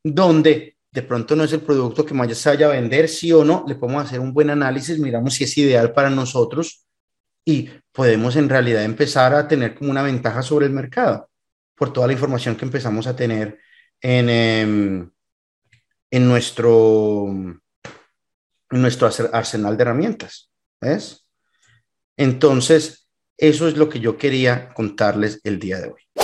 donde 0.02 0.73
de 0.94 1.02
pronto 1.02 1.36
no 1.36 1.44
es 1.44 1.52
el 1.52 1.62
producto 1.62 2.06
que 2.06 2.14
más 2.14 2.38
se 2.38 2.50
vaya 2.50 2.68
a 2.68 2.74
vender, 2.74 3.10
sí 3.10 3.34
o 3.34 3.44
no, 3.44 3.66
le 3.68 3.74
podemos 3.74 4.06
hacer 4.06 4.20
un 4.20 4.32
buen 4.32 4.52
análisis, 4.52 5.00
miramos 5.00 5.34
si 5.34 5.44
es 5.44 5.58
ideal 5.58 5.92
para 5.92 6.12
nosotros 6.12 6.86
y 7.44 7.68
podemos 7.92 8.36
en 8.36 8.48
realidad 8.48 8.84
empezar 8.84 9.34
a 9.34 9.48
tener 9.48 9.74
como 9.74 9.90
una 9.90 10.04
ventaja 10.04 10.44
sobre 10.44 10.68
el 10.68 10.72
mercado 10.72 11.30
por 11.76 11.92
toda 11.92 12.06
la 12.06 12.14
información 12.14 12.56
que 12.56 12.66
empezamos 12.66 13.08
a 13.08 13.16
tener 13.16 13.60
en, 14.02 14.30
eh, 14.30 15.10
en, 16.12 16.28
nuestro, 16.28 17.26
nuestro 18.70 19.10
arsenal 19.32 19.76
de 19.76 19.82
herramientas. 19.82 20.52
¿Ves? 20.80 21.26
Entonces, 22.18 23.10
eso 23.36 23.68
es 23.68 23.78
lo 23.78 23.90
que 23.90 24.00
yo 24.00 24.16
quería 24.16 24.72
contarles 24.76 25.42
el 25.44 25.58
día 25.58 25.80
de 25.80 25.88
hoy. 25.88 26.23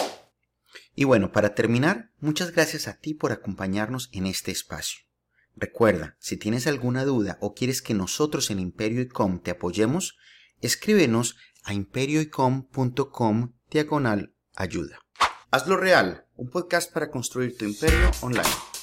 Y 0.99 1.05
bueno, 1.05 1.31
para 1.31 1.55
terminar, 1.55 2.11
muchas 2.19 2.51
gracias 2.51 2.89
a 2.89 2.97
ti 2.97 3.13
por 3.13 3.31
acompañarnos 3.31 4.09
en 4.11 4.25
este 4.25 4.51
espacio. 4.51 4.99
Recuerda, 5.55 6.17
si 6.19 6.35
tienes 6.35 6.67
alguna 6.67 7.05
duda 7.05 7.37
o 7.39 7.53
quieres 7.53 7.81
que 7.81 7.93
nosotros 7.93 8.51
en 8.51 8.59
Imperio 8.59 8.99
ICOM 9.03 9.39
te 9.39 9.51
apoyemos, 9.51 10.17
escríbenos 10.59 11.37
a 11.63 11.73
imperioicom.com 11.73 13.53
diagonal 13.71 14.35
ayuda. 14.57 14.99
Hazlo 15.51 15.77
real, 15.77 16.25
un 16.35 16.49
podcast 16.49 16.91
para 16.91 17.09
construir 17.09 17.55
tu 17.57 17.63
imperio 17.63 18.11
online. 18.19 18.78